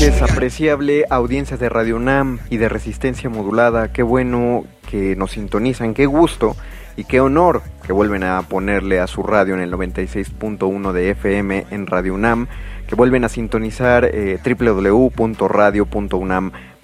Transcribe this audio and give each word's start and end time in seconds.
Noches, 0.00 0.22
apreciable 0.22 1.06
audiencia 1.10 1.56
de 1.56 1.68
Radio 1.68 1.96
UNAM 1.96 2.38
y 2.50 2.58
de 2.58 2.68
Resistencia 2.68 3.28
Modulada. 3.28 3.92
Qué 3.92 4.04
bueno 4.04 4.64
que 4.88 5.16
nos 5.16 5.32
sintonizan, 5.32 5.92
qué 5.92 6.06
gusto 6.06 6.54
y 6.96 7.02
qué 7.02 7.20
honor 7.20 7.62
que 7.84 7.92
vuelven 7.92 8.22
a 8.22 8.40
ponerle 8.42 9.00
a 9.00 9.08
su 9.08 9.24
radio 9.24 9.54
en 9.54 9.60
el 9.60 9.72
96.1 9.72 10.92
de 10.92 11.10
FM 11.10 11.66
en 11.72 11.88
Radio 11.88 12.14
UNAM, 12.14 12.46
que 12.86 12.94
vuelven 12.94 13.24
a 13.24 13.28
sintonizar 13.28 14.04
eh, 14.04 14.38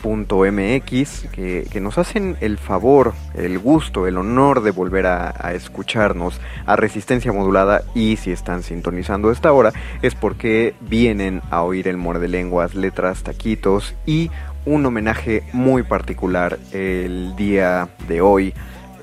www.radio.unam.mx, 0.04 1.28
que, 1.32 1.66
que 1.70 1.80
nos 1.80 1.98
hacen 1.98 2.36
el 2.40 2.58
favor, 2.58 3.14
el 3.34 3.58
gusto, 3.58 4.06
el 4.06 4.18
honor 4.18 4.62
de 4.62 4.70
volver 4.70 5.06
a, 5.06 5.52
escucharnos 5.54 6.40
a 6.66 6.76
Resistencia 6.76 7.32
Modulada 7.32 7.82
y 7.94 8.16
si 8.16 8.30
están 8.30 8.62
sintonizando 8.62 9.30
esta 9.30 9.52
hora 9.52 9.72
es 10.02 10.14
porque 10.14 10.74
vienen 10.80 11.42
a 11.50 11.62
oír 11.62 11.88
el 11.88 11.96
muerde 11.96 12.28
lenguas, 12.28 12.74
letras, 12.74 13.22
taquitos 13.22 13.94
y 14.06 14.30
un 14.66 14.84
homenaje 14.84 15.42
muy 15.52 15.82
particular 15.82 16.58
el 16.72 17.34
día 17.36 17.88
de 18.08 18.20
hoy. 18.20 18.54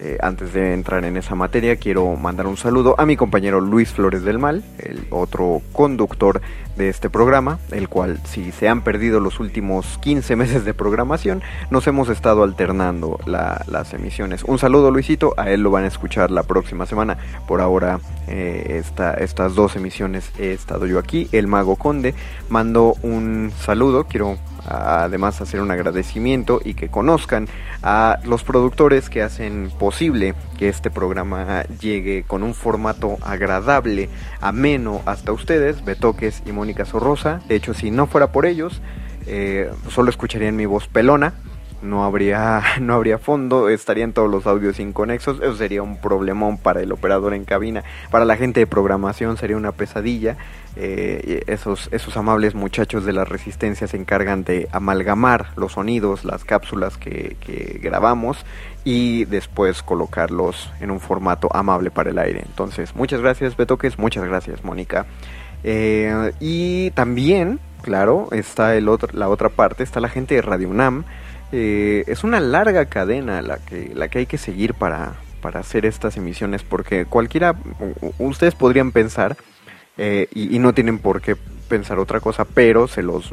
Eh, 0.03 0.17
antes 0.19 0.51
de 0.53 0.73
entrar 0.73 1.05
en 1.05 1.15
esa 1.15 1.35
materia, 1.35 1.75
quiero 1.75 2.15
mandar 2.15 2.47
un 2.47 2.57
saludo 2.57 2.95
a 2.97 3.05
mi 3.05 3.15
compañero 3.15 3.61
Luis 3.61 3.89
Flores 3.89 4.23
del 4.23 4.39
Mal, 4.39 4.63
el 4.79 5.05
otro 5.11 5.61
conductor 5.73 6.41
de 6.75 6.89
este 6.89 7.09
programa, 7.09 7.59
el 7.71 7.89
cual 7.89 8.19
si 8.25 8.51
se 8.51 8.67
han 8.69 8.81
perdido 8.81 9.19
los 9.19 9.39
últimos 9.39 9.97
15 9.99 10.35
meses 10.37 10.65
de 10.65 10.73
programación, 10.73 11.41
nos 11.69 11.85
hemos 11.87 12.09
estado 12.09 12.43
alternando 12.43 13.19
la- 13.25 13.63
las 13.67 13.93
emisiones. 13.93 14.43
Un 14.43 14.57
saludo 14.59 14.91
Luisito, 14.91 15.33
a 15.37 15.49
él 15.49 15.61
lo 15.61 15.71
van 15.71 15.83
a 15.83 15.87
escuchar 15.87 16.31
la 16.31 16.43
próxima 16.43 16.85
semana. 16.85 17.17
Por 17.47 17.61
ahora, 17.61 17.99
eh, 18.27 18.77
esta- 18.79 19.13
estas 19.15 19.55
dos 19.55 19.75
emisiones 19.75 20.31
he 20.39 20.51
estado 20.53 20.85
yo 20.85 20.99
aquí, 20.99 21.27
el 21.31 21.47
Mago 21.47 21.75
Conde. 21.75 22.13
Mando 22.49 22.95
un 23.01 23.51
saludo, 23.59 24.05
quiero 24.05 24.37
además 24.65 25.41
hacer 25.41 25.61
un 25.61 25.71
agradecimiento 25.71 26.61
y 26.63 26.73
que 26.73 26.89
conozcan 26.89 27.47
a 27.83 28.19
los 28.25 28.43
productores 28.43 29.09
que 29.09 29.21
hacen 29.21 29.71
posible 29.79 30.35
que 30.57 30.69
este 30.69 30.91
programa 30.91 31.63
llegue 31.79 32.23
con 32.27 32.43
un 32.43 32.53
formato 32.53 33.17
agradable, 33.21 34.09
ameno 34.39 35.01
hasta 35.05 35.31
ustedes, 35.31 35.83
Betoques 35.83 36.43
y 36.45 36.51
Mónica 36.51 36.85
Sorrosa. 36.85 37.41
De 37.47 37.55
hecho, 37.55 37.73
si 37.73 37.91
no 37.91 38.07
fuera 38.07 38.31
por 38.31 38.45
ellos, 38.45 38.81
eh, 39.27 39.71
solo 39.89 40.09
escucharían 40.09 40.55
mi 40.55 40.65
voz 40.65 40.87
pelona. 40.87 41.33
No 41.81 42.03
habría, 42.03 42.61
no 42.81 42.93
habría 42.93 43.17
fondo, 43.17 43.69
estarían 43.69 44.13
todos 44.13 44.29
los 44.29 44.47
audios 44.47 44.79
inconexos, 44.79 45.37
eso 45.41 45.55
sería 45.55 45.83
un 45.83 45.97
problemón 45.97 46.57
para 46.57 46.81
el 46.81 46.91
operador 46.91 47.33
en 47.33 47.45
cabina, 47.45 47.83
para 48.09 48.25
la 48.25 48.37
gente 48.37 48.59
de 48.59 48.67
programación 48.67 49.37
sería 49.37 49.57
una 49.57 49.71
pesadilla, 49.71 50.37
eh, 50.75 51.43
esos, 51.47 51.89
esos 51.91 52.15
amables 52.15 52.55
muchachos 52.55 53.03
de 53.03 53.11
la 53.11 53.25
resistencia 53.25 53.87
se 53.87 53.97
encargan 53.97 54.43
de 54.43 54.69
amalgamar 54.71 55.47
los 55.57 55.73
sonidos, 55.73 56.23
las 56.23 56.45
cápsulas 56.45 56.97
que, 56.97 57.35
que 57.41 57.79
grabamos 57.81 58.45
y 58.83 59.25
después 59.25 59.83
colocarlos 59.83 60.71
en 60.79 60.91
un 60.91 60.99
formato 60.99 61.49
amable 61.53 61.91
para 61.91 62.11
el 62.11 62.19
aire. 62.19 62.43
Entonces, 62.45 62.95
muchas 62.95 63.21
gracias 63.21 63.57
Betoques, 63.57 63.99
muchas 63.99 64.23
gracias 64.25 64.63
Mónica. 64.63 65.05
Eh, 65.63 66.31
y 66.39 66.91
también, 66.91 67.59
claro, 67.81 68.29
está 68.31 68.75
el 68.75 68.89
otro, 68.89 69.09
la 69.13 69.29
otra 69.29 69.49
parte, 69.49 69.83
está 69.83 69.99
la 69.99 70.09
gente 70.09 70.35
de 70.35 70.41
Radio 70.41 70.69
UNAM. 70.69 71.05
Eh, 71.51 72.03
es 72.07 72.23
una 72.23 72.39
larga 72.39 72.85
cadena 72.85 73.41
la 73.41 73.57
que, 73.57 73.91
la 73.93 74.07
que 74.07 74.19
hay 74.19 74.25
que 74.25 74.37
seguir 74.37 74.73
para, 74.73 75.15
para 75.41 75.59
hacer 75.59 75.85
estas 75.85 76.17
emisiones, 76.17 76.63
porque 76.63 77.05
cualquiera, 77.05 77.55
ustedes 78.19 78.55
podrían 78.55 78.91
pensar, 78.91 79.35
eh, 79.97 80.27
y, 80.33 80.57
no 80.59 80.73
tienen 80.73 80.99
por 80.99 81.21
qué 81.21 81.35
pensar 81.67 81.99
otra 81.99 82.21
cosa, 82.21 82.45
pero 82.45 82.87
se 82.87 83.03
los, 83.03 83.31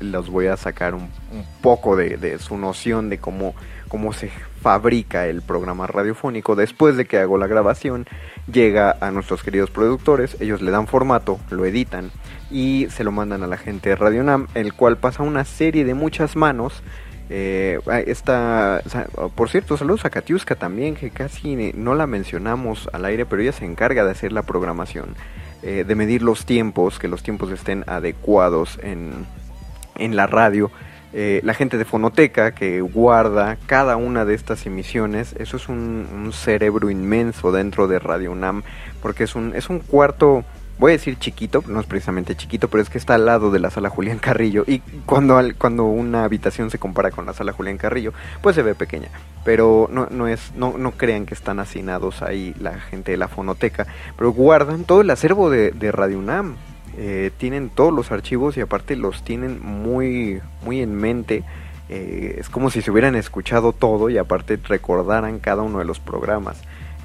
los 0.00 0.30
voy 0.30 0.46
a 0.46 0.56
sacar 0.56 0.94
un, 0.94 1.02
un 1.02 1.44
poco 1.60 1.96
de, 1.96 2.16
de 2.16 2.38
su 2.38 2.56
noción 2.56 3.10
de 3.10 3.18
cómo, 3.18 3.54
cómo 3.88 4.12
se 4.12 4.30
fabrica 4.60 5.26
el 5.26 5.42
programa 5.42 5.86
radiofónico. 5.86 6.54
Después 6.56 6.96
de 6.96 7.06
que 7.06 7.18
hago 7.18 7.38
la 7.38 7.46
grabación, 7.46 8.06
llega 8.50 8.96
a 9.00 9.10
nuestros 9.10 9.42
queridos 9.42 9.70
productores, 9.70 10.36
ellos 10.40 10.62
le 10.62 10.70
dan 10.70 10.86
formato, 10.86 11.38
lo 11.50 11.64
editan 11.64 12.10
y 12.50 12.86
se 12.90 13.04
lo 13.04 13.12
mandan 13.12 13.42
a 13.42 13.46
la 13.46 13.56
gente 13.56 13.90
de 13.90 13.96
Radio 13.96 14.22
Nam, 14.22 14.46
el 14.54 14.72
cual 14.72 14.96
pasa 14.98 15.22
una 15.22 15.44
serie 15.44 15.84
de 15.84 15.94
muchas 15.94 16.36
manos. 16.36 16.82
Eh, 17.28 17.80
esta, 18.06 18.82
oh, 19.16 19.28
por 19.30 19.48
cierto, 19.48 19.76
saludos 19.76 20.04
a 20.04 20.10
Katiuska 20.10 20.54
también, 20.54 20.94
que 20.94 21.10
casi 21.10 21.72
no 21.74 21.94
la 21.94 22.06
mencionamos 22.06 22.88
al 22.92 23.04
aire, 23.04 23.26
pero 23.26 23.42
ella 23.42 23.52
se 23.52 23.64
encarga 23.64 24.04
de 24.04 24.12
hacer 24.12 24.32
la 24.32 24.42
programación, 24.42 25.16
eh, 25.62 25.84
de 25.86 25.94
medir 25.94 26.22
los 26.22 26.46
tiempos, 26.46 26.98
que 26.98 27.08
los 27.08 27.22
tiempos 27.22 27.50
estén 27.50 27.84
adecuados 27.86 28.78
en, 28.82 29.26
en 29.96 30.16
la 30.16 30.26
radio. 30.26 30.70
Eh, 31.12 31.40
la 31.44 31.54
gente 31.54 31.78
de 31.78 31.84
Fonoteca 31.84 32.52
que 32.52 32.80
guarda 32.82 33.56
cada 33.66 33.96
una 33.96 34.24
de 34.24 34.34
estas 34.34 34.66
emisiones, 34.66 35.34
eso 35.38 35.56
es 35.56 35.68
un, 35.68 36.06
un 36.12 36.32
cerebro 36.32 36.90
inmenso 36.90 37.52
dentro 37.52 37.88
de 37.88 37.98
Radio 37.98 38.32
UNAM, 38.32 38.64
porque 39.00 39.24
es 39.24 39.34
un, 39.34 39.54
es 39.54 39.70
un 39.70 39.78
cuarto, 39.78 40.44
voy 40.78 40.92
a 40.92 40.96
decir 40.96 41.18
chiquito, 41.18 41.64
no 41.66 41.80
es 41.80 41.86
precisamente 41.86 42.36
chiquito, 42.36 42.68
pero 42.68 42.82
es 42.82 42.90
que 42.90 42.98
está 42.98 43.14
al 43.14 43.24
lado 43.26 43.50
de 43.50 43.58
la 43.58 43.70
sala 43.70 43.88
Julián 43.88 44.18
Carrillo, 44.18 44.64
y 44.66 44.80
cuando, 45.06 45.36
al- 45.38 45.54
cuando 45.56 45.84
una 45.84 46.24
habitación 46.24 46.70
se 46.70 46.78
compara 46.78 47.10
con 47.10 47.26
la 47.26 47.32
sala 47.32 47.52
Julián 47.52 47.78
Carrillo, 47.78 48.12
pues 48.42 48.54
se 48.56 48.62
ve 48.62 48.74
pequeña, 48.74 49.08
pero 49.44 49.88
no, 49.90 50.08
no, 50.10 50.28
es, 50.28 50.52
no, 50.56 50.76
no 50.78 50.92
crean 50.92 51.24
que 51.26 51.34
están 51.34 51.58
hacinados 51.60 52.22
ahí 52.22 52.54
la 52.60 52.78
gente 52.80 53.12
de 53.12 53.16
la 53.16 53.28
Fonoteca, 53.28 53.86
pero 54.16 54.32
guardan 54.32 54.84
todo 54.84 55.00
el 55.00 55.10
acervo 55.10 55.50
de, 55.50 55.72
Radio 55.92 56.18
UNAM, 56.18 56.56
eh, 56.98 57.30
tienen 57.38 57.68
todos 57.70 57.92
los 57.92 58.10
archivos 58.10 58.56
y 58.56 58.60
aparte 58.60 58.96
los 58.96 59.22
tienen 59.22 59.60
muy, 59.62 60.40
muy 60.64 60.80
en 60.80 60.94
mente. 60.94 61.44
Eh, 61.88 62.38
es 62.40 62.48
como 62.48 62.70
si 62.70 62.82
se 62.82 62.90
hubieran 62.90 63.14
escuchado 63.14 63.72
todo 63.72 64.10
y 64.10 64.18
aparte 64.18 64.58
recordaran 64.64 65.38
cada 65.38 65.62
uno 65.62 65.78
de 65.78 65.84
los 65.84 66.00
programas. 66.00 66.58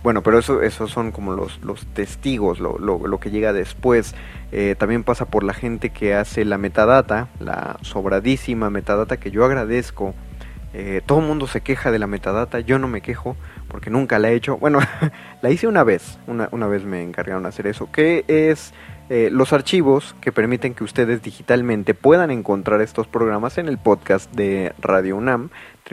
Bueno, 0.03 0.23
pero 0.23 0.39
eso, 0.39 0.63
esos 0.63 0.89
son 0.89 1.11
como 1.11 1.33
los, 1.33 1.61
los 1.63 1.85
testigos, 1.87 2.59
lo, 2.59 2.79
lo, 2.79 3.05
lo 3.05 3.19
que 3.19 3.29
llega 3.29 3.53
después. 3.53 4.15
Eh, 4.51 4.75
también 4.77 5.03
pasa 5.03 5.25
por 5.25 5.43
la 5.43 5.53
gente 5.53 5.91
que 5.91 6.15
hace 6.15 6.43
la 6.43 6.57
metadata, 6.57 7.27
la 7.39 7.77
sobradísima 7.81 8.69
metadata 8.71 9.17
que 9.17 9.29
yo 9.29 9.45
agradezco. 9.45 10.15
Eh, 10.73 11.01
todo 11.05 11.19
el 11.19 11.27
mundo 11.27 11.47
se 11.47 11.61
queja 11.61 11.91
de 11.91 11.99
la 11.99 12.07
metadata, 12.07 12.61
yo 12.61 12.79
no 12.79 12.87
me 12.87 13.01
quejo. 13.01 13.35
porque 13.67 13.89
nunca 13.89 14.17
la 14.17 14.31
he 14.31 14.35
hecho. 14.35 14.57
Bueno, 14.57 14.79
la 15.41 15.51
hice 15.51 15.67
una 15.67 15.83
vez, 15.83 16.17
una, 16.27 16.49
una 16.51 16.67
vez 16.67 16.83
me 16.83 17.03
encargaron 17.03 17.43
de 17.43 17.49
hacer 17.49 17.67
eso, 17.67 17.91
que 17.91 18.25
es 18.27 18.73
eh, 19.13 19.29
los 19.29 19.51
archivos 19.51 20.15
que 20.21 20.31
permiten 20.31 20.73
que 20.73 20.85
ustedes 20.85 21.21
digitalmente 21.21 21.93
puedan 21.93 22.31
encontrar 22.31 22.79
estos 22.79 23.07
programas 23.07 23.57
en 23.57 23.67
el 23.67 23.77
podcast 23.77 24.33
de 24.33 24.71
Radio 24.79 25.17
UNAM 25.17 25.49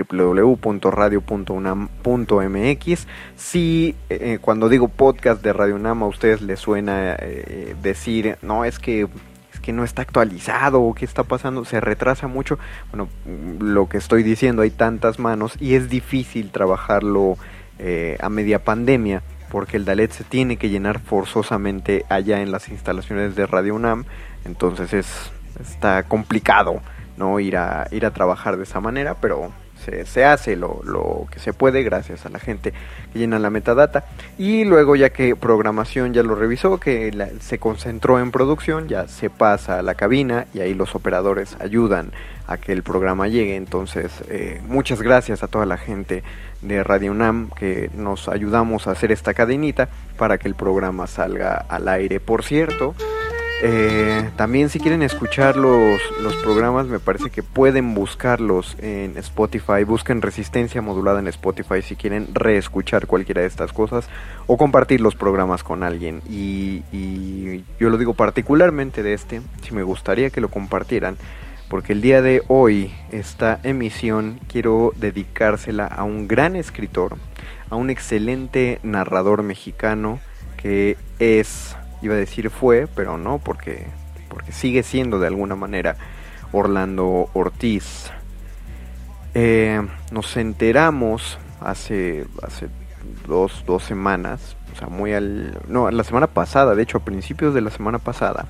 www.radio.unam.mx 0.08 3.08
si 3.34 3.96
eh, 4.08 4.38
cuando 4.40 4.68
digo 4.68 4.86
podcast 4.86 5.42
de 5.42 5.52
Radio 5.52 5.74
UNAM 5.74 6.04
a 6.04 6.06
ustedes 6.06 6.42
les 6.42 6.60
suena 6.60 7.16
eh, 7.18 7.74
decir 7.82 8.38
no 8.40 8.64
es 8.64 8.78
que 8.78 9.08
que 9.62 9.72
no 9.72 9.82
está 9.82 10.02
actualizado 10.02 10.80
o 10.80 10.94
qué 10.94 11.04
está 11.04 11.24
pasando 11.24 11.64
se 11.64 11.80
retrasa 11.80 12.28
mucho. 12.28 12.60
Bueno 12.92 13.08
lo 13.58 13.88
que 13.88 13.98
estoy 13.98 14.22
diciendo 14.22 14.62
hay 14.62 14.70
tantas 14.70 15.18
manos 15.18 15.56
y 15.58 15.74
es 15.74 15.88
difícil 15.88 16.52
trabajarlo 16.52 17.36
a 18.20 18.28
media 18.28 18.62
pandemia 18.62 19.24
porque 19.50 19.76
el 19.76 19.84
Dalet 19.84 20.12
se 20.12 20.24
tiene 20.24 20.56
que 20.56 20.68
llenar 20.68 21.00
forzosamente 21.00 22.04
allá 22.08 22.40
en 22.40 22.52
las 22.52 22.68
instalaciones 22.68 23.34
de 23.34 23.46
Radio 23.46 23.74
UNAM, 23.74 24.04
entonces 24.44 24.92
es 24.92 25.32
está 25.60 26.02
complicado 26.04 26.80
no 27.16 27.40
ir 27.40 27.56
a 27.56 27.88
ir 27.90 28.06
a 28.06 28.12
trabajar 28.12 28.56
de 28.56 28.62
esa 28.62 28.80
manera, 28.80 29.14
pero 29.20 29.52
se, 30.04 30.24
hace 30.24 30.56
lo, 30.56 30.80
lo, 30.84 31.26
que 31.30 31.38
se 31.38 31.52
puede 31.52 31.82
gracias 31.82 32.26
a 32.26 32.28
la 32.28 32.38
gente 32.38 32.72
que 33.12 33.18
llena 33.18 33.38
la 33.38 33.50
metadata 33.50 34.04
y 34.38 34.64
luego 34.64 34.96
ya 34.96 35.10
que 35.10 35.36
programación 35.36 36.14
ya 36.14 36.22
lo 36.22 36.34
revisó, 36.34 36.78
que 36.78 37.12
se 37.40 37.58
concentró 37.58 38.18
en 38.18 38.30
producción, 38.30 38.88
ya 38.88 39.08
se 39.08 39.30
pasa 39.30 39.78
a 39.78 39.82
la 39.82 39.94
cabina 39.94 40.46
y 40.54 40.60
ahí 40.60 40.74
los 40.74 40.94
operadores 40.94 41.56
ayudan 41.60 42.12
a 42.46 42.56
que 42.56 42.72
el 42.72 42.82
programa 42.82 43.28
llegue. 43.28 43.56
Entonces, 43.56 44.10
eh, 44.28 44.60
muchas 44.66 45.02
gracias 45.02 45.42
a 45.42 45.48
toda 45.48 45.66
la 45.66 45.76
gente 45.76 46.22
de 46.62 46.82
Radio 46.82 47.12
UNAM 47.12 47.50
que 47.50 47.90
nos 47.94 48.28
ayudamos 48.28 48.86
a 48.86 48.92
hacer 48.92 49.12
esta 49.12 49.34
cadenita 49.34 49.88
para 50.16 50.38
que 50.38 50.48
el 50.48 50.54
programa 50.54 51.06
salga 51.06 51.66
al 51.68 51.88
aire. 51.88 52.20
Por 52.20 52.42
cierto, 52.42 52.94
eh, 53.62 54.30
también 54.36 54.68
si 54.68 54.78
quieren 54.78 55.02
escuchar 55.02 55.56
los, 55.56 56.00
los 56.22 56.36
programas, 56.36 56.86
me 56.86 56.98
parece 56.98 57.30
que 57.30 57.42
pueden 57.42 57.94
buscarlos 57.94 58.76
en 58.80 59.16
Spotify. 59.18 59.84
Busquen 59.84 60.22
resistencia 60.22 60.82
modulada 60.82 61.20
en 61.20 61.28
Spotify 61.28 61.82
si 61.82 61.96
quieren 61.96 62.28
reescuchar 62.32 63.06
cualquiera 63.06 63.42
de 63.42 63.48
estas 63.48 63.72
cosas 63.72 64.08
o 64.46 64.56
compartir 64.56 65.00
los 65.00 65.14
programas 65.14 65.62
con 65.64 65.82
alguien. 65.82 66.22
Y, 66.28 66.82
y 66.92 67.64
yo 67.80 67.90
lo 67.90 67.98
digo 67.98 68.14
particularmente 68.14 69.02
de 69.02 69.14
este, 69.14 69.42
si 69.62 69.74
me 69.74 69.82
gustaría 69.82 70.30
que 70.30 70.40
lo 70.40 70.48
compartieran 70.48 71.16
porque 71.68 71.92
el 71.92 72.00
día 72.00 72.22
de 72.22 72.42
hoy 72.48 72.92
esta 73.12 73.60
emisión 73.62 74.40
quiero 74.48 74.92
dedicársela 74.96 75.86
a 75.86 76.02
un 76.04 76.26
gran 76.26 76.56
escritor, 76.56 77.16
a 77.68 77.76
un 77.76 77.90
excelente 77.90 78.80
narrador 78.82 79.42
mexicano 79.42 80.18
que 80.56 80.96
es, 81.18 81.76
iba 82.02 82.14
a 82.14 82.18
decir 82.18 82.50
fue, 82.50 82.86
pero 82.94 83.18
no, 83.18 83.38
porque, 83.38 83.86
porque 84.28 84.52
sigue 84.52 84.82
siendo 84.82 85.18
de 85.18 85.26
alguna 85.26 85.56
manera 85.56 85.96
Orlando 86.52 87.28
Ortiz. 87.34 88.10
Eh, 89.34 89.80
nos 90.10 90.36
enteramos 90.36 91.38
hace, 91.60 92.26
hace 92.42 92.68
dos, 93.26 93.64
dos 93.66 93.82
semanas, 93.82 94.56
o 94.72 94.78
sea, 94.78 94.88
muy 94.88 95.12
al... 95.12 95.58
No, 95.68 95.90
la 95.90 96.04
semana 96.04 96.26
pasada, 96.26 96.74
de 96.74 96.82
hecho, 96.82 96.98
a 96.98 97.04
principios 97.04 97.54
de 97.54 97.60
la 97.60 97.70
semana 97.70 97.98
pasada, 97.98 98.46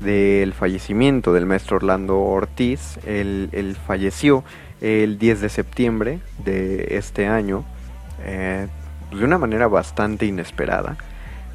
del 0.00 0.52
fallecimiento 0.52 1.32
del 1.32 1.46
maestro 1.46 1.76
Orlando 1.76 2.18
Ortiz. 2.20 2.98
Él, 3.06 3.76
falleció 3.86 4.44
el 4.80 5.18
10 5.18 5.40
de 5.40 5.48
septiembre 5.48 6.18
de 6.44 6.96
este 6.96 7.26
año, 7.26 7.64
eh, 8.24 8.66
de 9.10 9.24
una 9.24 9.38
manera 9.38 9.68
bastante 9.68 10.26
inesperada. 10.26 10.96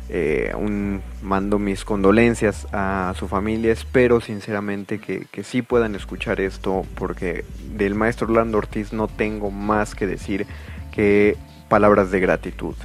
Eh, 0.09 0.53
un, 0.57 1.01
mando 1.21 1.59
mis 1.59 1.83
condolencias 1.83 2.65
a 2.71 3.13
su 3.17 3.27
familia, 3.27 3.73
espero 3.73 4.21
sinceramente 4.21 4.99
que, 4.99 5.25
que 5.31 5.43
sí 5.43 5.61
puedan 5.61 5.95
escuchar 5.95 6.39
esto, 6.39 6.85
porque 6.95 7.43
del 7.75 7.93
maestro 7.93 8.27
Orlando 8.27 8.57
Ortiz 8.57 8.93
no 8.93 9.07
tengo 9.07 9.51
más 9.51 9.95
que 9.95 10.07
decir 10.07 10.47
que 10.91 11.35
palabras 11.67 12.09
de 12.11 12.21
gratitud. 12.21 12.75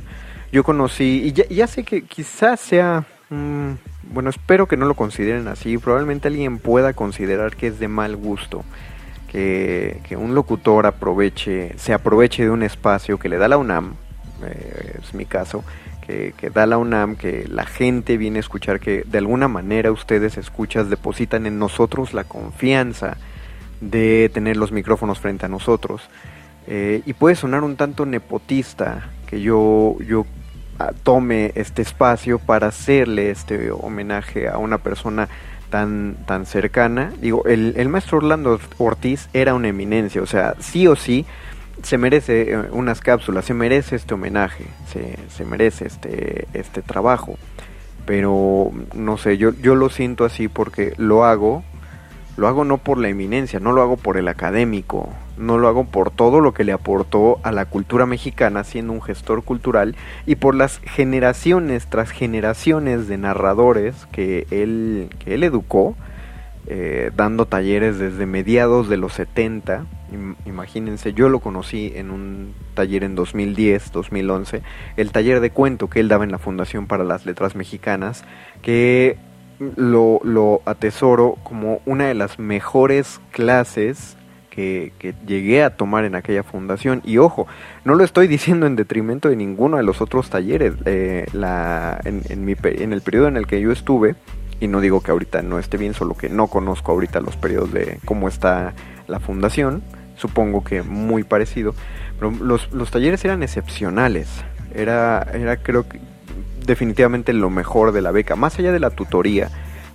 Yo 0.50 0.64
conocí, 0.64 1.22
y 1.24 1.54
ya, 1.54 1.66
sé 1.66 1.84
que 1.84 2.02
quizás 2.02 2.60
sea 2.60 3.06
bueno, 4.12 4.28
espero 4.28 4.69
que 4.69 4.76
no 4.76 4.84
lo 4.84 4.94
consideren 4.94 5.48
así. 5.48 5.78
Probablemente 5.78 6.28
alguien 6.28 6.58
pueda 6.58 6.92
considerar 6.92 7.56
que 7.56 7.69
es 7.69 7.78
de 7.78 7.88
mal 7.88 8.14
gusto 8.16 8.62
que, 9.32 10.16
un 10.19 10.34
locutor 10.34 10.86
aproveche, 10.86 11.72
se 11.78 11.94
aproveche 11.94 12.44
de 12.44 12.50
un 12.50 12.62
espacio 12.62 13.19
que 13.19 13.30
le 13.30 13.38
da 13.38 13.48
la 13.48 13.56
UNAM, 13.56 13.94
eh, 14.44 14.98
es 15.02 15.14
mi 15.14 15.24
caso, 15.24 15.64
que, 16.02 16.50
da 16.52 16.66
la 16.66 16.78
UNAM, 16.78 17.16
que 17.16 17.46
la 17.49 17.64
gente 17.64 18.16
viene 18.16 18.38
a 18.38 18.40
escuchar, 18.40 18.81
que 18.81 19.04
de 19.06 19.19
alguna 19.19 19.49
manera 19.49 19.90
ustedes 19.90 20.37
escuchas, 20.37 20.90
depositan 20.90 21.46
en 21.46 21.58
nosotros 21.58 22.12
la 22.12 22.25
confianza 22.25 23.16
de 23.81 24.31
tener 24.32 24.56
los 24.56 24.72
micrófonos 24.72 25.19
frente 25.19 25.46
a 25.46 25.49
nosotros. 25.49 26.02
Eh, 26.66 27.02
y 27.06 27.12
puede 27.14 27.34
sonar 27.34 27.64
un 27.64 27.76
tanto 27.76 28.04
nepotista 28.06 29.10
que 29.26 29.40
yo, 29.40 29.96
yo 30.06 30.26
tome 31.02 31.52
este 31.54 31.82
espacio 31.82 32.38
para 32.38 32.69
hacerle 32.69 33.31
este 33.31 33.70
homenaje 33.70 34.48
a 34.48 34.58
una 34.58 34.78
persona 34.78 35.28
tan, 35.70 36.16
tan 36.26 36.44
cercana. 36.44 37.12
Digo, 37.20 37.44
el, 37.46 37.75
el 37.76 37.88
maestro 37.88 38.19
Orlando 38.19 38.60
Ortiz 38.78 39.28
era 39.32 39.55
una 39.55 39.69
eminencia, 39.69 40.20
o 40.22 40.26
sea, 40.26 40.55
sí 40.58 40.87
o 40.87 40.96
sí 40.96 41.25
se 41.82 41.98
merece 41.98 42.52
eh, 42.52 42.56
unas 42.72 43.00
cápsulas, 43.00 43.44
se 43.44 43.54
merece 43.54 43.96
este 43.96 44.14
homenaje, 44.14 44.66
se, 44.92 45.19
se 45.28 45.44
merece 45.44 45.86
este, 45.86 46.46
este 46.52 46.82
trabajo. 46.82 47.36
Pero 48.06 48.72
no 48.94 49.16
sé, 49.16 49.38
yo, 49.38 49.52
yo 49.54 49.74
lo 49.74 49.88
siento 49.88 50.24
así 50.24 50.48
porque 50.48 50.94
lo 50.96 51.24
hago 51.24 51.62
lo 52.36 52.48
hago 52.48 52.64
no 52.64 52.78
por 52.78 52.98
la 52.98 53.08
eminencia, 53.08 53.60
no 53.60 53.72
lo 53.72 53.82
hago 53.82 53.96
por 53.98 54.16
el 54.16 54.26
académico, 54.26 55.10
no 55.36 55.58
lo 55.58 55.69
hago 55.69 55.84
por 55.84 56.10
todo 56.10 56.40
lo 56.40 56.54
que 56.54 56.64
le 56.64 56.72
aportó 56.72 57.38
a 57.42 57.52
la 57.52 57.66
cultura 57.66 58.06
mexicana 58.06 58.64
siendo 58.64 58.94
un 58.94 59.02
gestor 59.02 59.44
cultural 59.44 59.96
y 60.24 60.36
por 60.36 60.54
las 60.54 60.78
generaciones 60.78 61.86
tras 61.86 62.10
generaciones 62.10 63.06
de 63.06 63.19
narradores 63.19 64.06
que 64.12 64.46
él, 64.50 65.10
que 65.19 65.34
él 65.34 65.42
educó, 65.42 65.94
eh, 66.66 67.10
dando 67.16 67.46
talleres 67.46 67.98
desde 67.98 68.24
mediados 68.24 68.88
de 68.88 68.96
los 68.96 69.14
70. 69.14 69.84
Imagínense, 70.46 71.12
yo 71.12 71.28
lo 71.28 71.40
conocí 71.40 71.92
en 71.96 72.10
un 72.10 72.54
taller 72.74 73.02
en 73.02 73.14
2010, 73.14 73.90
2011, 73.92 74.62
el 74.96 75.10
taller 75.10 75.40
de 75.40 75.50
cuento 75.50 75.88
que 75.88 76.00
él 76.00 76.08
daba 76.08 76.24
en 76.24 76.30
la 76.30 76.38
Fundación 76.38 76.86
para 76.86 77.02
las 77.02 77.26
Letras 77.26 77.56
Mexicanas, 77.56 78.24
que 78.62 79.18
lo, 79.58 80.62
atesoro 80.64 81.36
como 81.42 81.81
una 81.86 82.06
de 82.06 82.14
las 82.14 82.38
mejores 82.38 83.20
clases 83.32 84.16
que, 84.50 84.92
llegué 85.26 85.64
a 85.64 85.76
tomar 85.76 86.04
en 86.04 86.14
aquella 86.14 86.42
fundación. 86.42 87.00
Y 87.04 87.19
ojo, 87.19 87.46
no 87.84 87.94
lo 87.94 88.04
estoy 88.04 88.28
diciendo 88.28 88.66
en 88.66 88.76
detrimento 88.76 89.28
de 89.28 89.36
ninguno 89.36 89.78
de 89.78 89.82
los 89.82 90.00
otros 90.00 90.31
talleres. 90.31 90.74
Eh, 90.84 91.26
la, 91.32 92.00
en, 92.04 92.22
en, 92.28 92.44
mi, 92.44 92.54
en 92.62 92.92
el 92.92 93.00
periodo 93.00 93.28
en 93.28 93.36
el 93.36 93.46
que 93.46 93.60
yo 93.60 93.72
estuve, 93.72 94.14
y 94.62 94.69
no 94.69 94.81
digo 94.81 95.00
que 95.00 95.10
ahorita 95.10 95.42
no 95.42 95.58
esté 95.58 95.76
bien, 95.76 95.92
solo 95.92 96.14
que 96.14 96.28
no 96.28 96.46
conozco 96.46 96.92
ahorita 96.92 97.20
los 97.20 97.36
periodos 97.36 97.72
de 97.72 97.98
cómo 98.04 98.28
está 98.28 98.74
la 99.08 99.19
fundación, 99.19 99.82
supongo 100.14 100.62
que 100.62 100.84
muy 100.84 101.24
parecido, 101.24 101.74
pero 102.16 102.31
los, 102.31 102.72
los 102.72 102.92
talleres 102.92 103.24
eran 103.24 103.42
excepcionales. 103.42 104.28
Era, 104.72 105.26
era 105.34 105.56
creo 105.56 105.88
que 105.88 105.98
definitivamente 106.64 107.32
lo 107.32 107.50
mejor 107.50 107.90
de 107.90 108.02
la 108.02 108.12
beca, 108.12 108.36
más 108.36 108.56
allá 108.56 108.70
de 108.70 108.78
la 108.78 108.90
tutoría 108.90 109.50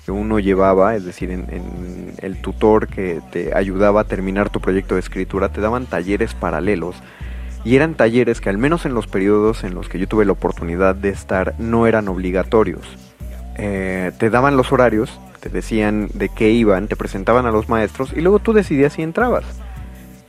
que 0.06 0.12
uno 0.12 0.38
llevaba, 0.38 0.98
es 0.98 1.06
decir, 1.06 1.32
en, 1.32 2.14
el 2.18 2.42
tutor 2.42 2.90
que 2.90 3.22
te 3.32 3.56
ayudaba 3.56 4.02
a 4.02 4.04
terminar 4.04 4.50
tu 4.50 4.60
proyecto 4.60 4.96
de 4.96 5.00
escritura, 5.00 5.48
te 5.48 5.62
daban 5.62 5.86
talleres 5.86 6.34
paralelos. 6.34 6.98
Y 7.64 7.78
eran 7.78 7.96
talleres 7.96 8.42
que 8.42 8.50
al 8.50 8.58
menos 8.58 8.86
en 8.86 8.94
los 8.94 9.08
periodos 9.08 9.64
en 9.64 9.76
los 9.76 9.88
que 9.88 9.98
yo 9.98 10.10
tuve 10.10 10.26
la 10.26 10.34
oportunidad 10.34 10.94
de 10.94 11.08
estar 11.08 11.56
no 11.58 11.88
eran 11.88 12.10
obligatorios. 12.10 13.07
Eh, 13.58 14.12
te 14.18 14.30
daban 14.30 14.56
los 14.56 14.72
horarios, 14.72 15.20
te 15.40 15.50
decían 15.50 16.10
de 16.14 16.30
qué 16.30 16.52
iban, 16.52 16.88
te 16.88 16.96
presentaban 16.96 17.46
a 17.46 17.52
los 17.52 17.70
maestros 17.70 18.14
y 18.16 18.22
luego 18.22 18.40
tú 18.40 18.54
decidías 18.54 18.94
si 18.94 19.02
entrabas. 19.02 19.46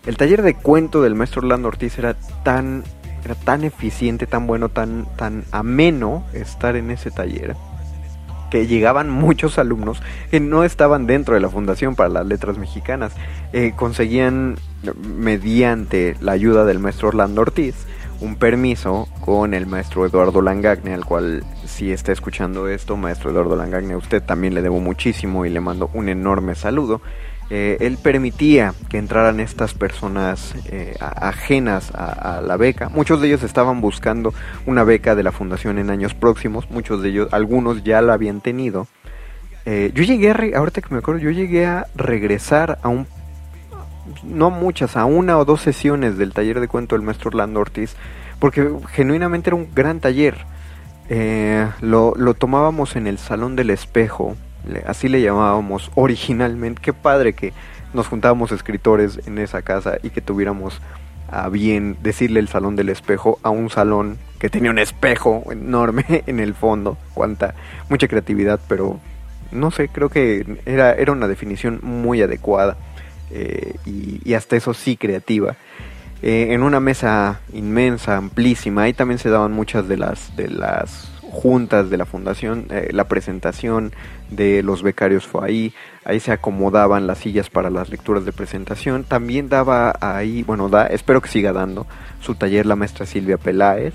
El 0.06 0.16
taller 0.16 0.42
de 0.42 0.54
cuento 0.54 1.02
del 1.02 1.14
maestro 1.14 1.40
Orlando 1.40 1.68
Ortiz 1.68 1.98
era 1.98 2.14
tan 2.42 2.84
era 3.24 3.34
tan 3.34 3.64
eficiente, 3.64 4.26
tan 4.26 4.46
bueno, 4.46 4.68
tan, 4.68 5.06
tan 5.16 5.44
ameno 5.50 6.24
estar 6.32 6.76
en 6.76 6.90
ese 6.90 7.10
taller 7.10 7.56
que 8.50 8.66
llegaban 8.66 9.10
muchos 9.10 9.58
alumnos 9.58 10.02
que 10.30 10.40
no 10.40 10.64
estaban 10.64 11.06
dentro 11.06 11.34
de 11.34 11.40
la 11.40 11.48
Fundación 11.48 11.94
para 11.94 12.08
las 12.08 12.26
Letras 12.26 12.58
Mexicanas. 12.58 13.12
Eh, 13.52 13.72
conseguían, 13.76 14.56
mediante 15.02 16.16
la 16.20 16.32
ayuda 16.32 16.64
del 16.64 16.78
maestro 16.78 17.08
Orlando 17.08 17.42
Ortiz, 17.42 17.74
un 18.20 18.36
permiso 18.36 19.08
con 19.20 19.54
el 19.54 19.66
maestro 19.66 20.04
Eduardo 20.06 20.42
Langagne, 20.42 20.94
al 20.94 21.04
cual 21.04 21.44
si 21.64 21.92
está 21.92 22.12
escuchando 22.12 22.68
esto, 22.68 22.96
maestro 22.96 23.30
Eduardo 23.30 23.56
Langagne, 23.56 23.94
a 23.94 23.96
usted 23.96 24.22
también 24.22 24.54
le 24.54 24.62
debo 24.62 24.80
muchísimo 24.80 25.44
y 25.46 25.50
le 25.50 25.60
mando 25.60 25.90
un 25.94 26.08
enorme 26.08 26.54
saludo. 26.54 27.00
eh, 27.50 27.78
él 27.80 27.96
permitía 28.02 28.74
que 28.90 28.98
entraran 28.98 29.40
estas 29.40 29.72
personas 29.72 30.54
eh, 30.66 30.94
ajenas 31.00 31.90
a, 31.94 32.42
la 32.42 32.58
beca. 32.58 32.90
Muchos 32.90 33.22
de 33.22 33.28
ellos 33.28 33.42
estaban 33.42 33.80
buscando 33.80 34.34
una 34.66 34.84
beca 34.84 35.14
de 35.14 35.22
la 35.22 35.32
fundación 35.32 35.78
en 35.78 35.88
años 35.88 36.14
próximos, 36.14 36.70
muchos 36.70 37.02
de 37.02 37.08
ellos, 37.08 37.28
algunos 37.32 37.84
ya 37.84 38.02
la 38.02 38.14
habían 38.14 38.42
tenido. 38.42 38.86
Eh, 39.64 39.92
yo 39.94 40.02
llegué 40.02 40.30
a, 40.30 40.58
ahorita 40.58 40.82
que 40.82 40.88
me 40.90 40.98
acuerdo, 40.98 41.20
yo 41.20 41.30
llegué 41.30 41.66
a 41.66 41.86
regresar 41.94 42.78
a 42.82 42.88
un, 42.88 43.06
no 44.22 44.50
muchas, 44.50 44.96
a 44.96 45.04
una 45.04 45.38
o 45.38 45.44
dos 45.44 45.60
sesiones 45.60 46.18
del 46.18 46.32
taller 46.32 46.60
de 46.60 46.68
cuento 46.68 46.94
del 46.94 47.04
maestro 47.04 47.28
Orlando 47.28 47.60
Ortiz, 47.60 47.96
porque 48.38 48.70
genuinamente 48.92 49.50
era 49.50 49.56
un 49.56 49.68
gran 49.74 50.00
taller. 50.00 50.36
lo, 51.80 52.14
lo 52.16 52.34
tomábamos 52.34 52.96
en 52.96 53.06
el 53.06 53.18
Salón 53.18 53.56
del 53.56 53.70
Espejo, 53.70 54.36
así 54.86 55.08
le 55.08 55.22
llamábamos 55.22 55.90
originalmente. 55.94 56.82
Qué 56.82 56.92
padre 56.92 57.32
que 57.32 57.52
nos 57.94 58.08
juntábamos 58.08 58.52
escritores 58.52 59.20
en 59.26 59.38
esa 59.38 59.62
casa 59.62 59.98
y 60.02 60.10
que 60.10 60.20
tuviéramos 60.20 60.80
a 61.30 61.48
bien 61.48 61.96
decirle 62.02 62.40
el 62.40 62.48
salón 62.48 62.74
del 62.74 62.88
espejo 62.88 63.38
a 63.42 63.50
un 63.50 63.68
salón 63.68 64.18
que 64.38 64.48
tenía 64.48 64.70
un 64.70 64.78
espejo 64.78 65.44
enorme 65.50 66.04
en 66.26 66.40
el 66.40 66.54
fondo. 66.54 66.96
Cuánta, 67.14 67.54
mucha 67.88 68.08
creatividad, 68.08 68.60
pero 68.68 68.98
no 69.52 69.70
sé, 69.70 69.88
creo 69.88 70.08
que 70.08 70.60
era, 70.66 70.92
era 70.92 71.12
una 71.12 71.28
definición 71.28 71.80
muy 71.82 72.22
adecuada 72.22 72.76
eh, 73.30 73.74
y, 73.84 74.34
hasta 74.34 74.56
eso 74.56 74.74
sí 74.74 74.96
creativa. 74.96 75.56
Eh, 76.22 76.48
en 76.50 76.62
una 76.62 76.80
mesa 76.80 77.40
inmensa, 77.52 78.16
amplísima, 78.16 78.82
ahí 78.82 78.92
también 78.92 79.18
se 79.18 79.30
daban 79.30 79.52
muchas 79.52 79.86
de 79.88 79.96
las, 79.96 80.34
de 80.36 80.48
las 80.48 81.12
juntas 81.22 81.90
de 81.90 81.96
la 81.96 82.06
fundación, 82.06 82.66
eh, 82.70 82.88
la 82.92 83.04
presentación 83.04 83.92
de 84.30 84.62
los 84.62 84.82
becarios 84.82 85.26
fue 85.26 85.46
ahí, 85.46 85.74
ahí 86.04 86.20
se 86.20 86.32
acomodaban 86.32 87.06
las 87.06 87.18
sillas 87.18 87.50
para 87.50 87.70
las 87.70 87.90
lecturas 87.90 88.24
de 88.24 88.32
presentación, 88.32 89.04
también 89.04 89.48
daba 89.48 89.94
ahí, 90.00 90.42
bueno, 90.42 90.68
da, 90.68 90.86
espero 90.86 91.20
que 91.20 91.28
siga 91.28 91.52
dando 91.52 91.86
su 92.20 92.34
taller 92.34 92.66
la 92.66 92.76
maestra 92.76 93.06
Silvia 93.06 93.36
Peláez, 93.36 93.94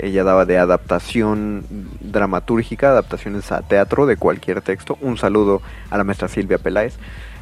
ella 0.00 0.24
daba 0.24 0.46
de 0.46 0.56
adaptación 0.56 1.64
dramatúrgica, 2.00 2.90
adaptaciones 2.90 3.52
a 3.52 3.60
teatro 3.60 4.06
de 4.06 4.16
cualquier 4.16 4.62
texto, 4.62 4.96
un 5.00 5.18
saludo 5.18 5.60
a 5.90 5.98
la 5.98 6.04
maestra 6.04 6.28
Silvia 6.28 6.58
Peláez, 6.58 6.96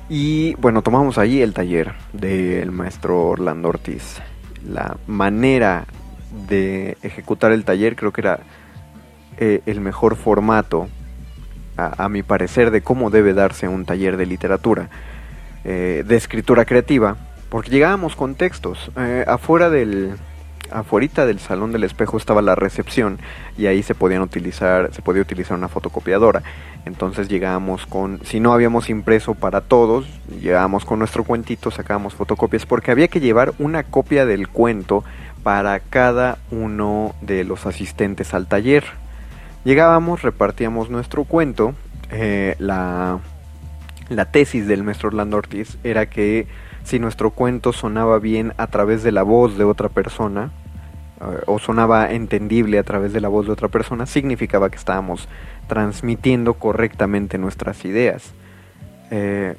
y 0.08 0.54
bueno, 0.54 0.82
tomamos 0.82 1.18
ahí 1.18 1.42
el 1.42 1.52
taller 1.52 1.94
del 2.12 2.70
maestro 2.70 3.26
Orlando 3.26 3.68
Ortiz, 3.68 4.20
la 4.66 4.96
manera 5.06 5.86
de 6.48 6.96
ejecutar 7.02 7.52
el 7.52 7.64
taller 7.64 7.96
creo 7.96 8.12
que 8.12 8.20
era 8.20 8.40
eh, 9.38 9.60
el 9.66 9.80
mejor 9.80 10.16
formato, 10.16 10.88
a, 11.76 12.08
mi 12.08 12.24
parecer, 12.24 12.72
de 12.72 12.82
cómo 12.82 13.08
debe 13.08 13.34
darse 13.34 13.68
un 13.68 13.84
taller 13.84 14.16
de 14.16 14.26
literatura, 14.26 14.90
eh, 15.64 16.02
de 16.04 16.16
escritura 16.16 16.64
creativa, 16.64 17.16
porque 17.48 17.70
llegábamos 17.70 18.16
con 18.16 18.34
textos. 18.34 18.90
Eh, 18.96 19.24
afuera 19.28 19.70
del, 19.70 20.16
afuera 20.70 21.26
del 21.26 21.38
salón 21.38 21.72
del 21.72 21.84
espejo 21.84 22.16
estaba 22.16 22.42
la 22.42 22.54
recepción 22.54 23.18
y 23.56 23.66
ahí 23.66 23.82
se 23.82 23.94
podían 23.94 24.22
utilizar, 24.22 24.92
se 24.92 25.02
podía 25.02 25.22
utilizar 25.22 25.56
una 25.56 25.68
fotocopiadora. 25.68 26.42
Entonces 26.84 27.28
llegábamos 27.28 27.86
con, 27.86 28.20
si 28.24 28.40
no 28.40 28.52
habíamos 28.52 28.88
impreso 28.88 29.34
para 29.34 29.60
todos, 29.60 30.06
llegábamos 30.40 30.84
con 30.84 30.98
nuestro 30.98 31.24
cuentito, 31.24 31.70
sacábamos 31.70 32.14
fotocopias, 32.14 32.66
porque 32.66 32.90
había 32.90 33.08
que 33.08 33.20
llevar 33.20 33.52
una 33.58 33.82
copia 33.82 34.26
del 34.26 34.48
cuento 34.48 35.04
para 35.42 35.80
cada 35.80 36.38
uno 36.50 37.14
de 37.20 37.44
los 37.44 37.66
asistentes 37.66 38.34
al 38.34 38.46
taller. 38.46 38.84
Llegábamos, 39.64 40.22
repartíamos 40.22 40.90
nuestro 40.90 41.24
cuento. 41.24 41.74
Eh, 42.10 42.56
la, 42.58 43.18
la 44.08 44.24
tesis 44.30 44.66
del 44.66 44.82
maestro 44.82 45.08
Orlando 45.08 45.36
Ortiz 45.36 45.78
era 45.84 46.06
que 46.06 46.46
si 46.88 46.98
nuestro 46.98 47.32
cuento 47.32 47.74
sonaba 47.74 48.18
bien 48.18 48.54
a 48.56 48.66
través 48.66 49.02
de 49.02 49.12
la 49.12 49.22
voz 49.22 49.58
de 49.58 49.64
otra 49.64 49.90
persona, 49.90 50.50
eh, 51.20 51.42
o 51.44 51.58
sonaba 51.58 52.10
entendible 52.12 52.78
a 52.78 52.82
través 52.82 53.12
de 53.12 53.20
la 53.20 53.28
voz 53.28 53.44
de 53.44 53.52
otra 53.52 53.68
persona, 53.68 54.06
significaba 54.06 54.70
que 54.70 54.78
estábamos 54.78 55.28
transmitiendo 55.66 56.54
correctamente 56.54 57.36
nuestras 57.36 57.84
ideas. 57.84 58.32
Eh, 59.10 59.54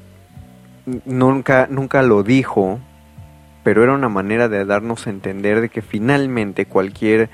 nunca, 1.04 1.68
nunca 1.70 2.02
lo 2.02 2.24
dijo, 2.24 2.80
pero 3.62 3.84
era 3.84 3.92
una 3.92 4.08
manera 4.08 4.48
de 4.48 4.64
darnos 4.64 5.06
a 5.06 5.10
entender 5.10 5.60
de 5.60 5.68
que 5.68 5.82
finalmente 5.82 6.66
cualquier 6.66 7.30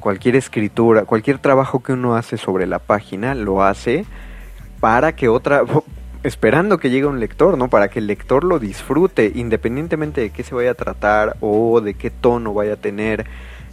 cualquier 0.00 0.36
escritura, 0.36 1.04
cualquier 1.04 1.38
trabajo 1.38 1.82
que 1.82 1.92
uno 1.92 2.14
hace 2.16 2.38
sobre 2.38 2.66
la 2.66 2.78
página, 2.78 3.34
lo 3.34 3.62
hace 3.62 4.06
para 4.80 5.14
que 5.14 5.28
otra, 5.28 5.64
esperando 6.24 6.78
que 6.78 6.90
llegue 6.90 7.06
un 7.06 7.20
lector, 7.20 7.56
¿no? 7.56 7.68
Para 7.68 7.88
que 7.88 8.00
el 8.00 8.06
lector 8.06 8.44
lo 8.44 8.58
disfrute, 8.58 9.30
independientemente 9.34 10.22
de 10.22 10.30
qué 10.30 10.42
se 10.42 10.54
vaya 10.54 10.72
a 10.72 10.74
tratar 10.74 11.36
o 11.40 11.80
de 11.80 11.94
qué 11.94 12.10
tono 12.10 12.54
vaya 12.54 12.72
a 12.72 12.76
tener, 12.76 13.26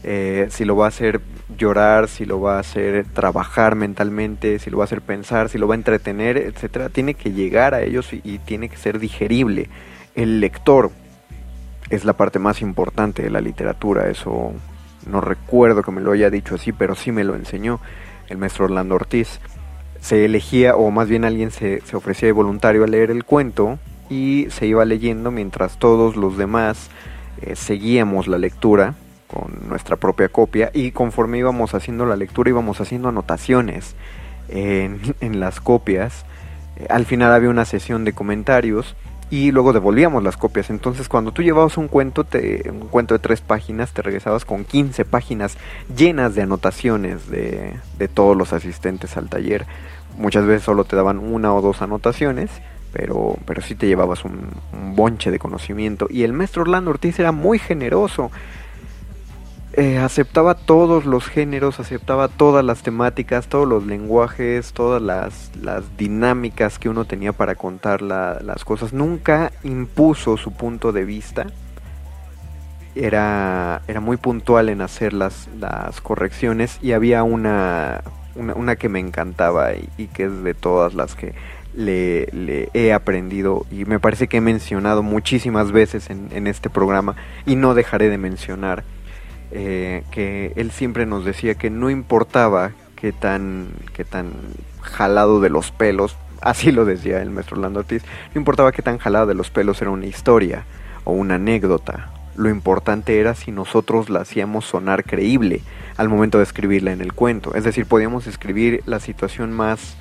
eh, 0.03 0.47
si 0.49 0.65
lo 0.65 0.75
va 0.75 0.85
a 0.85 0.87
hacer 0.89 1.21
llorar, 1.57 2.09
si 2.09 2.25
lo 2.25 2.41
va 2.41 2.57
a 2.57 2.59
hacer 2.59 3.05
trabajar 3.13 3.75
mentalmente, 3.75 4.59
si 4.59 4.69
lo 4.69 4.77
va 4.77 4.83
a 4.83 4.85
hacer 4.85 5.01
pensar, 5.01 5.47
si 5.47 5.57
lo 5.57 5.67
va 5.67 5.75
a 5.75 5.77
entretener, 5.77 6.37
etcétera, 6.37 6.89
tiene 6.89 7.13
que 7.13 7.31
llegar 7.31 7.73
a 7.73 7.81
ellos 7.81 8.11
y 8.11 8.39
tiene 8.39 8.67
que 8.67 8.77
ser 8.77 8.99
digerible. 8.99 9.69
El 10.13 10.41
lector 10.41 10.91
es 11.89 12.03
la 12.03 12.13
parte 12.13 12.37
más 12.37 12.61
importante 12.61 13.23
de 13.23 13.29
la 13.29 13.39
literatura, 13.39 14.09
eso 14.09 14.53
no 15.07 15.21
recuerdo 15.21 15.83
que 15.83 15.91
me 15.91 16.01
lo 16.01 16.11
haya 16.11 16.29
dicho 16.29 16.55
así, 16.55 16.73
pero 16.73 16.95
sí 16.95 17.13
me 17.13 17.23
lo 17.23 17.35
enseñó 17.35 17.79
el 18.27 18.37
maestro 18.37 18.65
Orlando 18.65 18.95
Ortiz. 18.95 19.39
Se 20.01 20.25
elegía, 20.25 20.75
o 20.75 20.91
más 20.91 21.07
bien 21.07 21.23
alguien 21.23 21.51
se, 21.51 21.79
se 21.81 21.95
ofrecía 21.95 22.27
de 22.27 22.33
voluntario 22.33 22.83
a 22.83 22.87
leer 22.87 23.11
el 23.11 23.23
cuento 23.23 23.79
y 24.09 24.47
se 24.49 24.67
iba 24.67 24.83
leyendo 24.83 25.31
mientras 25.31 25.77
todos 25.77 26.17
los 26.17 26.37
demás 26.37 26.89
eh, 27.41 27.55
seguíamos 27.55 28.27
la 28.27 28.37
lectura 28.37 28.95
con 29.27 29.69
nuestra 29.69 29.95
propia 29.95 30.27
copia 30.27 30.69
y 30.73 30.91
conforme 30.91 31.37
íbamos 31.37 31.73
haciendo 31.73 32.05
la 32.05 32.17
lectura 32.17 32.49
íbamos 32.49 32.81
haciendo 32.81 33.07
anotaciones 33.07 33.95
en, 34.49 34.99
en 35.21 35.39
las 35.39 35.61
copias. 35.61 36.25
Eh, 36.75 36.87
al 36.89 37.05
final 37.05 37.31
había 37.31 37.49
una 37.49 37.63
sesión 37.63 38.03
de 38.03 38.13
comentarios 38.13 38.95
y 39.31 39.51
luego 39.51 39.71
devolvíamos 39.71 40.21
las 40.23 40.35
copias. 40.35 40.69
Entonces, 40.69 41.07
cuando 41.07 41.31
tú 41.31 41.41
llevabas 41.41 41.77
un 41.77 41.87
cuento, 41.87 42.25
te, 42.25 42.69
un 42.69 42.89
cuento 42.89 43.15
de 43.15 43.19
tres 43.19 43.39
páginas, 43.39 43.93
te 43.93 44.01
regresabas 44.01 44.43
con 44.43 44.65
15 44.65 45.05
páginas 45.05 45.57
llenas 45.95 46.35
de 46.35 46.41
anotaciones 46.41 47.29
de, 47.29 47.77
de 47.97 48.07
todos 48.09 48.35
los 48.35 48.51
asistentes 48.51 49.15
al 49.15 49.29
taller. 49.29 49.65
Muchas 50.17 50.45
veces 50.45 50.63
solo 50.63 50.83
te 50.83 50.97
daban 50.97 51.17
una 51.17 51.53
o 51.53 51.61
dos 51.61 51.81
anotaciones, 51.81 52.51
pero, 52.91 53.37
pero 53.45 53.61
sí 53.61 53.73
te 53.73 53.87
llevabas 53.87 54.25
un, 54.25 54.49
un 54.73 54.95
bonche 54.97 55.31
de 55.31 55.39
conocimiento. 55.39 56.07
Y 56.09 56.23
el 56.23 56.33
maestro 56.33 56.63
Orlando 56.63 56.91
Ortiz 56.91 57.17
era 57.17 57.31
muy 57.31 57.57
generoso. 57.57 58.31
Eh, 59.73 59.97
aceptaba 59.99 60.55
todos 60.55 61.05
los 61.05 61.27
géneros, 61.27 61.79
aceptaba 61.79 62.27
todas 62.27 62.63
las 62.63 62.83
temáticas, 62.83 63.47
todos 63.47 63.65
los 63.65 63.85
lenguajes, 63.85 64.73
todas 64.73 65.01
las, 65.01 65.49
dinámicas 65.97 66.77
que 66.77 66.89
uno 66.89 67.05
tenía 67.05 67.31
para 67.31 67.55
contar 67.55 68.01
las 68.01 68.65
cosas. 68.65 68.91
Nunca 68.91 69.53
impuso 69.63 70.35
su 70.35 70.51
punto 70.51 70.91
de 70.91 71.05
vista. 71.05 71.47
Era, 72.95 73.81
era 73.87 74.01
muy 74.01 74.17
puntual 74.17 74.67
en 74.67 74.81
hacer 74.81 75.13
las, 75.13 75.47
las 75.57 76.01
correcciones 76.01 76.77
y 76.81 76.91
había 76.91 77.23
una, 77.23 78.01
una, 78.35 78.75
que 78.75 78.89
me 78.89 78.99
encantaba 78.99 79.69
y, 79.73 80.07
que 80.07 80.25
es 80.25 80.43
de 80.43 80.53
todas 80.53 80.93
las 80.93 81.15
que 81.15 81.33
le, 81.73 82.25
le, 82.33 82.69
he 82.73 82.91
aprendido 82.91 83.65
y 83.71 83.85
me 83.85 84.01
parece 84.01 84.27
que 84.27 84.37
he 84.37 84.41
mencionado 84.41 85.03
muchísimas 85.03 85.71
veces 85.71 86.09
en, 86.09 86.27
en 86.33 86.47
este 86.47 86.69
programa 86.69 87.15
y 87.45 87.55
no 87.55 87.75
dejaré 87.75 88.09
de 88.09 88.17
mencionar 88.17 88.83
eh, 89.51 90.03
que 90.11 90.53
él 90.55 90.71
siempre 90.71 91.05
nos 91.05 91.25
decía 91.25 91.55
que 91.55 91.69
no 91.69 91.89
importaba 91.89 92.71
qué 92.95 93.11
tan, 93.11 93.69
qué 93.93 94.05
tan 94.05 94.31
jalado 94.81 95.41
de 95.41 95.49
los 95.49 95.71
pelos, 95.71 96.17
así 96.41 96.71
lo 96.71 96.85
decía 96.85 97.21
el 97.21 97.29
maestro 97.29 97.57
Orlando 97.57 97.79
Ortiz, 97.81 98.03
no 98.33 98.39
importaba 98.39 98.71
qué 98.71 98.81
tan 98.81 98.97
jalado 98.97 99.27
de 99.27 99.35
los 99.35 99.49
pelos 99.49 99.81
era 99.81 99.91
una 99.91 100.05
historia 100.05 100.65
o 101.03 101.13
una 101.13 101.35
anécdota, 101.35 102.11
lo 102.35 102.49
importante 102.49 103.19
era 103.19 103.35
si 103.35 103.51
nosotros 103.51 104.09
la 104.09 104.21
hacíamos 104.21 104.65
sonar 104.65 105.03
creíble 105.03 105.61
al 105.97 106.09
momento 106.09 106.37
de 106.37 106.45
escribirla 106.45 106.91
en 106.91 107.01
el 107.01 107.13
cuento. 107.13 107.53
Es 107.55 107.63
decir, 107.63 107.85
podíamos 107.85 108.25
escribir 108.25 108.81
la 108.85 108.99
situación 108.99 109.51
más, 109.51 109.97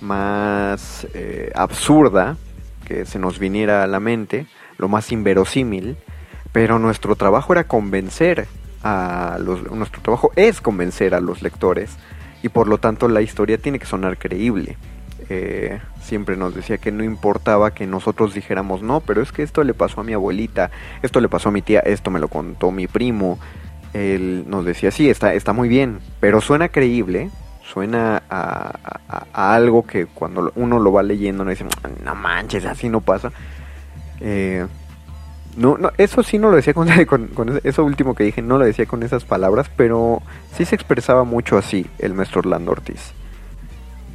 más 0.00 1.06
eh, 1.14 1.52
absurda 1.54 2.36
que 2.84 3.04
se 3.04 3.18
nos 3.18 3.38
viniera 3.38 3.82
a 3.82 3.86
la 3.86 4.00
mente, 4.00 4.46
lo 4.78 4.88
más 4.88 5.12
inverosímil, 5.12 5.96
pero 6.52 6.78
nuestro 6.78 7.16
trabajo 7.16 7.52
era 7.52 7.64
convencer 7.64 8.46
a 8.84 9.38
los, 9.40 9.70
nuestro 9.72 10.02
trabajo 10.02 10.30
es 10.36 10.60
convencer 10.60 11.14
a 11.14 11.20
los 11.20 11.42
lectores 11.42 11.96
y 12.42 12.50
por 12.50 12.68
lo 12.68 12.78
tanto 12.78 13.08
la 13.08 13.22
historia 13.22 13.56
tiene 13.56 13.78
que 13.78 13.86
sonar 13.86 14.18
creíble. 14.18 14.76
Eh, 15.30 15.80
siempre 16.02 16.36
nos 16.36 16.54
decía 16.54 16.76
que 16.76 16.92
no 16.92 17.02
importaba 17.02 17.72
que 17.72 17.86
nosotros 17.86 18.34
dijéramos 18.34 18.82
no, 18.82 19.00
pero 19.00 19.22
es 19.22 19.32
que 19.32 19.42
esto 19.42 19.64
le 19.64 19.72
pasó 19.72 20.02
a 20.02 20.04
mi 20.04 20.12
abuelita, 20.12 20.70
esto 21.02 21.20
le 21.20 21.30
pasó 21.30 21.48
a 21.48 21.52
mi 21.52 21.62
tía, 21.62 21.80
esto 21.80 22.10
me 22.10 22.20
lo 22.20 22.28
contó 22.28 22.70
mi 22.70 22.86
primo. 22.86 23.38
Él 23.94 24.44
nos 24.46 24.66
decía 24.66 24.90
sí, 24.90 25.08
está, 25.08 25.32
está 25.32 25.54
muy 25.54 25.68
bien, 25.68 26.00
pero 26.20 26.42
suena 26.42 26.68
creíble, 26.68 27.30
suena 27.62 28.22
a, 28.28 29.24
algo 29.32 29.86
que 29.86 30.04
cuando 30.04 30.52
uno 30.56 30.78
lo 30.78 30.92
va 30.92 31.02
leyendo 31.02 31.44
no 31.44 31.50
dice 31.50 31.64
no 32.04 32.14
manches, 32.14 32.66
así 32.66 32.90
no 32.90 33.00
pasa. 33.00 33.32
Eh, 34.20 34.66
no, 35.56 35.78
no, 35.78 35.92
eso 35.98 36.22
sí 36.22 36.38
no 36.38 36.50
lo 36.50 36.56
decía 36.56 36.74
con, 36.74 36.88
eso 37.64 37.84
último 37.84 38.14
que 38.14 38.24
dije, 38.24 38.42
no 38.42 38.58
lo 38.58 38.64
decía 38.64 38.86
con 38.86 39.02
esas 39.02 39.24
palabras, 39.24 39.70
pero 39.76 40.22
sí 40.56 40.64
se 40.64 40.74
expresaba 40.74 41.24
mucho 41.24 41.56
así 41.56 41.86
el 41.98 42.14
maestro 42.14 42.40
Orlando 42.40 42.72
Ortiz. 42.72 43.12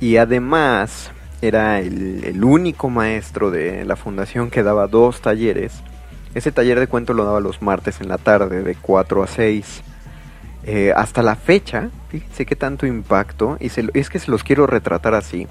Y 0.01 0.17
además 0.17 1.11
era 1.41 1.79
el, 1.79 2.43
único 2.43 2.89
maestro 2.89 3.51
de 3.51 3.85
la 3.85 3.95
fundación 3.95 4.49
que 4.49 4.63
daba 4.63 4.87
dos 4.87 5.21
talleres. 5.21 5.73
Ese 6.35 6.51
taller 6.51 6.79
de 6.79 6.87
cuento 6.87 7.13
lo 7.13 7.25
daba 7.25 7.39
los 7.39 7.61
martes 7.61 8.01
en 8.01 8.07
la 8.07 8.17
tarde, 8.17 8.63
de 8.63 8.75
4 8.75 9.23
a 9.23 9.27
6. 9.27 9.81
Eh, 10.65 10.93
hasta 10.95 11.23
la 11.23 11.35
fecha, 11.35 11.89
fíjense 12.09 12.45
qué 12.45 12.55
tanto 12.55 12.85
impacto, 12.85 13.57
y 13.59 13.71
es 13.97 14.09
que 14.09 14.19
se 14.19 14.29
los 14.29 14.43
quiero 14.43 14.67
retratar 14.67 15.15
así, 15.15 15.47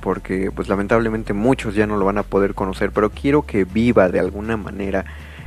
porque 0.00 0.50
pues 0.54 0.68
lamentablemente 0.68 1.32
muchos 1.32 1.74
ya 1.74 1.86
no 1.86 1.96
lo 1.96 2.04
van 2.04 2.18
a 2.18 2.22
poder 2.22 2.54
conocer, 2.54 2.90
pero 2.92 3.10
quiero 3.10 3.42
que 3.42 3.64
viva 3.64 4.08
de 4.08 4.20
alguna 4.20 4.56
manera 4.56 5.04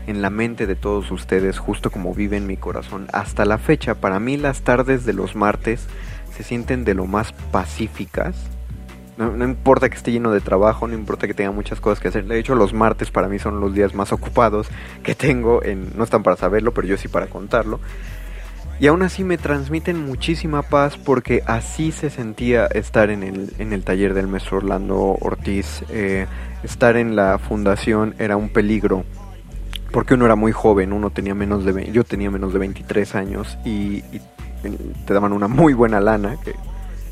en 0.08 0.22
la 0.22 0.29
mente 0.29 0.67
de 0.67 0.75
todos 0.75 1.12
ustedes, 1.12 1.60
justo 1.60 1.91
como 1.91 2.13
vive 2.13 2.38
en 2.38 2.48
mi 2.48 2.58
corazón. 2.58 3.08
Hasta 3.13 3.46
la 3.46 3.58
fecha, 3.58 3.96
para 3.96 4.20
mí 4.20 4.38
las 4.38 4.62
tardes 4.62 5.05
de 5.05 5.13
los 5.13 5.36
martes 5.36 5.88
se 6.36 6.43
sienten 6.43 6.84
de 6.84 6.93
lo 6.93 7.05
más 7.05 7.34
pacíficas. 7.51 8.36
No, 9.17 9.46
importa 9.46 9.88
que 9.88 9.98
esté 9.98 10.12
lleno 10.12 10.31
de 10.31 10.41
trabajo, 10.41 10.88
no 10.88 10.96
importa 10.96 11.27
que 11.27 11.36
tenga 11.36 11.51
muchas 11.51 11.79
cosas 11.79 12.00
que 12.00 12.08
hacer. 12.08 12.25
De 12.25 12.39
hecho, 12.39 12.55
los 12.55 12.74
martes 12.74 13.12
para 13.12 13.27
mí 13.27 13.38
son 13.38 13.60
los 13.60 13.75
días 13.75 13.93
más 13.93 14.12
ocupados 14.12 14.67
que 15.03 15.13
tengo. 15.13 15.63
En, 15.63 15.96
no 15.96 16.03
están 16.03 16.24
para 16.24 16.38
saberlo, 16.38 16.74
pero 16.74 16.88
yo 16.88 16.98
sí 16.98 17.08
para 17.08 17.27
contarlo. 17.27 17.79
Y 18.81 18.88
aún 18.88 19.03
así 19.03 19.23
me 19.23 19.38
transmiten 19.38 20.03
muchísima 20.03 20.63
paz 20.63 20.97
porque 20.97 21.43
así 21.45 21.91
se 21.91 22.09
sentía 22.09 22.65
estar 22.65 23.11
en 23.11 23.21
el, 23.21 23.53
en 23.59 23.73
el 23.73 23.83
taller 23.83 24.15
del 24.15 24.25
maestro 24.25 24.57
Orlando 24.57 25.19
Ortiz. 25.21 25.83
Eh, 25.89 26.25
estar 26.63 26.97
en 26.97 27.15
la 27.15 27.38
fundación 27.38 28.15
era 28.17 28.38
un 28.38 28.50
peligro 28.50 29.03
porque 29.91 30.15
uno 30.15 30.25
era 30.25 30.35
muy 30.35 30.51
joven, 30.51 30.93
uno 30.93 31.11
tenía 31.11 31.35
menos 31.35 31.63
de 31.63 31.91
yo 31.91 32.03
tenía 32.03 32.31
menos 32.31 32.53
de 32.53 32.59
23 32.59 33.13
años 33.13 33.55
y, 33.63 34.03
te 35.05 35.13
daban 35.13 35.33
una 35.33 35.47
muy 35.47 35.73
buena 35.73 36.00
lana 36.00 36.38
que 36.43 36.55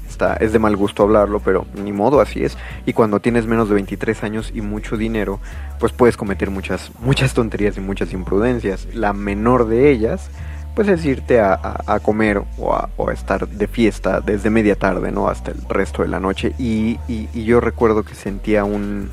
está 0.09 0.37
es 0.37 0.51
de 0.51 0.57
mal 0.57 0.75
gusto 0.75 1.03
hablarlo, 1.03 1.39
pero 1.39 1.67
ni 1.75 1.91
modo, 1.91 2.19
así 2.19 2.43
es. 2.43 2.57
Y 2.87 2.93
cuando 2.93 3.19
tienes 3.19 3.45
menos 3.45 3.69
de 3.69 3.75
23 3.75 4.23
años 4.23 4.51
y 4.55 4.61
mucho 4.61 4.97
dinero, 4.97 5.39
pues 5.79 5.93
puedes 5.93 6.17
cometer 6.17 6.49
muchas 6.49 6.91
muchas 6.99 7.35
tonterías 7.35 7.77
y 7.77 7.79
muchas 7.79 8.11
imprudencias. 8.11 8.87
La 8.95 9.13
menor 9.13 9.67
de 9.67 9.91
ellas 9.91 10.31
pues 10.75 10.87
es 10.87 11.03
irte 11.05 11.39
a, 11.41 11.99
comer 12.01 12.41
o 12.57 12.73
a, 12.73 13.13
estar 13.13 13.47
de 13.47 13.67
fiesta 13.67 14.21
desde 14.21 14.49
media 14.49 14.75
tarde, 14.75 15.11
¿no? 15.11 15.27
Hasta 15.27 15.51
el 15.51 15.61
resto 15.67 16.03
de 16.03 16.07
la 16.07 16.19
noche. 16.19 16.53
Y, 16.57 16.97
yo 17.33 17.59
recuerdo 17.59 18.03
que 18.03 18.15
sentía 18.15 18.63
un, 18.63 19.09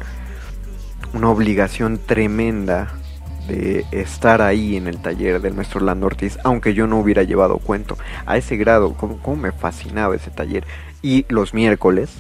una 1.13 1.29
obligación 1.29 1.99
tremenda 1.99 2.93
de 3.49 3.85
estar 3.93 4.43
ahí 4.43 4.77
en 4.77 4.87
el 4.87 4.99
taller 4.99 5.41
del 5.41 5.55
maestro 5.55 5.79
Orlando 5.79 6.07
Ortiz, 6.07 6.39
aunque 6.45 6.75
yo 6.75 6.87
no 6.87 6.99
hubiera 6.99 7.23
llevado 7.23 7.59
cuento. 7.59 7.97
A 8.27 8.37
ese 8.37 8.57
grado, 8.57 8.95
como, 8.95 9.37
me 9.37 9.53
fascinaba 9.53 10.15
ese 10.15 10.31
taller. 10.31 10.65
Y 11.03 11.27
los 11.29 11.55
miércoles 11.55 12.11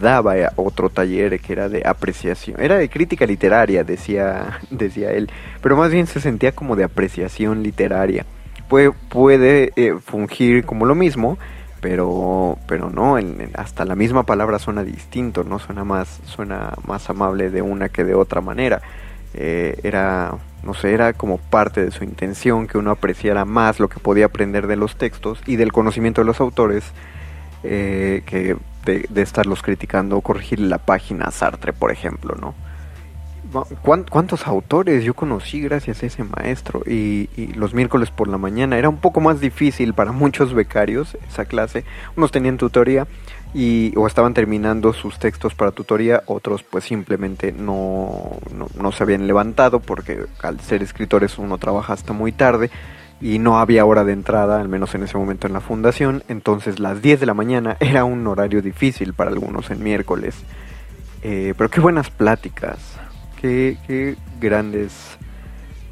daba 0.00 0.34
otro 0.56 0.90
taller 0.90 1.40
que 1.40 1.52
era 1.52 1.68
de 1.68 1.82
apreciación, 1.86 2.60
era 2.60 2.76
de 2.76 2.90
crítica 2.90 3.26
literaria, 3.26 3.84
decía, 3.84 4.60
decía 4.70 5.12
él, 5.12 5.30
pero 5.62 5.76
más 5.76 5.90
bien 5.90 6.06
se 6.06 6.20
sentía 6.20 6.52
como 6.52 6.76
de 6.76 6.84
apreciación 6.84 7.62
literaria 7.62 8.26
puede, 8.68 8.92
puede 8.92 9.72
eh, 9.76 9.94
fungir 10.04 10.64
como 10.64 10.86
lo 10.86 10.94
mismo, 10.94 11.38
pero 11.80 12.58
pero 12.66 12.90
no 12.90 13.16
hasta 13.54 13.84
la 13.84 13.94
misma 13.94 14.24
palabra 14.24 14.58
suena 14.58 14.82
distinto 14.82 15.44
no 15.44 15.58
suena 15.58 15.84
más 15.84 16.20
suena 16.24 16.74
más 16.86 17.08
amable 17.08 17.50
de 17.50 17.62
una 17.62 17.88
que 17.88 18.04
de 18.04 18.14
otra 18.14 18.40
manera. 18.40 18.82
Eh, 19.34 19.78
era 19.82 20.32
no 20.62 20.74
sé 20.74 20.92
era 20.92 21.12
como 21.12 21.38
parte 21.38 21.84
de 21.84 21.90
su 21.90 22.02
intención 22.02 22.66
que 22.66 22.78
uno 22.78 22.90
apreciara 22.90 23.44
más 23.44 23.78
lo 23.78 23.88
que 23.88 24.00
podía 24.00 24.26
aprender 24.26 24.66
de 24.66 24.76
los 24.76 24.96
textos 24.96 25.40
y 25.46 25.56
del 25.56 25.70
conocimiento 25.70 26.22
de 26.22 26.26
los 26.26 26.40
autores 26.40 26.84
eh, 27.62 28.22
que 28.26 28.56
de, 28.84 29.22
estarlos 29.22 29.62
criticando 29.62 30.16
o 30.16 30.22
corregir 30.22 30.60
la 30.60 30.78
página 30.78 31.30
Sartre 31.30 31.72
por 31.74 31.92
ejemplo 31.92 32.36
no 32.40 32.54
¿Cuántos 33.82 34.46
autores 34.46 35.04
yo 35.04 35.14
conocí 35.14 35.62
gracias 35.62 36.02
a 36.02 36.06
ese 36.06 36.22
maestro? 36.22 36.82
Y, 36.86 37.28
los 37.54 37.72
miércoles 37.72 38.10
por 38.10 38.28
la 38.28 38.36
mañana 38.36 38.76
era 38.76 38.90
un 38.90 38.98
poco 38.98 39.20
más 39.20 39.40
difícil 39.40 39.94
para 39.94 40.12
muchos 40.12 40.52
becarios 40.52 41.16
esa 41.28 41.46
clase. 41.46 41.84
Unos 42.14 42.30
tenían 42.30 42.58
tutoría 42.58 43.06
y, 43.54 43.94
o 43.96 44.06
estaban 44.06 44.34
terminando 44.34 44.92
sus 44.92 45.18
textos 45.18 45.54
para 45.54 45.70
tutoría, 45.70 46.22
otros 46.26 46.62
pues 46.62 46.84
simplemente 46.84 47.52
no, 47.52 48.36
no, 48.78 48.92
se 48.92 49.02
habían 49.02 49.26
levantado 49.26 49.80
porque 49.80 50.26
al 50.42 50.60
ser 50.60 50.82
escritores 50.82 51.38
uno 51.38 51.56
trabaja 51.56 51.94
hasta 51.94 52.12
muy 52.12 52.32
tarde 52.32 52.70
y 53.20 53.38
no 53.38 53.58
había 53.58 53.86
hora 53.86 54.04
de 54.04 54.12
entrada, 54.12 54.60
al 54.60 54.68
menos 54.68 54.94
en 54.94 55.04
ese 55.04 55.16
momento 55.16 55.46
en 55.46 55.54
la 55.54 55.60
fundación. 55.60 56.22
Entonces 56.28 56.80
las 56.80 57.00
10 57.00 57.20
de 57.20 57.26
la 57.26 57.34
mañana 57.34 57.78
era 57.80 58.04
un 58.04 58.26
horario 58.26 58.60
difícil 58.60 59.14
para 59.14 59.30
algunos 59.30 59.70
en 59.70 59.82
miércoles. 59.82 60.34
Eh, 61.22 61.54
pero 61.56 61.70
qué 61.70 61.80
buenas 61.80 62.10
pláticas 62.10 62.97
qué, 63.40 64.16
grandes 64.40 64.92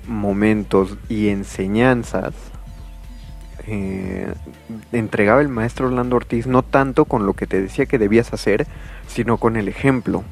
momentos 0.06 0.96
y 1.08 1.28
enseñanzas 1.28 2.34
eh, 3.66 4.32
entregaba 4.92 5.40
el 5.40 5.48
maestro 5.48 5.86
Orlando 5.86 6.16
Ortiz, 6.16 6.46
no 6.46 6.62
tanto 6.62 7.04
con 7.04 7.26
lo 7.26 7.32
que 7.32 7.46
te 7.46 7.60
decía 7.60 7.86
que 7.86 7.98
debías 7.98 8.32
hacer, 8.32 8.66
sino 9.08 9.38
con 9.38 9.56
el 9.56 9.68
ejemplo. 9.68 10.24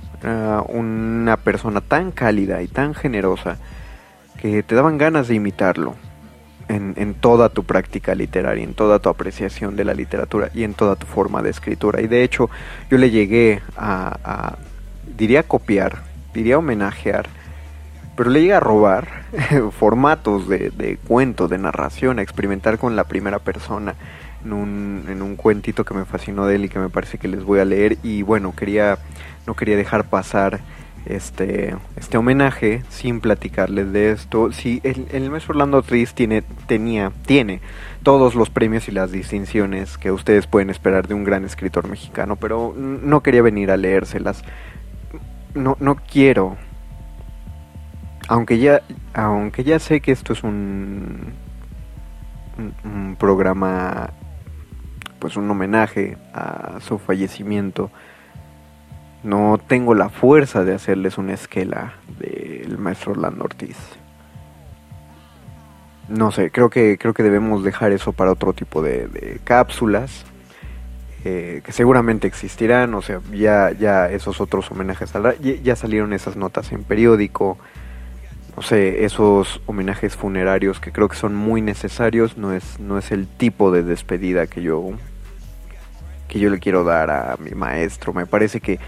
Una 0.69 1.37
persona 1.37 1.83
tan 1.83 2.11
cálida 2.11 2.63
y 2.63 2.69
tan 2.69 2.95
generosa 2.95 3.59
que 4.41 4.63
te 4.63 4.75
daban 4.75 4.97
ganas 4.97 5.29
de 5.29 5.35
imitarlo 5.35 5.97
en, 6.69 6.95
en, 6.97 7.13
toda 7.13 7.51
tu 7.51 7.65
práctica 7.65 8.15
literaria, 8.15 8.65
en 8.65 8.73
toda 8.73 9.01
tu 9.01 9.11
apreciación 9.11 9.77
de 9.77 9.85
la 9.85 9.93
literatura 9.93 10.49
y 10.55 10.65
en 10.65 10.73
toda 10.73 10.97
tu 10.97 11.05
forma 11.05 11.43
de 11.43 11.51
escritura. 11.51 12.01
Y 12.01 12.07
de 12.07 12.23
hecho 12.23 12.49
yo 12.91 12.97
le 12.97 13.11
llegué 13.11 13.61
a 13.77 14.57
diría 15.17 15.43
copiar, 15.43 16.03
diría 16.35 16.59
homenajear, 16.59 17.27
pero 18.17 18.31
le 18.31 18.43
llega 18.43 18.59
a 18.59 18.61
robar 18.61 19.09
formatos 19.79 20.49
de, 20.49 20.71
de, 20.71 20.99
cuento, 20.99 21.49
de 21.49 21.59
narración, 21.59 22.19
a 22.19 22.23
experimentar 22.23 22.79
con 22.79 22.97
la 22.97 23.05
primera 23.05 23.39
persona 23.39 23.95
en 24.45 24.53
un, 24.53 25.05
en 25.09 25.23
un 25.23 25.37
cuentito 25.37 25.85
que 25.85 25.95
me 25.95 26.05
fascinó 26.05 26.47
de 26.47 26.57
él 26.57 26.67
y 26.67 26.69
que 26.69 26.79
me 26.79 26.91
parece 26.91 27.19
que 27.19 27.29
les 27.29 27.43
voy 27.45 27.61
a 27.61 27.65
leer 27.65 27.97
y 28.03 28.23
bueno, 28.23 28.55
quería, 28.55 28.99
no 29.47 29.55
quería 29.55 29.77
dejar 29.77 30.05
pasar 30.05 30.61
este, 31.07 31.77
este 31.97 32.17
homenaje 32.17 32.83
sin 32.89 33.21
platicarles 33.21 33.93
de 33.93 34.11
esto. 34.13 34.53
Sí, 34.53 34.81
el, 34.85 35.07
el 35.13 35.31
maestro 35.31 35.53
Orlando 35.53 35.79
Ortiz 35.79 36.15
tiene, 36.15 36.43
tenía, 36.67 37.13
tiene 37.27 37.61
todos 38.03 38.35
los 38.35 38.51
premios 38.51 38.89
y 38.89 38.93
las 38.93 39.13
distinciones 39.13 39.99
que 39.99 40.13
ustedes 40.13 40.47
pueden 40.47 40.71
esperar 40.71 41.09
de 41.09 41.15
un 41.15 41.25
gran 41.25 41.45
escritor 41.45 41.89
mexicano, 41.89 42.37
pero 42.37 42.75
no 42.77 43.23
quería 43.23 43.43
venir 43.43 43.71
a 43.71 43.77
leérselas 43.77 44.43
no, 45.55 45.77
no 45.81 45.97
quiero. 45.97 46.57
Aunque 48.29 48.59
ya, 48.59 48.83
aunque 49.13 49.65
ya 49.65 49.79
sé 49.79 50.01
que 50.01 50.13
esto 50.13 50.33
es 50.33 50.43
un, 50.43 51.35
programa, 53.19 54.11
pues 55.19 55.37
un 55.37 55.51
homenaje 55.51 56.17
a 56.33 56.81
su 56.81 56.99
fallecimiento, 56.99 57.91
no 59.23 59.59
tengo 59.67 59.95
la 59.95 60.09
fuerza 60.09 60.65
de 60.65 60.75
hacerles 60.75 61.19
una 61.19 61.35
esquela 61.35 61.95
del 62.19 62.79
maestro 62.79 63.13
Orlando 63.13 63.45
Ortiz. 63.45 63.77
No 66.09 66.31
sé, 66.33 66.51
creo 66.51 66.69
que 66.69 66.99
creo 66.99 67.15
que 67.15 67.23
debemos 67.23 67.65
dejar 67.65 67.93
eso 67.93 68.13
para 68.13 68.33
otro 68.33 68.53
tipo 68.53 68.83
de 68.83 69.41
cápsulas 69.45 70.27
que 71.25 71.73
seguramente 71.73 72.27
existirán, 72.27 72.93
o 72.93 73.01
sea, 73.01 73.21
ya, 73.33 73.73
ya 73.73 74.11
esos 74.11 74.43
otros 74.43 74.71
homenajes, 74.71 75.11
ya 75.63 75.75
salieron 75.75 76.13
esas 76.13 76.37
notas 76.37 76.71
en 76.71 76.85
periódico, 76.85 77.57
no 78.55 78.63
sé, 78.63 79.07
esos 79.07 79.63
homenajes 79.65 80.17
funerarios 80.17 80.81
que 80.81 80.93
creo 80.93 81.09
que 81.09 81.17
son 81.17 81.35
muy 81.35 81.63
necesarios, 81.63 82.37
no 82.37 82.53
es, 82.53 82.79
no 82.79 82.99
es 82.99 83.11
el 83.11 83.27
tipo 83.27 83.73
de 83.73 83.83
despedida 83.83 84.47
que 84.47 84.61
yo, 84.61 84.91
que 86.29 86.39
yo 86.39 86.51
le 86.51 86.59
quiero 86.59 86.85
dar 86.85 87.11
a 87.11 87.37
mi 87.39 87.53
maestro, 87.53 88.13
me 88.13 88.27
parece 88.27 88.61
que 88.61 88.79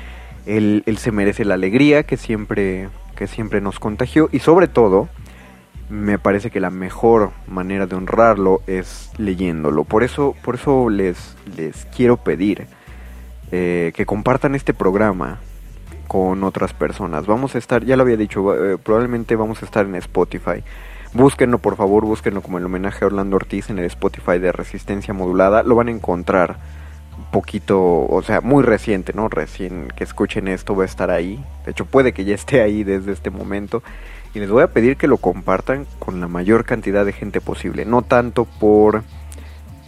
él, 0.45 0.83
él 0.85 0.99
se 0.99 1.13
merece 1.13 1.47
la 1.47 1.55
alegría 1.55 2.03
que 2.03 2.19
siempre, 2.19 2.91
que 3.17 3.27
siempre 3.27 3.63
nos 3.63 3.81
contagió 3.81 4.29
y 4.31 4.41
sobre 4.41 4.69
todo, 4.69 5.09
me 5.89 6.19
parece 6.19 6.51
que 6.51 6.61
la 6.61 6.71
mejor 6.71 7.31
manera 7.47 7.87
de 7.87 7.97
honrarlo 7.97 8.61
es 8.67 9.11
leyéndolo. 9.19 9.85
Por 9.85 10.03
eso, 10.03 10.35
por 10.43 10.57
eso 10.57 10.91
les, 10.91 11.37
les 11.57 11.87
quiero 11.87 12.17
pedir 12.17 12.67
eh, 13.53 13.93
que 13.95 14.07
compartan 14.07 14.55
este 14.55 14.75
programa 14.75 15.39
con 16.09 16.43
otras 16.45 16.73
personas. 16.73 17.27
Vamos 17.27 17.55
a 17.55 17.59
estar, 17.59 17.85
ya 17.85 17.97
lo 17.97 18.03
había 18.03 18.17
dicho, 18.17 18.55
eh, 18.55 18.79
probablemente 18.79 19.37
vamos 19.37 19.63
a 19.63 19.67
estar 19.67 19.87
en 19.87 19.95
Spotify. 19.97 20.63
Búsquenlo, 21.13 21.59
por 21.59 21.77
favor, 21.77 22.05
búsquenlo 22.05 22.43
como 22.43 22.59
el 22.59 22.67
homenaje 22.67 23.05
a 23.05 23.07
Orlando 23.07 23.37
Ortiz 23.37 23.71
en 23.71 23.79
el 23.79 23.85
Spotify 23.87 24.39
de 24.39 24.53
Resistencia 24.53 25.15
Modulada. 25.15 25.63
Lo 25.63 25.77
van 25.77 25.89
a 25.89 25.93
encontrar 25.93 26.59
poquito, 27.31 28.07
o 28.07 28.23
sea, 28.23 28.41
muy 28.41 28.63
reciente, 28.63 29.13
¿no? 29.15 29.29
Recién 29.29 29.89
que 29.97 30.05
escuchen 30.05 30.49
esto 30.49 30.77
va 30.77 30.83
a 30.83 30.87
estar 30.87 31.11
ahí. 31.11 31.43
De 31.65 31.71
hecho, 31.71 31.87
puede 31.87 32.13
que 32.13 32.25
ya 32.25 32.35
esté 32.35 32.61
ahí 32.63 32.85
desde 32.85 33.13
este 33.13 33.31
momento 33.31 33.83
y 34.37 34.39
les 34.39 34.51
voy 34.51 34.63
a 34.63 34.67
pedir 34.67 34.99
que 34.99 35.07
lo 35.07 35.17
compartan 35.17 35.87
con 35.99 36.21
la 36.21 36.29
mayor 36.29 36.67
cantidad 36.67 37.07
de 37.07 37.15
gente 37.15 37.41
posible, 37.41 37.87
no 37.87 38.03
tanto 38.03 38.45
por 38.45 39.03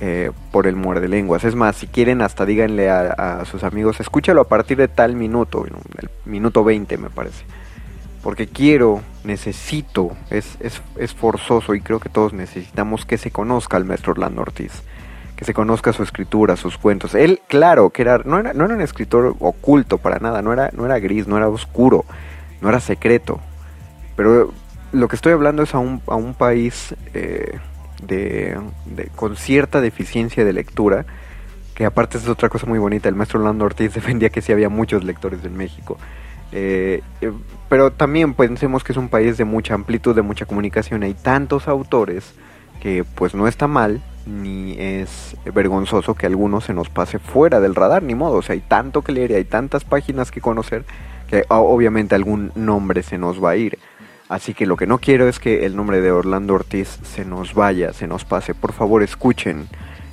eh, 0.01 0.31
por 0.53 0.67
el 0.67 0.75
muerde 0.75 1.07
lenguas. 1.07 1.45
Es 1.45 1.55
más, 1.55 1.77
si 1.77 1.87
quieren 1.87 2.23
hasta 2.23 2.47
díganle 2.47 2.89
a, 2.89 3.45
sus 3.45 3.63
amigos, 3.63 4.01
escúchalo 4.01 4.41
a 4.41 4.49
partir 4.49 4.79
de 4.79 4.89
tal 4.89 5.17
minuto, 5.17 5.67
el 5.67 6.09
minuto 6.25 6.65
20 6.65 6.97
me 6.97 7.11
parece. 7.11 7.45
Porque 8.23 8.47
quiero, 8.47 9.03
necesito, 9.23 10.17
es, 10.31 10.57
es, 10.61 10.81
es 10.97 11.13
forzoso 11.13 11.75
y 11.75 11.83
creo 11.83 12.01
que 12.01 12.09
todos 12.09 12.33
necesitamos 12.33 13.05
que 13.05 13.19
se 13.19 13.31
conozca 13.31 13.77
al 13.77 13.85
maestro 13.85 14.13
Orlando 14.13 14.41
Ortiz 14.41 14.83
que 15.37 15.45
se 15.45 15.55
conozca 15.55 15.93
su 15.93 16.03
escritura, 16.03 16.57
sus 16.57 16.79
cuentos. 16.79 17.15
Él, 17.15 17.41
claro, 17.47 17.91
que 17.91 18.03
era 18.03 18.19
no, 18.25 18.41
era, 18.41 18.55
no 18.55 18.65
era 18.65 18.75
un 18.75 18.81
escritor 18.81 19.37
oculto 19.39 19.99
para 19.99 20.19
nada, 20.19 20.43
no 20.43 20.53
era, 20.53 20.71
no 20.73 20.85
era 20.85 20.99
gris, 20.99 21.29
no 21.29 21.37
era 21.37 21.49
oscuro, 21.49 22.05
no 22.61 22.69
era 22.69 22.81
secreto. 22.81 23.39
Pero 24.19 24.53
lo 24.91 25.07
que 25.07 25.15
estoy 25.15 25.33
hablando 25.33 25.63
es 25.63 25.77
a 25.77 25.79
un, 25.79 26.03
a 26.09 26.17
un 26.17 26.35
país 26.35 26.93
eh, 27.15 27.57
de, 28.03 28.59
con 29.15 29.37
cierta 29.37 29.81
deficiencia 29.81 30.45
de 30.45 30.53
lectura, 30.53 31.07
que 31.77 31.85
aparte 31.85 32.19
es 32.19 32.27
otra 32.27 32.49
cosa 32.49 32.67
muy 32.67 32.81
bonita, 32.81 33.09
el 33.09 33.15
maestro 33.15 33.39
Orlando 33.39 33.65
Ortiz 33.65 33.95
defendía 33.95 34.31
que 34.31 34.43
sí 34.43 34.51
había 34.51 34.69
muchos 34.69 35.05
lectores 35.05 35.45
en 35.45 35.57
México. 35.57 35.99
Eh, 36.51 37.01
eh, 37.21 37.31
pero 37.69 37.93
también 37.93 38.35
pensemos 38.35 38.83
que 38.83 38.91
es 38.91 38.99
un 38.99 39.09
país 39.09 39.39
de 39.39 39.45
mucha 39.45 39.75
amplitud, 39.75 40.17
de 40.17 40.23
mucha 40.23 40.47
comunicación, 40.47 41.05
hay 41.05 41.15
tantos 41.15 41.69
autores 41.69 42.35
que 42.81 43.05
pues 43.05 43.37
no 43.37 43.47
está 43.47 43.69
mal 43.69 44.03
ni 44.27 44.73
es 44.81 45.37
vergonzoso 45.55 46.17
que 46.17 46.27
alguno 46.27 46.61
se 46.61 46.75
nos 46.75 46.89
pase 46.91 47.21
fuera 47.21 47.61
del 47.61 47.77
radar, 47.77 48.03
ni 48.03 48.17
modo, 48.17 48.39
o 48.39 48.43
sea, 48.43 48.55
hay 48.55 48.63
tanto 48.67 49.03
que 49.03 49.13
leer 49.13 49.31
y 49.31 49.35
hay 49.35 49.45
tantas 49.45 49.85
páginas 49.85 50.33
que 50.33 50.41
conocer 50.41 50.85
que 51.29 51.45
obviamente 51.49 52.17
algún 52.17 52.51
nombre 52.57 53.05
se 53.05 53.17
nos 53.17 53.43
va 53.43 53.51
a 53.51 53.57
ir. 53.57 53.79
Así 54.29 54.53
que 54.53 54.67
lo 54.67 54.77
que 54.77 54.87
no 54.87 54.99
quiero 54.99 55.27
es 55.27 55.39
que 55.39 55.65
el 55.65 55.75
nombre 55.75 56.01
de 56.03 56.13
Orlando 56.13 56.55
Ortiz 56.55 56.99
se 57.03 57.25
nos 57.25 57.55
vaya, 57.55 57.95
se 57.95 58.07
nos 58.07 58.27
pase. 58.27 58.55
Por 58.55 58.73
favor, 58.75 59.03
escuchen, 59.03 59.69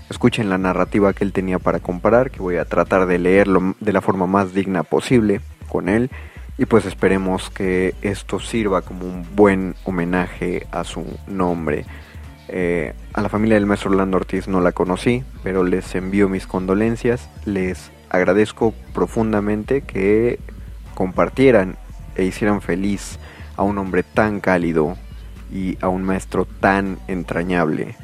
escuchen 0.09 0.49
la 0.49 0.57
narrativa 0.57 1.13
que 1.13 1.25
él 1.25 1.33
tenía 1.33 1.59
para 1.59 1.79
comparar, 1.79 2.31
que 2.31 2.39
voy 2.39 2.55
a 2.55 2.65
tratar 2.65 3.07
de 3.07 3.19
leerlo 3.19 3.75
de 3.79 3.93
la 3.93 4.01
forma 4.01 4.25
más 4.25 4.53
digna 4.53 4.83
posible 4.83 5.41
con 5.67 5.89
él. 5.89 6.09
Y 6.57 6.65
pues 6.65 6.85
esperemos 6.85 7.49
que 7.49 7.93
esto 8.01 8.39
sirva 8.39 8.81
como 8.81 9.05
un 9.05 9.25
buen 9.35 9.75
homenaje 9.83 10.65
a 10.71 10.85
su 10.85 11.05
nombre. 11.27 11.85
Eh, 12.47 12.93
a 13.13 13.21
la 13.21 13.27
familia 13.27 13.55
del 13.55 13.65
maestro 13.65 13.91
Orlando 13.91 14.15
Ortiz 14.15 14.47
no 14.47 14.61
la 14.61 14.71
conocí, 14.71 15.25
pero 15.43 15.65
les 15.65 15.93
envío 15.93 16.29
mis 16.29 16.47
condolencias. 16.47 17.29
Les 17.43 17.91
agradezco 18.09 18.73
profundamente 18.93 19.81
que 19.81 20.39
compartieran 20.93 21.75
e 22.15 22.23
hicieran 22.23 22.61
feliz 22.61 23.19
a 23.57 23.63
un 23.63 23.77
hombre 23.77 24.03
tan 24.03 24.39
cálido 24.39 24.97
y 25.51 25.77
a 25.81 25.89
un 25.89 26.03
maestro 26.03 26.45
tan 26.45 26.97
entrañable. 27.07 27.95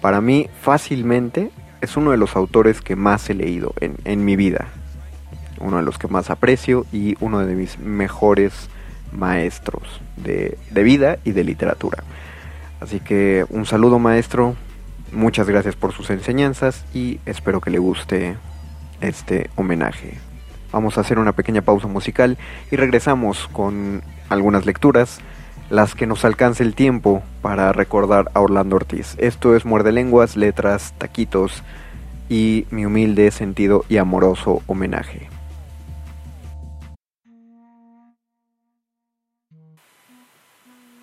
Para 0.00 0.20
mí, 0.20 0.48
fácilmente, 0.62 1.50
es 1.80 1.96
uno 1.96 2.10
de 2.10 2.16
los 2.16 2.36
autores 2.36 2.80
que 2.80 2.96
más 2.96 3.28
he 3.30 3.34
leído 3.34 3.74
en, 3.80 3.96
en 4.04 4.24
mi 4.24 4.36
vida. 4.36 4.68
Uno 5.60 5.78
de 5.78 5.82
los 5.82 5.98
que 5.98 6.08
más 6.08 6.30
aprecio 6.30 6.86
y 6.92 7.16
uno 7.20 7.44
de 7.44 7.54
mis 7.54 7.78
mejores 7.78 8.68
maestros 9.12 10.00
de, 10.16 10.58
de 10.70 10.82
vida 10.82 11.18
y 11.24 11.32
de 11.32 11.44
literatura. 11.44 12.04
Así 12.80 13.00
que 13.00 13.44
un 13.48 13.66
saludo 13.66 13.98
maestro, 13.98 14.54
muchas 15.12 15.48
gracias 15.48 15.74
por 15.74 15.92
sus 15.92 16.10
enseñanzas 16.10 16.84
y 16.94 17.18
espero 17.26 17.60
que 17.60 17.70
le 17.70 17.78
guste 17.78 18.36
este 19.00 19.50
homenaje. 19.56 20.27
Vamos 20.70 20.98
a 20.98 21.00
hacer 21.00 21.18
una 21.18 21.32
pequeña 21.32 21.62
pausa 21.62 21.86
musical 21.86 22.36
y 22.70 22.76
regresamos 22.76 23.48
con 23.48 24.02
algunas 24.28 24.66
lecturas, 24.66 25.20
las 25.70 25.94
que 25.94 26.06
nos 26.06 26.24
alcance 26.24 26.62
el 26.62 26.74
tiempo 26.74 27.22
para 27.40 27.72
recordar 27.72 28.30
a 28.34 28.40
Orlando 28.40 28.76
Ortiz. 28.76 29.14
Esto 29.18 29.56
es 29.56 29.64
Muerde 29.64 29.92
Lenguas, 29.92 30.36
Letras, 30.36 30.94
Taquitos 30.98 31.62
y 32.28 32.66
mi 32.70 32.84
humilde 32.84 33.30
sentido 33.30 33.84
y 33.88 33.96
amoroso 33.96 34.62
homenaje. 34.66 35.28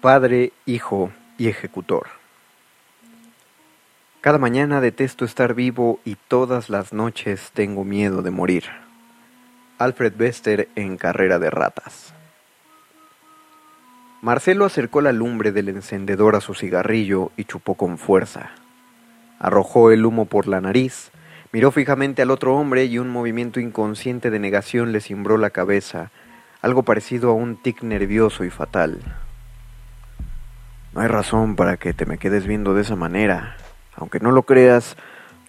Padre, 0.02 0.54
Hijo 0.68 1.10
y 1.40 1.48
ejecutor. 1.48 2.08
Cada 4.22 4.38
mañana 4.38 4.80
detesto 4.80 5.26
estar 5.26 5.56
vivo 5.56 6.00
y 6.06 6.18
todas 6.28 6.70
las 6.70 6.94
noches 6.94 7.50
tengo 7.54 7.84
miedo 7.84 8.22
de 8.22 8.30
morir. 8.30 8.85
Alfred 9.78 10.14
Bester 10.16 10.70
en 10.76 10.96
Carrera 10.96 11.38
de 11.38 11.50
Ratas. 11.50 12.14
Marcelo 14.22 14.64
acercó 14.64 15.02
la 15.02 15.12
lumbre 15.12 15.52
del 15.52 15.68
encendedor 15.68 16.36
a 16.36 16.42
su 16.42 16.54
cigarrillo 16.54 17.32
y 17.36 17.44
chupó 17.44 17.76
con 17.76 17.98
fuerza. 17.98 18.52
Arrojó 19.38 19.92
el 19.92 20.06
humo 20.06 20.26
por 20.26 20.48
la 20.48 20.62
nariz, 20.62 21.12
miró 21.52 21.72
fijamente 21.72 22.22
al 22.22 22.32
otro 22.32 22.56
hombre 22.56 22.86
y 22.86 23.00
un 23.00 23.10
movimiento 23.10 23.60
inconsciente 23.60 24.30
de 24.30 24.40
negación 24.40 24.94
le 24.94 25.02
cimbró 25.02 25.38
la 25.38 25.50
cabeza, 25.50 26.10
algo 26.62 26.84
parecido 26.84 27.30
a 27.30 27.34
un 27.34 27.62
tic 27.62 27.84
nervioso 27.84 28.46
y 28.46 28.50
fatal. 28.50 29.00
No 30.94 31.02
hay 31.02 31.08
razón 31.08 31.58
para 31.58 31.76
que 31.76 31.94
te 31.94 32.06
me 32.06 32.18
quedes 32.18 32.48
viendo 32.48 32.74
de 32.74 32.84
esa 32.84 32.96
manera. 32.96 33.58
Aunque 33.98 34.22
no 34.22 34.32
lo 34.32 34.44
creas, 34.44 34.96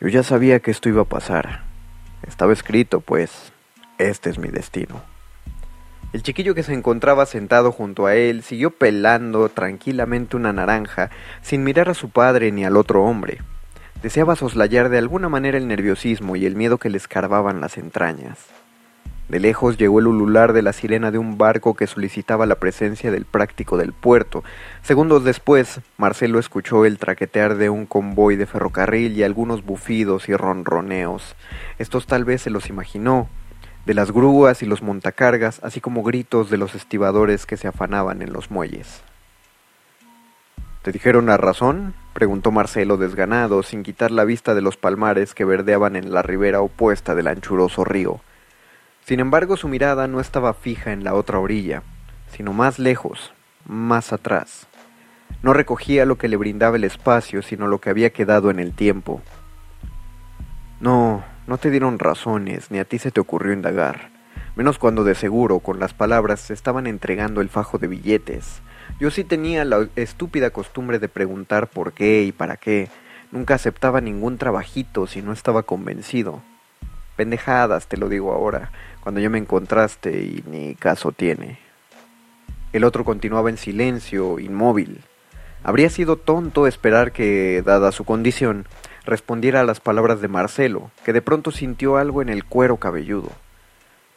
yo 0.01 0.09
ya 0.09 0.25
sabía 0.25 0.59
que 0.59 0.73
esto 0.73 0.89
iba 0.89 1.03
a 1.03 1.07
pasar. 1.07 1.63
Estaba 2.27 2.53
escrito, 2.53 3.01
pues, 3.01 3.53
este 3.99 4.31
es 4.31 4.39
mi 4.39 4.49
destino. 4.49 5.03
El 6.13 6.23
chiquillo 6.23 6.55
que 6.55 6.63
se 6.63 6.73
encontraba 6.73 7.27
sentado 7.27 7.73
junto 7.73 8.07
a 8.07 8.15
él 8.15 8.43
siguió 8.43 8.71
pelando 8.71 9.49
tranquilamente 9.49 10.37
una 10.37 10.53
naranja 10.53 11.11
sin 11.43 11.65
mirar 11.65 11.89
a 11.89 11.95
su 11.95 12.11
padre 12.11 12.53
ni 12.53 12.65
al 12.65 12.77
otro 12.77 13.05
hombre. 13.05 13.39
Deseaba 14.03 14.37
soslayar 14.37 14.89
de 14.89 14.99
alguna 14.99 15.29
manera 15.29 15.59
el 15.59 15.69
nerviosismo 15.69 16.37
y 16.37 16.47
el 16.47 16.55
miedo 16.55 16.79
que 16.79 16.91
le 16.91 16.97
escarbaban 16.97 17.61
las 17.61 17.77
entrañas. 17.77 18.39
De 19.29 19.41
lejos 19.41 19.77
llegó 19.77 19.99
el 19.99 20.07
ulular 20.07 20.53
de 20.53 20.63
la 20.63 20.73
sirena 20.73 21.11
de 21.11 21.19
un 21.19 21.37
barco 21.37 21.75
que 21.75 21.89
solicitaba 21.89 22.47
la 22.47 22.61
presencia 22.61 23.11
del 23.11 23.25
práctico 23.25 23.77
del 23.77 23.93
puerto. 23.93 24.45
Segundos 24.83 25.25
después, 25.25 25.81
Marcelo 25.97 26.39
escuchó 26.39 26.85
el 26.85 26.99
traquetear 26.99 27.57
de 27.57 27.69
un 27.69 27.87
convoy 27.87 28.37
de 28.37 28.47
ferrocarril 28.47 29.17
y 29.17 29.25
algunos 29.25 29.65
bufidos 29.65 30.29
y 30.29 30.37
ronroneos. 30.37 31.35
Estos 31.81 32.07
tal 32.07 32.25
vez 32.25 32.43
se 32.43 32.51
los 32.51 32.69
imaginó, 32.69 33.29
de 33.87 33.95
las 33.95 34.11
grúas 34.11 34.63
y 34.63 34.67
los 34.67 34.83
montacargas, 34.83 35.61
así 35.63 35.81
como 35.81 36.03
gritos 36.03 36.51
de 36.51 36.59
los 36.59 36.75
estibadores 36.75 37.47
que 37.47 37.57
se 37.57 37.69
afanaban 37.69 38.21
en 38.21 38.33
los 38.33 38.51
muelles. 38.51 39.03
¿Te 40.83 40.93
dijeron 40.93 41.27
la 41.27 41.37
razón? 41.37 41.95
preguntó 42.13 42.51
Marcelo 42.51 42.97
desganado, 42.97 43.63
sin 43.63 43.83
quitar 43.83 44.11
la 44.11 44.25
vista 44.25 44.55
de 44.55 44.63
los 44.63 44.77
palmares 44.77 45.35
que 45.35 45.45
verdeaban 45.45 45.97
en 45.97 46.13
la 46.13 46.23
ribera 46.23 46.61
opuesta 46.61 47.15
del 47.15 47.29
anchuroso 47.29 47.85
río. 47.85 48.21
Sin 49.05 49.21
embargo, 49.21 49.57
su 49.57 49.69
mirada 49.69 50.09
no 50.09 50.21
estaba 50.21 50.53
fija 50.55 50.93
en 50.93 51.05
la 51.05 51.15
otra 51.15 51.39
orilla, 51.39 51.83
sino 52.33 52.53
más 52.53 52.79
lejos, 52.81 53.33
más 53.67 54.13
atrás. 54.13 54.67
No 55.43 55.53
recogía 55.53 56.05
lo 56.07 56.19
que 56.19 56.29
le 56.29 56.37
brindaba 56.37 56.77
el 56.77 56.85
espacio, 56.85 57.43
sino 57.43 57.69
lo 57.69 57.81
que 57.81 57.91
había 57.91 58.11
quedado 58.11 58.51
en 58.51 58.59
el 58.59 58.73
tiempo. 58.73 59.21
No, 60.81 61.25
no 61.47 61.59
te 61.59 61.71
dieron 61.71 61.99
razones, 61.99 62.71
ni 62.71 62.79
a 62.79 62.85
ti 62.85 62.99
se 62.99 63.11
te 63.11 63.21
ocurrió 63.21 63.53
indagar, 63.53 64.11
menos 64.57 64.79
cuando 64.79 65.05
de 65.05 65.15
seguro 65.15 65.61
con 65.61 65.79
las 65.79 65.95
palabras 65.95 66.41
se 66.41 66.55
estaban 66.55 66.87
entregando 66.87 67.41
el 67.41 67.49
fajo 67.49 67.79
de 67.79 67.89
billetes. 67.89 68.63
Yo 69.01 69.11
sí 69.11 69.25
tenía 69.25 69.65
la 69.65 69.89
estúpida 69.97 70.51
costumbre 70.51 70.99
de 70.99 71.09
preguntar 71.09 71.69
por 71.69 71.93
qué 71.93 72.23
y 72.23 72.33
para 72.33 72.57
qué. 72.57 72.89
Nunca 73.33 73.55
aceptaba 73.55 74.01
ningún 74.01 74.39
trabajito 74.39 75.07
si 75.07 75.23
no 75.23 75.33
estaba 75.33 75.65
convencido. 75.65 76.43
Pendejadas, 77.17 77.89
te 77.89 77.97
lo 77.97 78.09
digo 78.09 78.33
ahora 78.33 78.71
cuando 79.07 79.21
yo 79.21 79.31
me 79.31 79.39
encontraste 79.39 80.25
y 80.25 80.43
ni 80.51 80.75
caso 80.75 81.13
tiene. 81.13 81.61
El 82.73 82.83
otro 82.83 83.05
continuaba 83.05 83.51
en 83.51 83.57
silencio, 83.57 84.41
inmóvil. 84.41 85.01
Habría 85.63 85.91
sido 85.91 86.17
tonto 86.17 86.67
esperar 86.67 87.13
que, 87.13 87.63
dada 87.65 87.93
su 87.93 88.03
condición, 88.03 88.67
respondiera 89.07 89.61
a 89.61 89.65
las 89.65 89.81
palabras 89.81 90.21
de 90.21 90.29
Marcelo, 90.29 90.91
que 91.05 91.13
de 91.13 91.23
pronto 91.23 91.51
sintió 91.51 91.97
algo 91.97 92.21
en 92.21 92.29
el 92.29 92.45
cuero 92.45 92.77
cabelludo. 92.77 93.31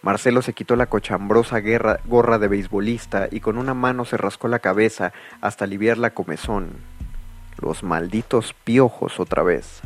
Marcelo 0.02 0.42
se 0.42 0.54
quitó 0.54 0.76
la 0.76 0.88
cochambrosa 0.88 1.62
gorra 2.06 2.40
de 2.40 2.48
beisbolista 2.48 3.28
y 3.32 3.42
con 3.42 3.58
una 3.58 3.74
mano 3.74 4.06
se 4.06 4.18
rascó 4.18 4.48
la 4.48 4.60
cabeza 4.60 5.14
hasta 5.42 5.66
aliviar 5.66 5.98
la 5.98 6.12
comezón. 6.12 6.70
Los 7.62 7.84
malditos 7.84 8.54
piojos 8.64 9.20
otra 9.20 9.44
vez. 9.44 9.82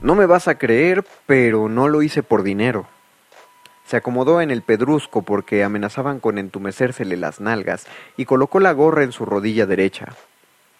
No 0.00 0.14
me 0.14 0.26
vas 0.26 0.46
a 0.46 0.56
creer, 0.56 1.04
pero 1.26 1.68
no 1.68 1.88
lo 1.88 2.02
hice 2.02 2.22
por 2.22 2.44
dinero. 2.44 2.86
Se 3.84 3.96
acomodó 3.96 4.40
en 4.40 4.52
el 4.52 4.62
pedrusco 4.62 5.22
porque 5.22 5.64
amenazaban 5.64 6.20
con 6.20 6.38
entumecérsele 6.38 7.16
las 7.16 7.40
nalgas 7.40 7.86
y 8.16 8.24
colocó 8.24 8.60
la 8.60 8.72
gorra 8.72 9.02
en 9.02 9.12
su 9.12 9.24
rodilla 9.24 9.66
derecha. 9.66 10.14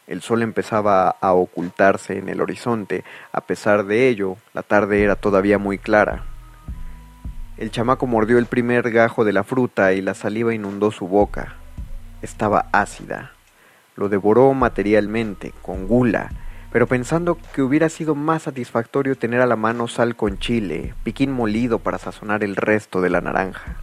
El 0.09 0.23
sol 0.23 0.43
empezaba 0.43 1.11
a 1.11 1.33
ocultarse 1.35 2.17
en 2.17 2.31
el 2.31 2.41
horizonte, 2.41 3.05
a 3.31 3.43
pesar 3.43 3.85
de 3.85 4.09
ello, 4.09 4.39
la 4.55 4.63
tarde 4.63 5.03
era 5.03 5.17
todavía 5.17 5.59
muy 5.59 5.77
clara. 5.77 6.25
El 7.59 7.71
chamaco 7.71 8.07
mordió 8.07 8.39
el 8.39 8.47
primer 8.47 8.91
gajo 8.91 9.27
de 9.27 9.35
la 9.35 9.45
fruta 9.45 9.93
y 9.93 10.01
la 10.01 10.15
saliva 10.15 10.55
inundó 10.55 10.91
su 10.93 11.07
boca. 11.07 11.57
estaba 12.23 12.67
ácida. 12.73 13.33
Lo 13.97 14.09
devoró 14.09 14.55
materialmente, 14.55 15.53
con 15.61 15.87
gula, 15.87 16.31
pero 16.73 16.87
pensando 16.87 17.39
que 17.53 17.63
hubiera 17.63 17.91
sido 17.91 18.15
más 18.15 18.45
satisfactorio 18.45 19.17
tener 19.17 19.41
a 19.43 19.47
la 19.47 19.57
mano 19.57 19.89
sal 19.89 20.17
con 20.17 20.39
chile, 20.39 20.95
piquín 21.05 21.33
molido 21.33 21.81
para 21.81 21.99
sazonar 21.99 22.43
el 22.45 22.57
resto 22.57 23.01
de 23.03 23.11
la 23.11 23.21
naranja. 23.21 23.77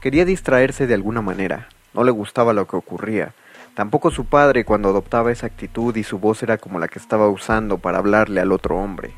Quería 0.00 0.24
distraerse 0.24 0.86
de 0.86 0.94
alguna 0.94 1.22
manera, 1.22 1.68
no 1.92 2.04
le 2.04 2.12
gustaba 2.12 2.52
lo 2.52 2.66
que 2.66 2.76
ocurría, 2.76 3.34
tampoco 3.76 4.10
su 4.10 4.24
padre 4.24 4.64
cuando 4.64 4.88
adoptaba 4.88 5.30
esa 5.30 5.46
actitud 5.46 5.94
y 5.96 6.02
su 6.02 6.18
voz 6.18 6.42
era 6.42 6.56
como 6.56 6.78
la 6.78 6.88
que 6.88 6.98
estaba 6.98 7.28
usando 7.28 7.76
para 7.76 7.98
hablarle 7.98 8.40
al 8.40 8.50
otro 8.50 8.78
hombre. 8.78 9.12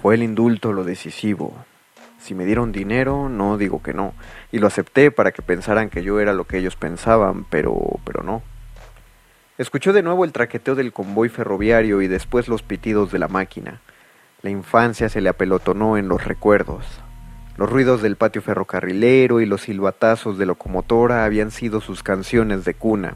Fue 0.00 0.14
el 0.14 0.22
indulto 0.22 0.72
lo 0.72 0.82
decisivo. 0.82 1.54
Si 2.18 2.34
me 2.34 2.46
dieron 2.46 2.72
dinero, 2.72 3.28
no 3.28 3.58
digo 3.58 3.82
que 3.82 3.92
no, 3.92 4.14
y 4.50 4.58
lo 4.58 4.66
acepté 4.66 5.10
para 5.10 5.32
que 5.32 5.42
pensaran 5.42 5.90
que 5.90 6.02
yo 6.02 6.20
era 6.20 6.32
lo 6.32 6.46
que 6.46 6.56
ellos 6.56 6.74
pensaban, 6.74 7.44
pero 7.50 7.76
pero 8.04 8.22
no. 8.22 8.42
Escuchó 9.58 9.92
de 9.92 10.02
nuevo 10.02 10.24
el 10.24 10.32
traqueteo 10.32 10.74
del 10.74 10.94
convoy 10.94 11.28
ferroviario 11.28 12.00
y 12.00 12.08
después 12.08 12.48
los 12.48 12.62
pitidos 12.62 13.12
de 13.12 13.18
la 13.18 13.28
máquina. 13.28 13.82
La 14.40 14.48
infancia 14.48 15.10
se 15.10 15.20
le 15.20 15.28
apelotonó 15.28 15.98
en 15.98 16.08
los 16.08 16.24
recuerdos. 16.24 17.01
Los 17.62 17.70
ruidos 17.70 18.02
del 18.02 18.16
patio 18.16 18.42
ferrocarrilero 18.42 19.40
y 19.40 19.46
los 19.46 19.60
silbatazos 19.60 20.36
de 20.36 20.46
locomotora 20.46 21.24
habían 21.24 21.52
sido 21.52 21.80
sus 21.80 22.02
canciones 22.02 22.64
de 22.64 22.74
cuna. 22.74 23.14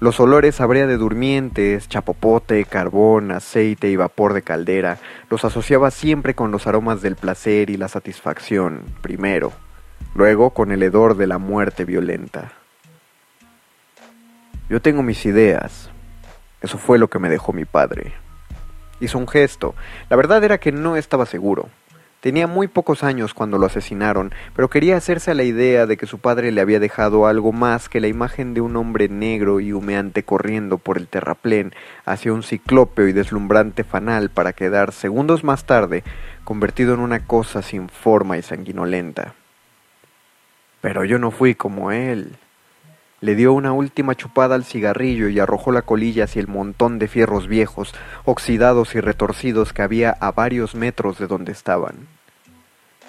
Los 0.00 0.18
olores 0.18 0.60
habría 0.60 0.88
de 0.88 0.96
durmientes, 0.96 1.88
chapopote, 1.88 2.64
carbón, 2.64 3.30
aceite 3.30 3.90
y 3.90 3.94
vapor 3.94 4.32
de 4.32 4.42
caldera 4.42 4.98
los 5.30 5.44
asociaba 5.44 5.92
siempre 5.92 6.34
con 6.34 6.50
los 6.50 6.66
aromas 6.66 7.00
del 7.00 7.14
placer 7.14 7.70
y 7.70 7.76
la 7.76 7.86
satisfacción, 7.86 8.82
primero, 9.02 9.52
luego 10.16 10.50
con 10.50 10.72
el 10.72 10.82
hedor 10.82 11.16
de 11.16 11.28
la 11.28 11.38
muerte 11.38 11.84
violenta. 11.84 12.50
Yo 14.68 14.82
tengo 14.82 15.04
mis 15.04 15.24
ideas. 15.26 15.90
Eso 16.60 16.76
fue 16.76 16.98
lo 16.98 17.06
que 17.06 17.20
me 17.20 17.28
dejó 17.28 17.52
mi 17.52 17.66
padre. 17.66 18.14
Hizo 18.98 19.16
un 19.16 19.28
gesto. 19.28 19.76
La 20.10 20.16
verdad 20.16 20.42
era 20.42 20.58
que 20.58 20.72
no 20.72 20.96
estaba 20.96 21.24
seguro. 21.24 21.68
Tenía 22.28 22.46
muy 22.46 22.68
pocos 22.68 23.04
años 23.04 23.32
cuando 23.32 23.56
lo 23.56 23.64
asesinaron, 23.64 24.34
pero 24.54 24.68
quería 24.68 24.98
hacerse 24.98 25.30
a 25.30 25.34
la 25.34 25.44
idea 25.44 25.86
de 25.86 25.96
que 25.96 26.04
su 26.04 26.18
padre 26.18 26.52
le 26.52 26.60
había 26.60 26.78
dejado 26.78 27.26
algo 27.26 27.52
más 27.52 27.88
que 27.88 28.02
la 28.02 28.06
imagen 28.06 28.52
de 28.52 28.60
un 28.60 28.76
hombre 28.76 29.08
negro 29.08 29.60
y 29.60 29.72
humeante 29.72 30.24
corriendo 30.24 30.76
por 30.76 30.98
el 30.98 31.08
terraplén 31.08 31.72
hacia 32.04 32.34
un 32.34 32.42
ciclópeo 32.42 33.08
y 33.08 33.14
deslumbrante 33.14 33.82
fanal 33.82 34.28
para 34.28 34.52
quedar, 34.52 34.92
segundos 34.92 35.42
más 35.42 35.64
tarde, 35.64 36.04
convertido 36.44 36.92
en 36.92 37.00
una 37.00 37.24
cosa 37.24 37.62
sin 37.62 37.88
forma 37.88 38.36
y 38.36 38.42
sanguinolenta. 38.42 39.32
Pero 40.82 41.04
yo 41.06 41.18
no 41.18 41.30
fui 41.30 41.54
como 41.54 41.92
él. 41.92 42.36
Le 43.22 43.36
dio 43.36 43.54
una 43.54 43.72
última 43.72 44.14
chupada 44.14 44.54
al 44.54 44.66
cigarrillo 44.66 45.30
y 45.30 45.40
arrojó 45.40 45.72
la 45.72 45.80
colilla 45.80 46.24
hacia 46.24 46.40
el 46.40 46.46
montón 46.46 46.98
de 46.98 47.08
fierros 47.08 47.48
viejos, 47.48 47.94
oxidados 48.26 48.94
y 48.94 49.00
retorcidos 49.00 49.72
que 49.72 49.80
había 49.80 50.10
a 50.10 50.30
varios 50.30 50.74
metros 50.74 51.18
de 51.18 51.26
donde 51.26 51.52
estaban. 51.52 52.17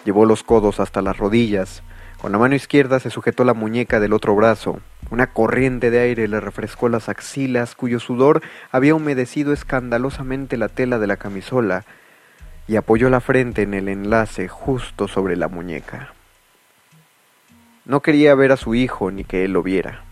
Llevó 0.06 0.26
los 0.26 0.44
codos 0.44 0.80
hasta 0.80 1.02
las 1.02 1.18
rodillas. 1.18 1.84
Con 2.22 2.32
la 2.32 2.38
mano 2.38 2.56
izquierda 2.56 3.00
se 3.00 3.10
sujetó 3.10 3.44
la 3.44 3.54
muñeca 3.54 4.00
del 4.00 4.14
otro 4.14 4.36
brazo. 4.36 4.80
Una 5.10 5.28
corriente 5.28 5.90
de 5.90 6.00
aire 6.00 6.28
le 6.28 6.40
refrescó 6.40 6.90
las 6.90 7.10
axilas, 7.10 7.76
cuyo 7.76 8.00
sudor 8.00 8.42
había 8.72 8.96
humedecido 8.96 9.54
escandalosamente 9.54 10.58
la 10.58 10.70
tela 10.70 11.00
de 11.00 11.08
la 11.08 11.18
camisola, 11.18 11.86
y 12.68 12.76
apoyó 12.76 13.10
la 13.10 13.20
frente 13.20 13.64
en 13.64 13.74
el 13.74 13.88
enlace 13.90 14.48
justo 14.48 15.08
sobre 15.08 15.36
la 15.36 15.48
muñeca. 15.48 16.14
No 17.86 18.02
quería 18.02 18.36
ver 18.36 18.52
a 18.52 18.58
su 18.58 18.76
hijo 18.76 19.10
ni 19.10 19.24
que 19.24 19.46
él 19.46 19.54
lo 19.54 19.64
viera. 19.64 20.04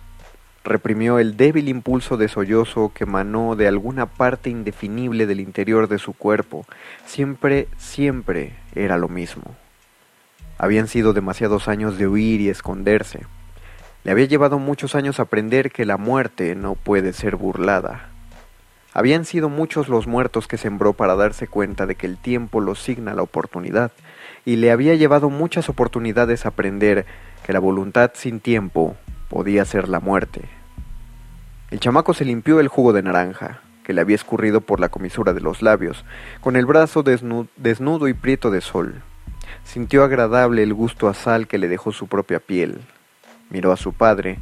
Reprimió 0.63 1.19
el 1.19 1.38
débil 1.38 1.69
impulso 1.69 2.17
de 2.17 2.28
sollozo 2.28 2.91
que 2.93 3.04
emanó 3.04 3.56
de 3.56 3.67
alguna 3.67 4.08
parte 4.08 4.50
indefinible 4.50 5.28
del 5.28 5.39
interior 5.39 5.88
de 5.88 6.00
su 6.00 6.13
cuerpo. 6.13 6.65
Siempre, 7.06 7.67
siempre 7.78 8.56
era 8.73 8.97
lo 8.97 9.08
mismo. 9.08 9.56
Habían 10.58 10.88
sido 10.88 11.13
demasiados 11.13 11.67
años 11.67 11.98
de 11.98 12.08
huir 12.08 12.41
y 12.41 12.50
esconderse. 12.50 13.22
Le 14.04 14.12
había 14.12 14.26
llevado 14.26 14.60
muchos 14.60 14.96
años 14.96 15.20
aprender 15.20 15.72
que 15.72 15.86
la 15.86 15.98
muerte 15.98 16.56
no 16.56 16.76
puede 16.76 17.13
ser 17.13 17.36
burlada. 17.36 18.10
Habían 18.93 19.26
sido 19.26 19.50
muchos 19.50 19.89
los 19.89 20.08
muertos 20.08 20.48
que 20.48 20.58
sembró 20.58 20.93
para 20.93 21.15
darse 21.15 21.48
cuenta 21.48 21.86
de 21.86 21.96
que 21.96 22.08
el 22.08 22.17
tiempo 22.17 22.62
lo 22.62 22.74
signa 22.74 23.13
la 23.13 23.22
oportunidad, 23.22 23.91
y 24.46 24.56
le 24.56 24.72
había 24.72 24.96
llevado 24.96 25.30
muchas 25.30 25.70
oportunidades 25.70 26.46
aprender 26.46 27.06
que 27.46 27.54
la 27.54 27.60
voluntad 27.60 28.12
sin 28.15 28.39
tiempo 28.39 28.96
podía 29.30 29.65
ser 29.65 29.88
la 29.88 30.00
muerte. 30.00 30.41
El 31.70 31.80
chamaco 31.80 32.13
se 32.13 32.26
limpió 32.26 32.60
el 32.60 32.70
jugo 32.70 32.93
de 32.93 33.04
naranja, 33.04 33.62
que 33.84 33.93
le 33.93 34.02
había 34.02 34.15
escurrido 34.15 34.62
por 34.62 34.80
la 34.80 34.89
comisura 34.89 35.34
de 35.34 35.41
los 35.41 35.62
labios, 35.62 36.04
con 36.41 36.56
el 36.56 36.65
brazo 36.65 37.04
desnudo 37.04 38.08
y 38.08 38.13
prieto 38.13 38.50
de 38.50 38.62
sol. 38.62 39.04
Sintió 39.63 40.03
agradable 40.03 40.63
el 40.63 40.73
gusto 40.73 41.07
a 41.07 41.13
sal 41.13 41.47
que 41.47 41.57
le 41.57 41.67
dejó 41.67 41.91
su 41.91 42.07
propia 42.07 42.39
piel. 42.39 42.81
Miró 43.49 43.71
a 43.71 43.77
su 43.77 43.93
padre, 43.93 44.39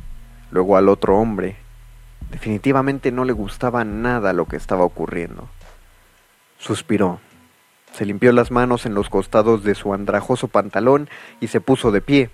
luego 0.51 0.77
al 0.77 0.89
otro 0.89 1.17
hombre. 1.17 1.57
Definitivamente 2.31 3.11
no 3.11 3.25
le 3.25 3.33
gustaba 3.33 3.83
nada 3.83 4.33
lo 4.33 4.45
que 4.45 4.55
estaba 4.55 4.83
ocurriendo. 4.83 5.49
Suspiró. 6.57 7.19
Se 7.93 8.05
limpió 8.05 8.31
las 8.33 8.51
manos 8.51 8.85
en 8.85 8.93
los 8.93 9.09
costados 9.09 9.63
de 9.63 9.75
su 9.75 9.93
andrajoso 9.93 10.47
pantalón 10.47 11.09
y 11.39 11.47
se 11.47 11.61
puso 11.61 11.91
de 11.91 12.01
pie. 12.01 12.29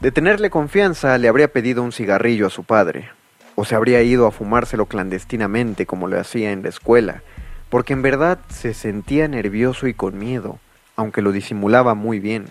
De 0.00 0.10
tenerle 0.10 0.50
confianza, 0.50 1.16
le 1.18 1.28
habría 1.28 1.52
pedido 1.52 1.82
un 1.82 1.92
cigarrillo 1.92 2.48
a 2.48 2.50
su 2.50 2.64
padre, 2.64 3.10
o 3.54 3.64
se 3.64 3.76
habría 3.76 4.02
ido 4.02 4.26
a 4.26 4.32
fumárselo 4.32 4.86
clandestinamente 4.86 5.86
como 5.86 6.08
lo 6.08 6.18
hacía 6.18 6.50
en 6.50 6.64
la 6.64 6.70
escuela, 6.70 7.22
porque 7.68 7.92
en 7.92 8.02
verdad 8.02 8.40
se 8.48 8.74
sentía 8.74 9.28
nervioso 9.28 9.86
y 9.86 9.94
con 9.94 10.18
miedo, 10.18 10.58
aunque 11.02 11.20
lo 11.20 11.32
disimulaba 11.32 11.94
muy 11.94 12.20
bien. 12.20 12.46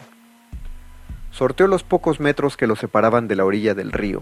Sorteó 1.31 1.67
los 1.67 1.83
pocos 1.83 2.19
metros 2.19 2.57
que 2.57 2.67
lo 2.67 2.75
separaban 2.75 3.27
de 3.27 3.35
la 3.35 3.45
orilla 3.45 3.73
del 3.73 3.91
río. 3.91 4.21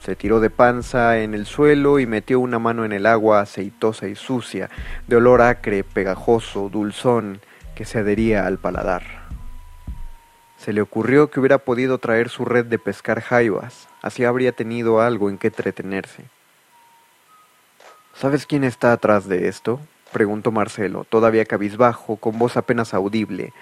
Se 0.00 0.16
tiró 0.16 0.40
de 0.40 0.50
panza 0.50 1.18
en 1.18 1.34
el 1.34 1.46
suelo 1.46 1.98
y 1.98 2.06
metió 2.06 2.40
una 2.40 2.58
mano 2.58 2.84
en 2.84 2.92
el 2.92 3.06
agua 3.06 3.40
aceitosa 3.40 4.08
y 4.08 4.16
sucia, 4.16 4.70
de 5.06 5.16
olor 5.16 5.40
acre, 5.40 5.84
pegajoso, 5.84 6.68
dulzón, 6.68 7.40
que 7.74 7.84
se 7.84 7.98
adhería 7.98 8.46
al 8.46 8.58
paladar. 8.58 9.02
Se 10.56 10.72
le 10.72 10.80
ocurrió 10.80 11.30
que 11.30 11.38
hubiera 11.38 11.58
podido 11.58 11.98
traer 11.98 12.28
su 12.28 12.44
red 12.44 12.66
de 12.66 12.78
pescar 12.78 13.20
jaivas, 13.20 13.88
así 14.02 14.24
habría 14.24 14.52
tenido 14.52 15.00
algo 15.00 15.30
en 15.30 15.38
que 15.38 15.48
entretenerse. 15.48 16.24
¿Sabes 18.14 18.46
quién 18.46 18.64
está 18.64 18.92
atrás 18.92 19.28
de 19.28 19.48
esto? 19.48 19.80
Preguntó 20.12 20.52
Marcelo, 20.52 21.04
todavía 21.08 21.44
cabizbajo, 21.44 22.16
con 22.16 22.38
voz 22.38 22.56
apenas 22.56 22.94
audible. 22.94 23.52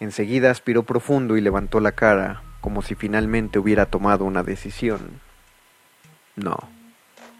Enseguida 0.00 0.50
aspiró 0.50 0.84
profundo 0.84 1.36
y 1.36 1.40
levantó 1.40 1.80
la 1.80 1.92
cara, 1.92 2.42
como 2.60 2.82
si 2.82 2.94
finalmente 2.94 3.58
hubiera 3.58 3.86
tomado 3.86 4.24
una 4.24 4.42
decisión. 4.42 5.20
No. 6.36 6.56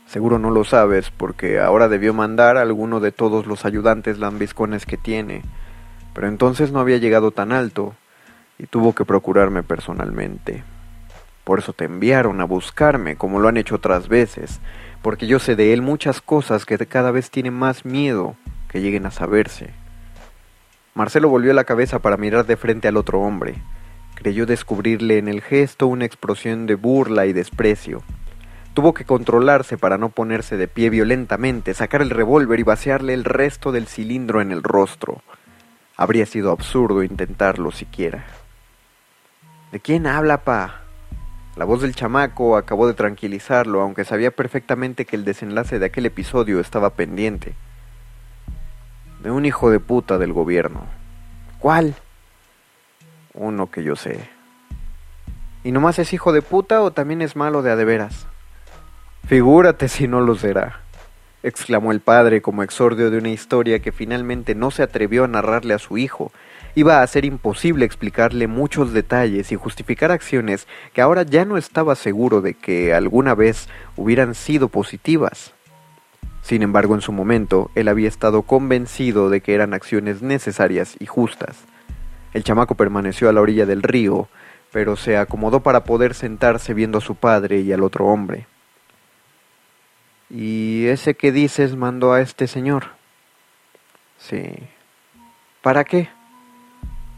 Seguro 0.06 0.38
no 0.38 0.50
lo 0.50 0.64
sabes, 0.64 1.10
porque 1.10 1.60
ahora 1.60 1.88
debió 1.88 2.14
mandar 2.14 2.56
a 2.56 2.62
alguno 2.62 3.00
de 3.00 3.12
todos 3.12 3.46
los 3.46 3.64
ayudantes 3.64 4.18
lambiscones 4.18 4.86
que 4.86 4.96
tiene. 4.96 5.42
Pero 6.14 6.28
entonces 6.28 6.72
no 6.72 6.80
había 6.80 6.96
llegado 6.96 7.30
tan 7.30 7.52
alto, 7.52 7.94
y 8.58 8.66
tuvo 8.66 8.94
que 8.94 9.04
procurarme 9.04 9.62
personalmente. 9.62 10.64
Por 11.44 11.60
eso 11.60 11.72
te 11.72 11.84
enviaron 11.84 12.40
a 12.40 12.44
buscarme, 12.44 13.16
como 13.16 13.38
lo 13.38 13.48
han 13.48 13.56
hecho 13.56 13.76
otras 13.76 14.08
veces, 14.08 14.60
porque 15.02 15.26
yo 15.26 15.38
sé 15.38 15.56
de 15.56 15.72
él 15.72 15.82
muchas 15.82 16.20
cosas 16.20 16.66
que 16.66 16.78
cada 16.78 17.10
vez 17.10 17.30
tiene 17.30 17.50
más 17.50 17.84
miedo 17.84 18.36
que 18.68 18.80
lleguen 18.80 19.06
a 19.06 19.10
saberse. 19.10 19.70
Marcelo 20.94 21.28
volvió 21.28 21.52
la 21.52 21.64
cabeza 21.64 22.00
para 22.00 22.16
mirar 22.16 22.46
de 22.46 22.56
frente 22.56 22.88
al 22.88 22.96
otro 22.96 23.20
hombre. 23.20 23.54
Creyó 24.14 24.46
descubrirle 24.46 25.18
en 25.18 25.28
el 25.28 25.42
gesto 25.42 25.86
una 25.86 26.04
explosión 26.04 26.66
de 26.66 26.74
burla 26.74 27.26
y 27.26 27.32
desprecio. 27.32 28.02
Tuvo 28.74 28.94
que 28.94 29.04
controlarse 29.04 29.78
para 29.78 29.98
no 29.98 30.08
ponerse 30.08 30.56
de 30.56 30.68
pie 30.68 30.90
violentamente, 30.90 31.74
sacar 31.74 32.02
el 32.02 32.10
revólver 32.10 32.58
y 32.58 32.64
vaciarle 32.64 33.14
el 33.14 33.24
resto 33.24 33.70
del 33.70 33.86
cilindro 33.86 34.40
en 34.40 34.50
el 34.50 34.62
rostro. 34.62 35.22
Habría 35.96 36.26
sido 36.26 36.50
absurdo 36.50 37.02
intentarlo 37.02 37.70
siquiera. 37.70 38.24
¿De 39.72 39.80
quién 39.80 40.06
habla, 40.06 40.44
pa? 40.44 40.82
La 41.58 41.64
voz 41.64 41.82
del 41.82 41.96
chamaco 41.96 42.56
acabó 42.56 42.86
de 42.86 42.94
tranquilizarlo, 42.94 43.82
aunque 43.82 44.04
sabía 44.04 44.30
perfectamente 44.30 45.04
que 45.06 45.16
el 45.16 45.24
desenlace 45.24 45.80
de 45.80 45.86
aquel 45.86 46.06
episodio 46.06 46.60
estaba 46.60 46.90
pendiente. 46.90 47.56
De 49.24 49.32
un 49.32 49.44
hijo 49.44 49.68
de 49.68 49.80
puta 49.80 50.18
del 50.18 50.32
gobierno. 50.32 50.86
¿Cuál? 51.58 51.96
Uno 53.34 53.72
que 53.72 53.82
yo 53.82 53.96
sé. 53.96 54.20
¿Y 55.64 55.72
nomás 55.72 55.98
es 55.98 56.12
hijo 56.12 56.32
de 56.32 56.42
puta 56.42 56.80
o 56.80 56.92
también 56.92 57.22
es 57.22 57.34
malo 57.34 57.62
de 57.62 57.72
a 57.72 57.76
de 57.76 57.84
veras? 57.84 58.28
Figúrate 59.26 59.88
si 59.88 60.06
no 60.06 60.20
lo 60.20 60.36
será, 60.36 60.82
exclamó 61.42 61.90
el 61.90 61.98
padre 61.98 62.40
como 62.40 62.62
exordio 62.62 63.10
de 63.10 63.18
una 63.18 63.30
historia 63.30 63.80
que 63.80 63.90
finalmente 63.90 64.54
no 64.54 64.70
se 64.70 64.84
atrevió 64.84 65.24
a 65.24 65.28
narrarle 65.28 65.74
a 65.74 65.80
su 65.80 65.98
hijo 65.98 66.30
Iba 66.78 67.02
a 67.02 67.06
ser 67.08 67.24
imposible 67.24 67.84
explicarle 67.84 68.46
muchos 68.46 68.92
detalles 68.92 69.50
y 69.50 69.56
justificar 69.56 70.12
acciones 70.12 70.68
que 70.92 71.00
ahora 71.00 71.24
ya 71.24 71.44
no 71.44 71.56
estaba 71.56 71.96
seguro 71.96 72.40
de 72.40 72.54
que 72.54 72.94
alguna 72.94 73.34
vez 73.34 73.68
hubieran 73.96 74.36
sido 74.36 74.68
positivas. 74.68 75.54
Sin 76.40 76.62
embargo, 76.62 76.94
en 76.94 77.00
su 77.00 77.10
momento, 77.10 77.72
él 77.74 77.88
había 77.88 78.06
estado 78.06 78.42
convencido 78.42 79.28
de 79.28 79.40
que 79.40 79.54
eran 79.54 79.74
acciones 79.74 80.22
necesarias 80.22 80.94
y 81.00 81.06
justas. 81.06 81.56
El 82.32 82.44
chamaco 82.44 82.76
permaneció 82.76 83.28
a 83.28 83.32
la 83.32 83.40
orilla 83.40 83.66
del 83.66 83.82
río, 83.82 84.28
pero 84.70 84.94
se 84.94 85.16
acomodó 85.16 85.64
para 85.64 85.82
poder 85.82 86.14
sentarse 86.14 86.74
viendo 86.74 86.98
a 86.98 87.00
su 87.00 87.16
padre 87.16 87.58
y 87.58 87.72
al 87.72 87.82
otro 87.82 88.06
hombre. 88.06 88.46
¿Y 90.30 90.86
ese 90.86 91.14
que 91.14 91.32
dices 91.32 91.74
mandó 91.74 92.12
a 92.12 92.20
este 92.20 92.46
señor? 92.46 92.90
Sí. 94.16 94.52
¿Para 95.60 95.82
qué? 95.82 96.16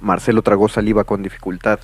Marcelo 0.01 0.43
tragó 0.43 0.69
saliva 0.69 1.05
con 1.05 1.23
dificultad. 1.23 1.81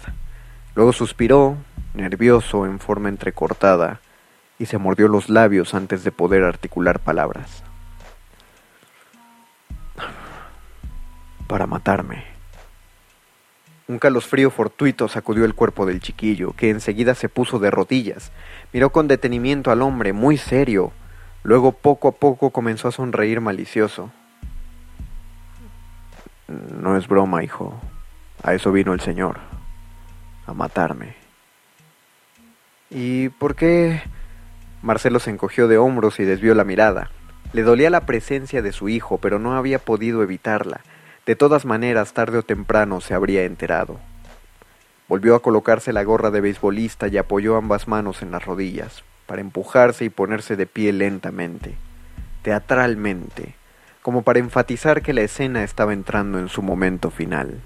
Luego 0.74 0.92
suspiró, 0.92 1.56
nervioso, 1.94 2.66
en 2.66 2.78
forma 2.78 3.08
entrecortada, 3.08 4.00
y 4.58 4.66
se 4.66 4.78
mordió 4.78 5.08
los 5.08 5.28
labios 5.28 5.74
antes 5.74 6.02
de 6.02 6.12
poder 6.12 6.42
articular 6.42 7.00
palabras. 7.00 7.62
Para 11.46 11.66
matarme. 11.66 12.24
Un 13.88 13.98
calosfrío 13.98 14.50
fortuito 14.50 15.06
sacudió 15.08 15.44
el 15.44 15.54
cuerpo 15.54 15.86
del 15.86 16.00
chiquillo, 16.00 16.52
que 16.56 16.70
enseguida 16.70 17.14
se 17.14 17.28
puso 17.28 17.58
de 17.58 17.70
rodillas. 17.70 18.32
Miró 18.72 18.90
con 18.90 19.06
detenimiento 19.06 19.70
al 19.70 19.82
hombre, 19.82 20.12
muy 20.12 20.38
serio. 20.38 20.92
Luego 21.44 21.70
poco 21.72 22.08
a 22.08 22.12
poco 22.12 22.50
comenzó 22.50 22.88
a 22.88 22.92
sonreír 22.92 23.40
malicioso. 23.40 24.10
No 26.48 26.96
es 26.96 27.06
broma, 27.06 27.44
hijo. 27.44 27.80
A 28.46 28.54
eso 28.54 28.70
vino 28.70 28.94
el 28.94 29.00
Señor. 29.00 29.38
A 30.46 30.54
matarme. 30.54 31.16
¿Y 32.90 33.28
por 33.30 33.56
qué? 33.56 34.00
Marcelo 34.82 35.18
se 35.18 35.30
encogió 35.30 35.66
de 35.66 35.78
hombros 35.78 36.20
y 36.20 36.24
desvió 36.24 36.54
la 36.54 36.62
mirada. 36.62 37.10
Le 37.52 37.64
dolía 37.64 37.90
la 37.90 38.06
presencia 38.06 38.62
de 38.62 38.70
su 38.70 38.88
hijo, 38.88 39.18
pero 39.18 39.40
no 39.40 39.56
había 39.56 39.80
podido 39.80 40.22
evitarla. 40.22 40.82
De 41.26 41.34
todas 41.34 41.64
maneras, 41.64 42.12
tarde 42.12 42.38
o 42.38 42.44
temprano 42.44 43.00
se 43.00 43.14
habría 43.14 43.42
enterado. 43.42 43.98
Volvió 45.08 45.34
a 45.34 45.42
colocarse 45.42 45.92
la 45.92 46.04
gorra 46.04 46.30
de 46.30 46.40
beisbolista 46.40 47.08
y 47.08 47.18
apoyó 47.18 47.56
ambas 47.56 47.88
manos 47.88 48.22
en 48.22 48.30
las 48.30 48.44
rodillas, 48.44 49.02
para 49.26 49.40
empujarse 49.40 50.04
y 50.04 50.08
ponerse 50.08 50.54
de 50.54 50.66
pie 50.66 50.92
lentamente, 50.92 51.74
teatralmente, 52.42 53.56
como 54.02 54.22
para 54.22 54.38
enfatizar 54.38 55.02
que 55.02 55.14
la 55.14 55.22
escena 55.22 55.64
estaba 55.64 55.92
entrando 55.92 56.38
en 56.38 56.48
su 56.48 56.62
momento 56.62 57.10
final. 57.10 57.60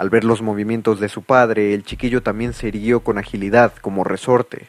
Al 0.00 0.08
ver 0.08 0.24
los 0.24 0.40
movimientos 0.40 0.98
de 0.98 1.10
su 1.10 1.20
padre, 1.20 1.74
el 1.74 1.84
chiquillo 1.84 2.22
también 2.22 2.54
se 2.54 2.68
irguió 2.68 3.00
con 3.00 3.18
agilidad, 3.18 3.74
como 3.82 4.02
resorte, 4.02 4.68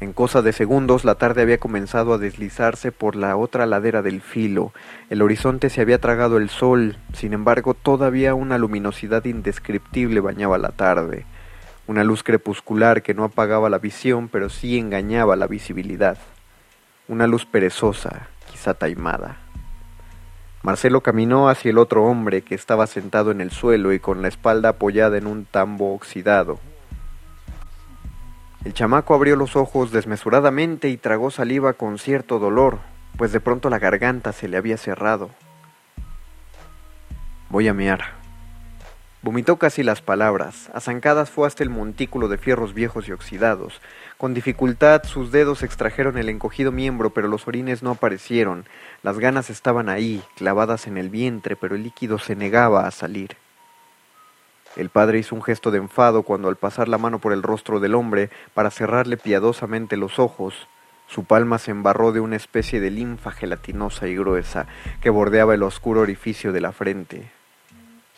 en 0.00 0.12
cosa 0.12 0.42
de 0.42 0.52
segundos 0.52 1.04
la 1.04 1.14
tarde 1.14 1.42
había 1.42 1.60
comenzado 1.60 2.12
a 2.12 2.18
deslizarse 2.18 2.90
por 2.90 3.14
la 3.14 3.36
otra 3.36 3.66
ladera 3.66 4.02
del 4.02 4.20
filo. 4.20 4.72
El 5.10 5.22
horizonte 5.22 5.70
se 5.70 5.80
había 5.80 6.00
tragado 6.00 6.38
el 6.38 6.48
sol, 6.48 6.96
sin 7.12 7.34
embargo 7.34 7.74
todavía 7.74 8.34
una 8.34 8.58
luminosidad 8.58 9.24
indescriptible 9.26 10.18
bañaba 10.18 10.58
la 10.58 10.70
tarde, 10.70 11.24
una 11.86 12.02
luz 12.02 12.24
crepuscular 12.24 13.02
que 13.02 13.14
no 13.14 13.22
apagaba 13.22 13.70
la 13.70 13.78
visión 13.78 14.28
pero 14.28 14.50
sí 14.50 14.76
engañaba 14.76 15.36
la 15.36 15.46
visibilidad, 15.46 16.18
una 17.06 17.28
luz 17.28 17.46
perezosa, 17.46 18.26
quizá 18.50 18.74
taimada. 18.74 19.41
Marcelo 20.62 21.00
caminó 21.00 21.48
hacia 21.48 21.70
el 21.70 21.78
otro 21.78 22.04
hombre 22.04 22.42
que 22.42 22.54
estaba 22.54 22.86
sentado 22.86 23.30
en 23.30 23.40
el 23.40 23.50
suelo 23.50 23.92
y 23.92 24.00
con 24.00 24.22
la 24.22 24.28
espalda 24.28 24.70
apoyada 24.70 25.18
en 25.18 25.26
un 25.26 25.44
tambo 25.44 25.94
oxidado, 25.94 26.60
el 28.64 28.74
chamaco 28.74 29.14
abrió 29.14 29.34
los 29.34 29.56
ojos 29.56 29.90
desmesuradamente 29.90 30.88
y 30.88 30.96
tragó 30.96 31.32
saliva 31.32 31.72
con 31.72 31.98
cierto 31.98 32.38
dolor, 32.38 32.78
pues 33.16 33.32
de 33.32 33.40
pronto 33.40 33.68
la 33.70 33.80
garganta 33.80 34.32
se 34.32 34.46
le 34.46 34.56
había 34.56 34.76
cerrado. 34.76 35.30
Voy 37.48 37.66
a 37.66 37.74
mear. 37.74 38.04
Vomitó 39.20 39.56
casi 39.56 39.82
las 39.82 40.00
palabras. 40.00 40.70
A 40.74 40.80
zancadas 40.80 41.28
fue 41.28 41.48
hasta 41.48 41.64
el 41.64 41.70
montículo 41.70 42.28
de 42.28 42.38
fierros 42.38 42.72
viejos 42.72 43.08
y 43.08 43.12
oxidados. 43.12 43.80
Con 44.22 44.34
dificultad 44.34 45.02
sus 45.02 45.32
dedos 45.32 45.64
extrajeron 45.64 46.16
el 46.16 46.28
encogido 46.28 46.70
miembro, 46.70 47.10
pero 47.10 47.26
los 47.26 47.48
orines 47.48 47.82
no 47.82 47.90
aparecieron. 47.90 48.66
Las 49.02 49.18
ganas 49.18 49.50
estaban 49.50 49.88
ahí, 49.88 50.22
clavadas 50.36 50.86
en 50.86 50.96
el 50.96 51.10
vientre, 51.10 51.56
pero 51.56 51.74
el 51.74 51.82
líquido 51.82 52.20
se 52.20 52.36
negaba 52.36 52.86
a 52.86 52.92
salir. 52.92 53.36
El 54.76 54.90
padre 54.90 55.18
hizo 55.18 55.34
un 55.34 55.42
gesto 55.42 55.72
de 55.72 55.78
enfado 55.78 56.22
cuando 56.22 56.48
al 56.48 56.54
pasar 56.54 56.86
la 56.86 56.98
mano 56.98 57.18
por 57.18 57.32
el 57.32 57.42
rostro 57.42 57.80
del 57.80 57.96
hombre 57.96 58.30
para 58.54 58.70
cerrarle 58.70 59.16
piadosamente 59.16 59.96
los 59.96 60.20
ojos, 60.20 60.68
su 61.08 61.24
palma 61.24 61.58
se 61.58 61.72
embarró 61.72 62.12
de 62.12 62.20
una 62.20 62.36
especie 62.36 62.78
de 62.78 62.92
linfa 62.92 63.32
gelatinosa 63.32 64.06
y 64.06 64.14
gruesa 64.14 64.68
que 65.00 65.10
bordeaba 65.10 65.54
el 65.54 65.64
oscuro 65.64 66.00
orificio 66.00 66.52
de 66.52 66.60
la 66.60 66.70
frente. 66.70 67.41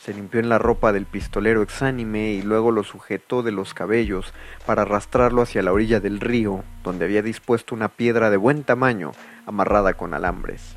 Se 0.05 0.13
limpió 0.13 0.39
en 0.39 0.49
la 0.49 0.59
ropa 0.59 0.93
del 0.93 1.07
pistolero 1.07 1.63
exánime 1.63 2.33
y 2.33 2.43
luego 2.43 2.71
lo 2.71 2.85
sujetó 2.85 3.43
de 3.43 3.53
los 3.53 3.73
cabellos 3.73 4.35
para 4.67 4.83
arrastrarlo 4.83 5.41
hacia 5.41 5.63
la 5.63 5.73
orilla 5.73 6.01
del 6.01 6.21
río, 6.21 6.63
donde 6.83 7.07
había 7.07 7.23
dispuesto 7.23 7.75
una 7.75 7.89
piedra 7.89 8.29
de 8.29 8.37
buen 8.37 8.65
tamaño 8.65 9.13
amarrada 9.47 9.95
con 9.95 10.13
alambres. 10.13 10.77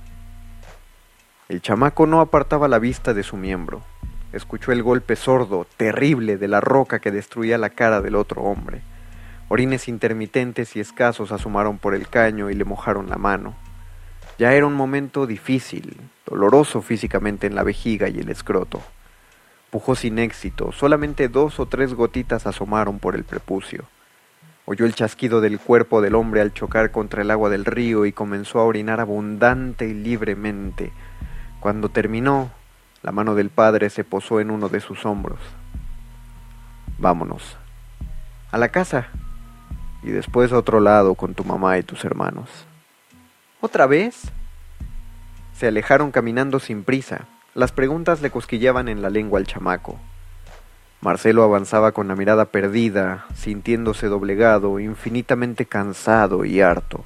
El 1.50 1.62
chamaco 1.62 2.08
no 2.08 2.22
apartaba 2.22 2.68
la 2.68 2.80
vista 2.80 3.14
de 3.14 3.24
su 3.24 3.36
miembro 3.36 3.84
escuchó 4.34 4.72
el 4.72 4.84
golpe 4.84 5.16
sordo, 5.16 5.66
terrible, 5.78 6.38
de 6.38 6.48
la 6.48 6.62
roca 6.62 7.00
que 7.00 7.12
destruía 7.12 7.58
la 7.58 7.70
cara 7.70 8.02
del 8.02 8.16
otro 8.16 8.44
hombre. 8.44 8.82
Orines 9.50 9.88
intermitentes 9.88 10.76
y 10.76 10.80
escasos 10.80 11.32
asomaron 11.32 11.78
por 11.78 11.96
el 11.96 12.08
caño 12.08 12.50
y 12.50 12.54
le 12.54 12.66
mojaron 12.66 13.10
la 13.10 13.18
mano. 13.18 13.56
Ya 14.38 14.54
era 14.54 14.68
un 14.68 14.74
momento 14.74 15.26
difícil, 15.26 15.98
doloroso 16.26 16.82
físicamente 16.82 17.48
en 17.48 17.56
la 17.56 17.64
vejiga 17.64 18.10
y 18.10 18.20
el 18.20 18.30
escroto. 18.30 18.82
Pujó 19.78 19.94
sin 19.94 20.18
éxito, 20.18 20.72
solamente 20.72 21.30
dos 21.30 21.60
o 21.60 21.68
tres 21.68 21.94
gotitas 21.94 22.48
asomaron 22.48 22.98
por 22.98 23.14
el 23.14 23.24
prepucio. 23.24 23.84
Oyó 24.66 24.88
el 24.88 24.96
chasquido 24.96 25.40
del 25.40 25.60
cuerpo 25.60 26.02
del 26.02 26.16
hombre 26.16 26.42
al 26.42 26.52
chocar 26.52 26.90
contra 26.90 27.22
el 27.22 27.30
agua 27.30 27.52
del 27.52 27.64
río 27.64 28.08
y 28.08 28.12
comenzó 28.12 28.58
a 28.60 28.64
orinar 28.64 29.00
abundante 29.00 29.88
y 29.88 29.94
libremente. 29.94 30.92
Cuando 31.60 31.90
terminó, 31.90 32.50
la 33.04 33.12
mano 33.12 33.36
del 33.36 33.52
padre 33.52 33.92
se 33.92 34.04
posó 34.04 34.40
en 34.40 34.50
uno 34.50 34.68
de 34.68 34.80
sus 34.80 35.06
hombros. 35.06 35.38
Vámonos. 36.98 37.56
A 38.50 38.58
la 38.58 38.70
casa. 38.70 39.10
Y 40.02 40.10
después 40.10 40.52
a 40.54 40.58
otro 40.58 40.80
lado 40.80 41.14
con 41.14 41.36
tu 41.36 41.44
mamá 41.44 41.78
y 41.78 41.84
tus 41.84 42.04
hermanos. 42.04 42.50
¿Otra 43.62 43.86
vez? 43.86 44.32
Se 45.54 45.68
alejaron 45.68 46.10
caminando 46.10 46.58
sin 46.60 46.84
prisa. 46.84 47.28
Las 47.58 47.72
preguntas 47.72 48.22
le 48.22 48.30
cosquillaban 48.30 48.88
en 48.88 49.02
la 49.02 49.10
lengua 49.10 49.40
al 49.40 49.48
chamaco. 49.48 50.00
Marcelo 51.02 51.42
avanzaba 51.42 51.92
con 51.92 52.08
la 52.08 52.16
mirada 52.16 52.46
perdida, 52.46 53.26
sintiéndose 53.34 54.10
doblegado, 54.10 54.80
infinitamente 54.80 55.66
cansado 55.66 56.46
y 56.46 56.62
harto, 56.62 57.04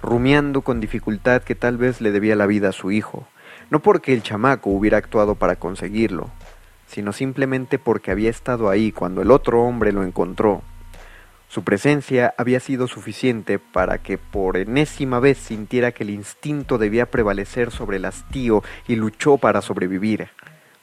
rumiando 0.00 0.62
con 0.62 0.80
dificultad 0.80 1.42
que 1.42 1.54
tal 1.54 1.76
vez 1.76 2.00
le 2.00 2.10
debía 2.10 2.36
la 2.36 2.46
vida 2.46 2.70
a 2.70 2.72
su 2.72 2.90
hijo, 2.90 3.28
no 3.68 3.80
porque 3.80 4.14
el 4.14 4.22
chamaco 4.22 4.70
hubiera 4.70 4.96
actuado 4.96 5.34
para 5.34 5.56
conseguirlo, 5.56 6.30
sino 6.86 7.12
simplemente 7.12 7.78
porque 7.78 8.12
había 8.12 8.30
estado 8.30 8.70
ahí 8.70 8.92
cuando 8.92 9.20
el 9.20 9.30
otro 9.30 9.60
hombre 9.62 9.92
lo 9.92 10.04
encontró. 10.04 10.62
Su 11.52 11.64
presencia 11.64 12.34
había 12.38 12.60
sido 12.60 12.88
suficiente 12.88 13.58
para 13.58 13.98
que 13.98 14.16
por 14.16 14.56
enésima 14.56 15.20
vez 15.20 15.36
sintiera 15.36 15.92
que 15.92 16.02
el 16.02 16.08
instinto 16.08 16.78
debía 16.78 17.10
prevalecer 17.10 17.70
sobre 17.70 17.98
el 17.98 18.06
hastío 18.06 18.62
y 18.88 18.96
luchó 18.96 19.36
para 19.36 19.60
sobrevivir. 19.60 20.30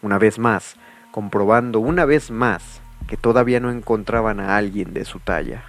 Una 0.03 0.19
vez 0.19 0.37
más, 0.37 0.75
comprobando 1.09 1.79
una 1.79 2.05
vez 2.05 2.29
más 2.29 2.81
que 3.07 3.17
todavía 3.17 3.59
no 3.59 3.71
encontraban 3.71 4.39
a 4.39 4.57
alguien 4.57 4.93
de 4.93 5.05
su 5.05 5.19
talla. 5.19 5.63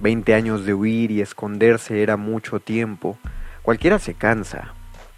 Veinte 0.00 0.34
años 0.34 0.66
de 0.66 0.74
huir 0.74 1.10
y 1.10 1.22
esconderse 1.22 2.02
era 2.02 2.18
mucho 2.18 2.60
tiempo. 2.60 3.16
Cualquiera 3.62 3.98
se 3.98 4.12
cansa, 4.12 4.74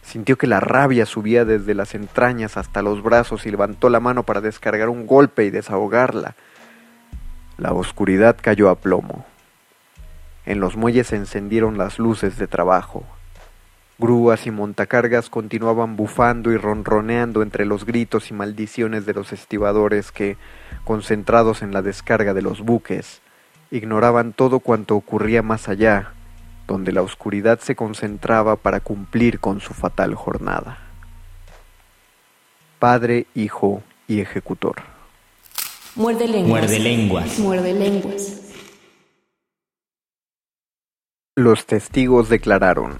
Sintió 0.08 0.38
que 0.38 0.46
la 0.46 0.58
rabia 0.58 1.04
subía 1.04 1.44
desde 1.44 1.74
las 1.74 1.94
entrañas 1.94 2.56
hasta 2.56 2.80
los 2.80 3.02
brazos 3.02 3.44
y 3.44 3.50
levantó 3.50 3.90
la 3.90 4.00
mano 4.00 4.22
para 4.22 4.40
descargar 4.40 4.88
un 4.88 5.06
golpe 5.06 5.44
y 5.44 5.50
desahogarla. 5.50 6.34
La 7.58 7.72
oscuridad 7.72 8.36
cayó 8.40 8.70
a 8.70 8.76
plomo. 8.76 9.26
En 10.46 10.60
los 10.60 10.76
muelles 10.76 11.08
se 11.08 11.16
encendieron 11.16 11.76
las 11.76 11.98
luces 11.98 12.38
de 12.38 12.46
trabajo. 12.46 13.02
Grúas 13.98 14.46
y 14.46 14.52
montacargas 14.52 15.28
continuaban 15.28 15.96
bufando 15.96 16.52
y 16.52 16.56
ronroneando 16.56 17.42
entre 17.42 17.64
los 17.64 17.84
gritos 17.84 18.30
y 18.30 18.34
maldiciones 18.34 19.06
de 19.06 19.14
los 19.14 19.32
estibadores 19.32 20.12
que, 20.12 20.36
concentrados 20.84 21.62
en 21.62 21.72
la 21.72 21.82
descarga 21.82 22.32
de 22.32 22.42
los 22.42 22.60
buques, 22.60 23.22
ignoraban 23.72 24.32
todo 24.34 24.60
cuanto 24.60 24.94
ocurría 24.94 25.42
más 25.42 25.68
allá 25.68 26.12
donde 26.68 26.92
la 26.92 27.02
oscuridad 27.02 27.58
se 27.58 27.74
concentraba 27.74 28.54
para 28.54 28.78
cumplir 28.78 29.40
con 29.40 29.60
su 29.60 29.74
fatal 29.74 30.14
jornada. 30.14 30.78
padre, 32.78 33.26
hijo 33.34 33.82
y 34.06 34.20
ejecutor. 34.20 34.97
Muerde 35.98 36.28
lenguas. 36.28 36.48
Muerde 36.48 36.78
lenguas. 36.78 37.38
Muerde 37.40 37.74
lenguas. 37.74 38.40
Los 41.34 41.66
testigos 41.66 42.28
declararon 42.28 42.98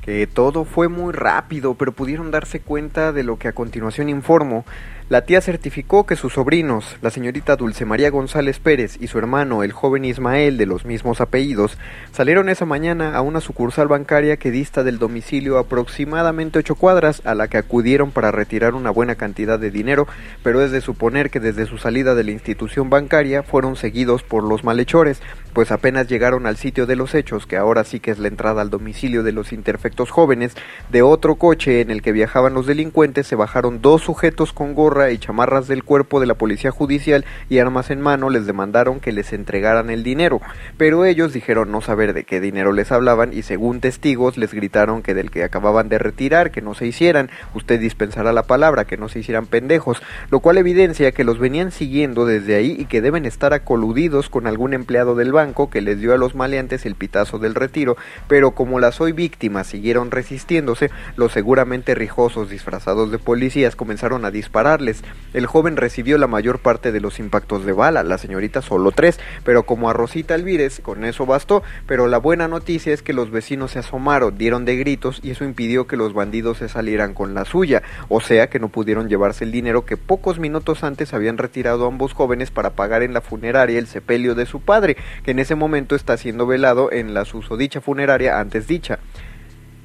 que 0.00 0.26
todo 0.26 0.64
fue 0.64 0.88
muy 0.88 1.12
rápido, 1.12 1.74
pero 1.74 1.92
pudieron 1.92 2.30
darse 2.30 2.60
cuenta 2.60 3.12
de 3.12 3.22
lo 3.22 3.38
que 3.38 3.48
a 3.48 3.52
continuación 3.52 4.08
informo. 4.08 4.64
La 5.08 5.20
tía 5.20 5.40
certificó 5.40 6.04
que 6.04 6.16
sus 6.16 6.32
sobrinos, 6.32 6.96
la 7.00 7.10
señorita 7.10 7.54
Dulce 7.54 7.84
María 7.84 8.10
González 8.10 8.58
Pérez 8.58 8.98
y 9.00 9.06
su 9.06 9.18
hermano, 9.18 9.62
el 9.62 9.70
joven 9.70 10.04
Ismael, 10.04 10.58
de 10.58 10.66
los 10.66 10.84
mismos 10.84 11.20
apellidos, 11.20 11.78
salieron 12.10 12.48
esa 12.48 12.64
mañana 12.64 13.14
a 13.14 13.20
una 13.20 13.40
sucursal 13.40 13.86
bancaria 13.86 14.36
que 14.36 14.50
dista 14.50 14.82
del 14.82 14.98
domicilio 14.98 15.58
aproximadamente 15.58 16.58
ocho 16.58 16.74
cuadras, 16.74 17.22
a 17.24 17.36
la 17.36 17.46
que 17.46 17.56
acudieron 17.56 18.10
para 18.10 18.32
retirar 18.32 18.74
una 18.74 18.90
buena 18.90 19.14
cantidad 19.14 19.60
de 19.60 19.70
dinero, 19.70 20.08
pero 20.42 20.60
es 20.60 20.72
de 20.72 20.80
suponer 20.80 21.30
que 21.30 21.38
desde 21.38 21.66
su 21.66 21.78
salida 21.78 22.16
de 22.16 22.24
la 22.24 22.32
institución 22.32 22.90
bancaria 22.90 23.44
fueron 23.44 23.76
seguidos 23.76 24.24
por 24.24 24.42
los 24.42 24.64
malhechores, 24.64 25.22
pues 25.56 25.72
apenas 25.72 26.06
llegaron 26.06 26.46
al 26.46 26.58
sitio 26.58 26.84
de 26.84 26.96
los 26.96 27.14
hechos, 27.14 27.46
que 27.46 27.56
ahora 27.56 27.82
sí 27.84 27.98
que 27.98 28.10
es 28.10 28.18
la 28.18 28.28
entrada 28.28 28.60
al 28.60 28.68
domicilio 28.68 29.22
de 29.22 29.32
los 29.32 29.54
imperfectos 29.54 30.10
jóvenes, 30.10 30.54
de 30.90 31.00
otro 31.00 31.36
coche 31.36 31.80
en 31.80 31.90
el 31.90 32.02
que 32.02 32.12
viajaban 32.12 32.52
los 32.52 32.66
delincuentes 32.66 33.26
se 33.26 33.36
bajaron 33.36 33.80
dos 33.80 34.02
sujetos 34.02 34.52
con 34.52 34.74
gorra 34.74 35.12
y 35.12 35.16
chamarras 35.16 35.66
del 35.66 35.82
cuerpo 35.82 36.20
de 36.20 36.26
la 36.26 36.34
policía 36.34 36.72
judicial 36.72 37.24
y 37.48 37.58
armas 37.58 37.88
en 37.88 38.02
mano 38.02 38.28
les 38.28 38.44
demandaron 38.44 39.00
que 39.00 39.12
les 39.12 39.32
entregaran 39.32 39.88
el 39.88 40.02
dinero, 40.02 40.42
pero 40.76 41.06
ellos 41.06 41.32
dijeron 41.32 41.72
no 41.72 41.80
saber 41.80 42.12
de 42.12 42.24
qué 42.24 42.38
dinero 42.38 42.72
les 42.72 42.92
hablaban 42.92 43.32
y 43.32 43.40
según 43.40 43.80
testigos 43.80 44.36
les 44.36 44.52
gritaron 44.52 45.02
que 45.02 45.14
del 45.14 45.30
que 45.30 45.42
acababan 45.42 45.88
de 45.88 45.96
retirar, 45.96 46.50
que 46.50 46.60
no 46.60 46.74
se 46.74 46.86
hicieran, 46.86 47.30
usted 47.54 47.80
dispensará 47.80 48.34
la 48.34 48.42
palabra, 48.42 48.84
que 48.84 48.98
no 48.98 49.08
se 49.08 49.20
hicieran 49.20 49.46
pendejos, 49.46 50.02
lo 50.30 50.40
cual 50.40 50.58
evidencia 50.58 51.12
que 51.12 51.24
los 51.24 51.38
venían 51.38 51.72
siguiendo 51.72 52.26
desde 52.26 52.56
ahí 52.56 52.76
y 52.78 52.84
que 52.84 53.00
deben 53.00 53.24
estar 53.24 53.54
acoludidos 53.54 54.28
con 54.28 54.46
algún 54.46 54.74
empleado 54.74 55.14
del 55.14 55.32
banco 55.32 55.45
que 55.54 55.80
les 55.80 56.00
dio 56.00 56.12
a 56.12 56.18
los 56.18 56.34
maleantes 56.34 56.86
el 56.86 56.96
pitazo 56.96 57.38
del 57.38 57.54
retiro, 57.54 57.96
pero 58.28 58.50
como 58.50 58.80
las 58.80 59.00
hoy 59.00 59.12
víctimas 59.12 59.66
siguieron 59.66 60.10
resistiéndose, 60.10 60.90
los 61.16 61.32
seguramente 61.32 61.94
rijosos 61.94 62.50
disfrazados 62.50 63.10
de 63.10 63.18
policías 63.18 63.76
comenzaron 63.76 64.24
a 64.24 64.30
dispararles. 64.30 65.02
El 65.32 65.46
joven 65.46 65.76
recibió 65.76 66.18
la 66.18 66.26
mayor 66.26 66.58
parte 66.58 66.92
de 66.92 67.00
los 67.00 67.18
impactos 67.18 67.64
de 67.64 67.72
bala, 67.72 68.02
la 68.02 68.18
señorita 68.18 68.60
solo 68.60 68.90
tres, 68.90 69.18
pero 69.44 69.64
como 69.64 69.88
a 69.88 69.92
Rosita 69.92 70.34
Alvírez 70.34 70.80
con 70.80 71.04
eso 71.04 71.26
bastó, 71.26 71.62
pero 71.86 72.06
la 72.06 72.18
buena 72.18 72.48
noticia 72.48 72.92
es 72.92 73.02
que 73.02 73.12
los 73.12 73.30
vecinos 73.30 73.72
se 73.72 73.78
asomaron, 73.78 74.36
dieron 74.36 74.64
de 74.64 74.76
gritos 74.76 75.20
y 75.22 75.30
eso 75.30 75.44
impidió 75.44 75.86
que 75.86 75.96
los 75.96 76.12
bandidos 76.12 76.58
se 76.58 76.68
salieran 76.68 77.14
con 77.14 77.34
la 77.34 77.44
suya, 77.44 77.82
o 78.08 78.20
sea 78.20 78.48
que 78.48 78.58
no 78.58 78.68
pudieron 78.68 79.08
llevarse 79.08 79.44
el 79.44 79.52
dinero 79.52 79.84
que 79.84 79.96
pocos 79.96 80.38
minutos 80.38 80.84
antes 80.84 81.14
habían 81.14 81.38
retirado 81.38 81.86
ambos 81.86 82.12
jóvenes 82.12 82.50
para 82.50 82.70
pagar 82.70 83.02
en 83.02 83.14
la 83.14 83.20
funeraria 83.20 83.78
el 83.78 83.86
sepelio 83.86 84.34
de 84.34 84.46
su 84.46 84.60
padre, 84.60 84.96
en 85.36 85.40
ese 85.40 85.54
momento 85.54 85.94
está 85.96 86.16
siendo 86.16 86.46
velado 86.46 86.90
en 86.90 87.12
la 87.12 87.26
susodicha 87.26 87.82
funeraria 87.82 88.40
antes 88.40 88.66
dicha. 88.66 89.00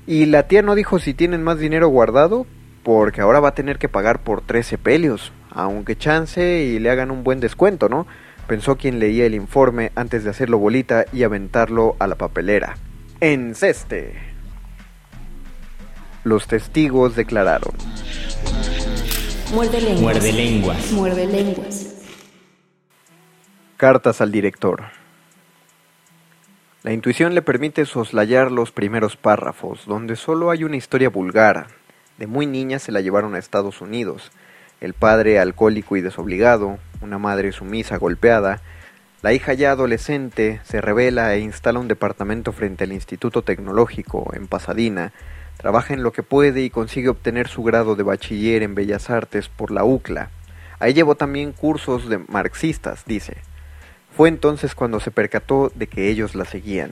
Y 0.07 0.25
la 0.27 0.47
tía 0.47 0.61
no 0.61 0.75
dijo 0.75 0.97
si 0.97 1.13
tienen 1.13 1.43
más 1.43 1.59
dinero 1.59 1.89
guardado, 1.89 2.47
porque 2.83 3.19
ahora 3.19 3.41
va 3.41 3.49
a 3.49 3.53
tener 3.53 3.77
que 3.77 3.89
pagar 3.89 4.23
por 4.23 4.39
13 4.39 4.77
pelios, 4.77 5.33
aunque 5.49 5.97
chance 5.97 6.63
y 6.63 6.79
le 6.79 6.89
hagan 6.89 7.11
un 7.11 7.25
buen 7.25 7.41
descuento, 7.41 7.89
¿no? 7.89 8.07
Pensó 8.47 8.77
quien 8.77 8.99
leía 8.99 9.25
el 9.25 9.35
informe 9.35 9.91
antes 9.95 10.23
de 10.23 10.29
hacerlo 10.29 10.57
bolita 10.57 11.03
y 11.11 11.23
aventarlo 11.23 11.97
a 11.99 12.07
la 12.07 12.15
papelera. 12.15 12.77
Enceste. 13.19 14.13
Los 16.23 16.47
testigos 16.47 17.17
declararon. 17.17 17.73
Muerde 19.53 19.81
lenguas. 19.81 20.01
Muerde 20.01 20.31
lenguas. 20.31 20.91
Muerde 20.93 21.27
lenguas. 21.27 21.87
Cartas 23.75 24.21
al 24.21 24.31
director. 24.31 25.00
La 26.83 26.93
intuición 26.93 27.35
le 27.35 27.43
permite 27.43 27.85
soslayar 27.85 28.51
los 28.51 28.71
primeros 28.71 29.15
párrafos, 29.15 29.85
donde 29.85 30.15
solo 30.15 30.49
hay 30.49 30.63
una 30.63 30.77
historia 30.77 31.09
vulgar, 31.09 31.67
de 32.17 32.25
muy 32.25 32.47
niña 32.47 32.79
se 32.79 32.91
la 32.91 33.01
llevaron 33.01 33.35
a 33.35 33.37
Estados 33.37 33.81
Unidos. 33.81 34.31
El 34.79 34.95
padre 34.95 35.37
alcohólico 35.37 35.95
y 35.95 36.01
desobligado, 36.01 36.79
una 37.01 37.19
madre 37.19 37.51
sumisa 37.51 37.97
golpeada, 37.97 38.61
la 39.21 39.31
hija 39.31 39.53
ya 39.53 39.73
adolescente 39.73 40.59
se 40.63 40.81
revela 40.81 41.35
e 41.35 41.41
instala 41.41 41.77
un 41.77 41.87
departamento 41.87 42.51
frente 42.51 42.85
al 42.85 42.93
Instituto 42.93 43.43
Tecnológico 43.43 44.31
en 44.33 44.47
Pasadena, 44.47 45.13
trabaja 45.57 45.93
en 45.93 46.01
lo 46.01 46.11
que 46.11 46.23
puede 46.23 46.63
y 46.63 46.71
consigue 46.71 47.09
obtener 47.09 47.47
su 47.47 47.61
grado 47.61 47.95
de 47.95 48.01
bachiller 48.01 48.63
en 48.63 48.73
Bellas 48.73 49.11
Artes 49.11 49.49
por 49.49 49.69
la 49.69 49.83
UCLA. 49.83 50.31
Ahí 50.79 50.95
llevó 50.95 51.13
también 51.13 51.51
cursos 51.51 52.09
de 52.09 52.17
marxistas, 52.17 53.05
dice. 53.05 53.37
Fue 54.15 54.27
entonces 54.27 54.75
cuando 54.75 54.99
se 54.99 55.09
percató 55.09 55.71
de 55.73 55.87
que 55.87 56.09
ellos 56.09 56.35
la 56.35 56.45
seguían. 56.45 56.91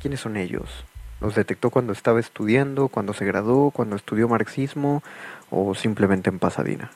¿Quiénes 0.00 0.20
son 0.20 0.36
ellos? 0.36 0.84
¿Los 1.20 1.36
detectó 1.36 1.70
cuando 1.70 1.92
estaba 1.92 2.18
estudiando, 2.18 2.88
cuando 2.88 3.14
se 3.14 3.24
graduó, 3.24 3.70
cuando 3.70 3.94
estudió 3.96 4.28
marxismo 4.28 5.02
o 5.50 5.74
simplemente 5.74 6.30
en 6.30 6.40
Pasadena? 6.40 6.90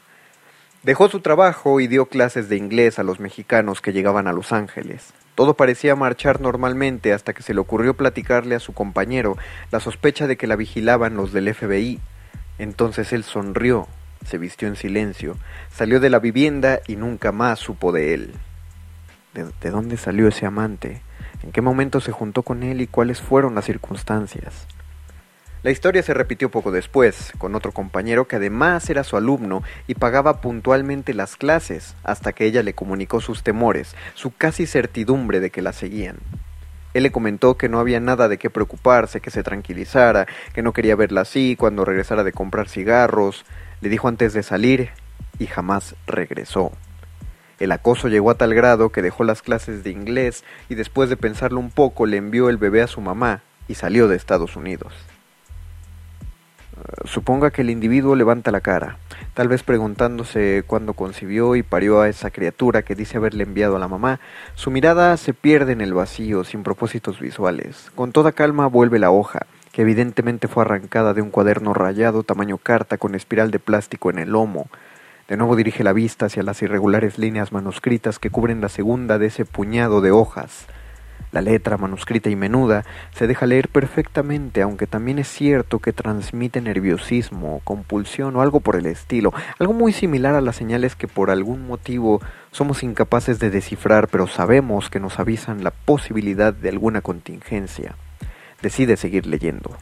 Dejó 0.83 1.09
su 1.09 1.21
trabajo 1.21 1.81
y 1.81 1.87
dio 1.87 2.07
clases 2.07 2.49
de 2.49 2.57
inglés 2.57 2.99
a 2.99 3.05
los 3.05 3.21
mexicanos 3.21 3.81
que 3.81 3.93
llegaban 3.93 4.27
a 4.27 4.33
Los 4.33 4.53
Ángeles. 4.53 5.13
Todo 5.35 5.55
parecía 5.55 5.95
marchar 5.95 6.41
normalmente 6.41 7.13
hasta 7.13 7.33
que 7.33 7.45
se 7.45 7.55
le 7.55 7.61
ocurrió 7.61 7.95
platicarle 7.95 8.57
a 8.57 8.61
su 8.61 8.75
compañero 8.75 9.37
la 9.71 9.79
sospecha 9.79 10.27
de 10.27 10.37
que 10.37 10.49
la 10.49 10.57
vigilaban 10.57 11.17
los 11.17 11.33
del 11.33 11.55
FBI. 11.55 12.01
Entonces 12.59 13.13
él 13.13 13.23
sonrió, 13.23 13.87
se 14.27 14.37
vistió 14.37 14.67
en 14.67 14.77
silencio, 14.77 15.37
salió 15.73 16.01
de 16.01 16.11
la 16.11 16.19
vivienda 16.19 16.81
y 16.89 16.97
nunca 16.97 17.31
más 17.31 17.61
supo 17.61 17.93
de 17.93 18.15
él. 18.15 18.35
¿De, 19.45 19.53
de 19.61 19.71
dónde 19.71 19.97
salió 19.97 20.29
ese 20.29 20.47
amante? 20.47 21.03
en 21.43 21.53
qué 21.53 21.61
momento 21.61 22.01
se 22.01 22.13
juntó 22.13 22.43
con 22.43 22.63
él 22.63 22.81
y 22.81 22.87
cuáles 22.87 23.21
fueron 23.21 23.55
las 23.55 23.65
circunstancias. 23.65 24.67
La 25.63 25.71
historia 25.71 26.03
se 26.03 26.15
repitió 26.15 26.51
poco 26.51 26.71
después, 26.71 27.33
con 27.39 27.55
otro 27.55 27.73
compañero 27.73 28.29
que 28.29 28.37
además 28.37 28.89
era 28.91 29.03
su 29.03 29.17
alumno 29.17 29.63
y 29.89 29.95
pagaba 29.95 30.41
puntualmente 30.41 31.15
las 31.15 31.37
clases, 31.37 31.97
hasta 32.05 32.33
que 32.33 32.45
ella 32.45 32.63
le 32.63 32.75
comunicó 32.75 33.21
sus 33.21 33.43
temores, 33.43 33.97
su 34.15 34.33
casi 34.35 34.67
certidumbre 34.67 35.41
de 35.41 35.51
que 35.51 35.63
la 35.63 35.73
seguían. 35.73 36.17
Él 36.95 37.03
le 37.03 37.13
comentó 37.13 37.57
que 37.57 37.69
no 37.69 37.81
había 37.81 38.01
nada 38.01 38.29
de 38.29 38.39
qué 38.39 38.51
preocuparse, 38.51 39.21
que 39.21 39.31
se 39.31 39.43
tranquilizara, 39.43 40.27
que 40.55 40.63
no 40.63 40.73
quería 40.73 40.97
verla 40.97 41.23
así 41.23 41.57
cuando 41.57 41.85
regresara 41.85 42.25
de 42.25 42.33
comprar 42.33 42.69
cigarros, 42.69 43.45
le 43.81 43.89
dijo 43.89 44.09
antes 44.09 44.33
de 44.33 44.43
salir 44.43 44.91
y 45.39 45.47
jamás 45.47 45.97
regresó. 46.07 46.73
El 47.59 47.73
acoso 47.73 48.09
llegó 48.09 48.31
a 48.31 48.37
tal 48.37 48.55
grado 48.55 48.91
que 48.91 49.03
dejó 49.03 49.25
las 49.25 49.43
clases 49.43 49.83
de 49.83 49.91
inglés 49.91 50.45
y 50.69 50.77
después 50.77 51.11
de 51.11 51.17
pensarlo 51.17 51.59
un 51.59 51.71
poco 51.71 52.07
le 52.07 52.17
envió 52.17 52.49
el 52.49 52.57
bebé 52.57 52.83
a 52.83 52.87
su 52.87 53.01
mamá 53.01 53.43
y 53.67 53.75
salió 53.75 54.09
de 54.09 54.17
Estados 54.17 54.57
Unidos. 54.57 54.93
Uh, 56.77 57.09
suponga 57.09 57.51
que 57.51 57.63
el 57.63 57.71
individuo 57.71 58.15
levanta 58.15 58.53
la 58.53 58.61
cara, 58.61 58.99
tal 59.35 59.49
vez 59.49 59.65
preguntándose 59.65 60.63
cuándo 60.67 60.95
concibió 60.95 61.57
y 61.57 61.65
parió 61.65 62.01
a 62.01 62.09
esa 62.09 62.31
criatura 62.31 62.83
que 62.83 62.95
dice 62.95 63.17
haberle 63.17 63.43
enviado 63.43 63.75
a 63.75 63.81
la 63.81 63.89
mamá. 63.89 64.21
Su 64.55 64.71
mirada 64.71 65.17
se 65.17 65.35
pierde 65.35 65.73
en 65.73 65.81
el 65.81 65.95
vacío, 65.95 66.45
sin 66.45 66.63
propósitos 66.63 67.19
visuales. 67.19 67.91
Con 67.97 68.13
toda 68.13 68.31
calma 68.31 68.69
vuelve 68.69 69.01
la 69.01 69.11
hoja, 69.11 69.47
que 69.73 69.83
evidentemente 69.83 70.47
fue 70.47 70.63
arrancada 70.63 71.15
de 71.15 71.23
un 71.23 71.31
cuaderno 71.31 71.75
rayado 71.75 72.23
tamaño 72.23 72.59
carta 72.59 72.99
con 72.99 73.17
espiral 73.17 73.51
de 73.51 73.59
plástico 73.59 74.11
en 74.11 74.19
el 74.19 74.31
lomo. 74.31 74.69
De 75.29 75.37
nuevo 75.37 75.57
dirige 75.57 75.85
la 75.85 75.93
vista 75.93 76.25
hacia 76.25 76.43
las 76.43 76.63
irregulares 76.63 77.19
líneas 77.19 77.53
manuscritas 77.53 78.19
que 78.19 78.31
cubren 78.31 78.63
la 78.63 78.71
segunda 78.71 79.19
de 79.19 79.27
ese 79.27 79.45
puñado 79.45 80.01
de 80.01 80.11
hojas. 80.11 80.65
La 81.33 81.43
letra, 81.43 81.77
manuscrita 81.77 82.31
y 82.31 82.37
menuda, 82.37 82.87
se 83.13 83.27
deja 83.27 83.45
leer 83.45 83.69
perfectamente, 83.69 84.63
aunque 84.63 84.87
también 84.87 85.19
es 85.19 85.29
cierto 85.29 85.81
que 85.81 85.93
transmite 85.93 86.63
nerviosismo, 86.63 87.61
compulsión 87.65 88.37
o 88.37 88.41
algo 88.41 88.61
por 88.61 88.77
el 88.77 88.87
estilo, 88.87 89.35
algo 89.59 89.75
muy 89.75 89.93
similar 89.93 90.35
a 90.35 90.41
las 90.41 90.57
señales 90.57 90.97
que 90.97 91.09
por 91.09 91.31
algún 91.31 91.67
motivo 91.67 92.23
somos 92.51 92.83
incapaces 92.83 93.39
de 93.39 93.51
descifrar, 93.51 94.09
pero 94.09 94.29
sabemos 94.29 94.89
que 94.89 94.99
nos 94.99 95.19
avisan 95.19 95.63
la 95.63 95.73
posibilidad 95.73 96.55
de 96.55 96.71
alguna 96.71 97.03
contingencia. 97.03 97.97
Decide 98.63 98.97
seguir 98.97 99.27
leyendo. 99.27 99.77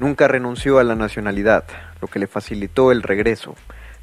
Nunca 0.00 0.26
renunció 0.26 0.80
a 0.80 0.84
la 0.84 0.96
nacionalidad, 0.96 1.64
lo 2.02 2.08
que 2.08 2.18
le 2.18 2.26
facilitó 2.26 2.90
el 2.90 3.04
regreso. 3.04 3.54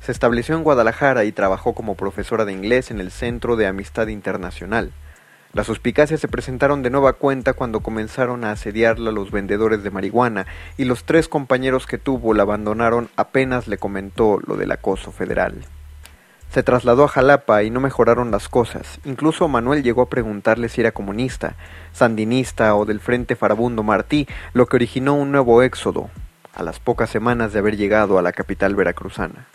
Se 0.03 0.11
estableció 0.11 0.57
en 0.57 0.63
Guadalajara 0.63 1.23
y 1.23 1.31
trabajó 1.31 1.73
como 1.73 1.95
profesora 1.95 2.43
de 2.43 2.51
inglés 2.51 2.91
en 2.91 2.99
el 2.99 3.09
Centro 3.09 3.55
de 3.55 3.67
Amistad 3.67 4.07
Internacional. 4.07 4.91
Las 5.53 5.67
suspicacias 5.67 6.19
se 6.19 6.27
presentaron 6.27 6.83
de 6.83 6.89
nueva 6.89 7.13
cuenta 7.13 7.53
cuando 7.53 7.79
comenzaron 7.79 8.43
a 8.43 8.51
asediarla 8.51 9.13
los 9.13 9.31
vendedores 9.31 9.81
de 9.81 9.91
marihuana 9.91 10.45
y 10.77 10.83
los 10.83 11.05
tres 11.05 11.29
compañeros 11.29 11.87
que 11.87 11.97
tuvo 11.97 12.33
la 12.33 12.43
abandonaron 12.43 13.07
apenas 13.15 13.69
le 13.69 13.77
comentó 13.77 14.41
lo 14.45 14.57
del 14.57 14.73
acoso 14.73 15.13
federal. 15.13 15.63
Se 16.51 16.63
trasladó 16.63 17.05
a 17.05 17.07
Jalapa 17.07 17.63
y 17.63 17.69
no 17.69 17.79
mejoraron 17.79 18.29
las 18.29 18.49
cosas. 18.49 18.99
Incluso 19.05 19.47
Manuel 19.47 19.83
llegó 19.83 20.01
a 20.01 20.09
preguntarle 20.09 20.67
si 20.67 20.81
era 20.81 20.91
comunista, 20.91 21.55
sandinista 21.93 22.75
o 22.75 22.83
del 22.83 22.99
Frente 22.99 23.37
Farabundo 23.37 23.83
Martí, 23.83 24.27
lo 24.51 24.65
que 24.65 24.75
originó 24.75 25.13
un 25.13 25.31
nuevo 25.31 25.63
éxodo. 25.63 26.09
a 26.53 26.61
las 26.61 26.79
pocas 26.79 27.09
semanas 27.09 27.53
de 27.53 27.59
haber 27.59 27.77
llegado 27.77 28.19
a 28.19 28.21
la 28.21 28.33
capital 28.33 28.75
veracruzana. 28.75 29.47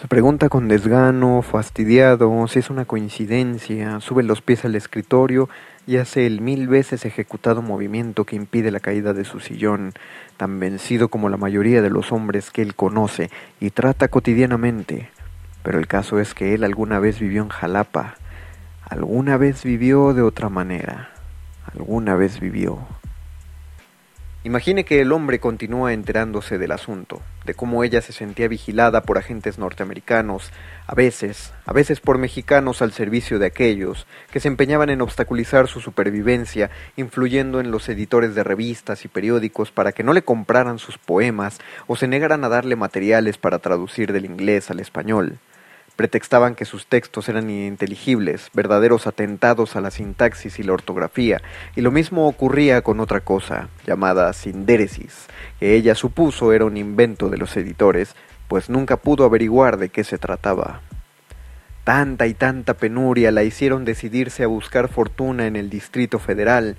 Se 0.00 0.06
pregunta 0.06 0.48
con 0.48 0.68
desgano, 0.68 1.42
fastidiado, 1.42 2.46
si 2.46 2.60
es 2.60 2.70
una 2.70 2.84
coincidencia, 2.84 3.98
sube 3.98 4.22
los 4.22 4.42
pies 4.42 4.64
al 4.64 4.76
escritorio 4.76 5.48
y 5.88 5.96
hace 5.96 6.24
el 6.24 6.40
mil 6.40 6.68
veces 6.68 7.04
ejecutado 7.04 7.62
movimiento 7.62 8.22
que 8.24 8.36
impide 8.36 8.70
la 8.70 8.78
caída 8.78 9.12
de 9.12 9.24
su 9.24 9.40
sillón, 9.40 9.94
tan 10.36 10.60
vencido 10.60 11.08
como 11.08 11.28
la 11.28 11.36
mayoría 11.36 11.82
de 11.82 11.90
los 11.90 12.12
hombres 12.12 12.52
que 12.52 12.62
él 12.62 12.76
conoce 12.76 13.28
y 13.58 13.70
trata 13.70 14.06
cotidianamente. 14.06 15.10
Pero 15.64 15.80
el 15.80 15.88
caso 15.88 16.20
es 16.20 16.32
que 16.32 16.54
él 16.54 16.62
alguna 16.62 17.00
vez 17.00 17.18
vivió 17.18 17.42
en 17.42 17.48
Jalapa, 17.48 18.14
alguna 18.88 19.36
vez 19.36 19.64
vivió 19.64 20.14
de 20.14 20.22
otra 20.22 20.48
manera, 20.48 21.10
alguna 21.74 22.14
vez 22.14 22.38
vivió. 22.38 22.86
Imagine 24.48 24.86
que 24.86 25.02
el 25.02 25.12
hombre 25.12 25.40
continúa 25.40 25.92
enterándose 25.92 26.56
del 26.56 26.72
asunto, 26.72 27.20
de 27.44 27.52
cómo 27.52 27.84
ella 27.84 28.00
se 28.00 28.14
sentía 28.14 28.48
vigilada 28.48 29.02
por 29.02 29.18
agentes 29.18 29.58
norteamericanos, 29.58 30.52
a 30.86 30.94
veces, 30.94 31.52
a 31.66 31.74
veces 31.74 32.00
por 32.00 32.16
mexicanos 32.16 32.80
al 32.80 32.92
servicio 32.92 33.38
de 33.38 33.44
aquellos 33.44 34.06
que 34.30 34.40
se 34.40 34.48
empeñaban 34.48 34.88
en 34.88 35.02
obstaculizar 35.02 35.68
su 35.68 35.82
supervivencia, 35.82 36.70
influyendo 36.96 37.60
en 37.60 37.70
los 37.70 37.90
editores 37.90 38.34
de 38.34 38.42
revistas 38.42 39.04
y 39.04 39.08
periódicos 39.08 39.70
para 39.70 39.92
que 39.92 40.02
no 40.02 40.14
le 40.14 40.22
compraran 40.22 40.78
sus 40.78 40.96
poemas 40.96 41.58
o 41.86 41.96
se 41.96 42.08
negaran 42.08 42.42
a 42.42 42.48
darle 42.48 42.74
materiales 42.74 43.36
para 43.36 43.58
traducir 43.58 44.14
del 44.14 44.24
inglés 44.24 44.70
al 44.70 44.80
español 44.80 45.40
pretextaban 45.98 46.54
que 46.54 46.64
sus 46.64 46.86
textos 46.86 47.28
eran 47.28 47.50
ininteligibles, 47.50 48.50
verdaderos 48.54 49.08
atentados 49.08 49.74
a 49.74 49.80
la 49.80 49.90
sintaxis 49.90 50.60
y 50.60 50.62
la 50.62 50.74
ortografía, 50.74 51.42
y 51.74 51.80
lo 51.80 51.90
mismo 51.90 52.28
ocurría 52.28 52.82
con 52.82 53.00
otra 53.00 53.18
cosa, 53.18 53.68
llamada 53.84 54.32
sindéresis, 54.32 55.26
que 55.58 55.74
ella 55.74 55.96
supuso 55.96 56.52
era 56.52 56.66
un 56.66 56.76
invento 56.76 57.30
de 57.30 57.38
los 57.38 57.56
editores, 57.56 58.14
pues 58.46 58.70
nunca 58.70 58.98
pudo 58.98 59.24
averiguar 59.24 59.76
de 59.76 59.88
qué 59.88 60.04
se 60.04 60.18
trataba. 60.18 60.82
Tanta 61.82 62.28
y 62.28 62.34
tanta 62.34 62.74
penuria 62.74 63.32
la 63.32 63.42
hicieron 63.42 63.84
decidirse 63.84 64.44
a 64.44 64.46
buscar 64.46 64.86
fortuna 64.86 65.48
en 65.48 65.56
el 65.56 65.68
Distrito 65.68 66.20
Federal. 66.20 66.76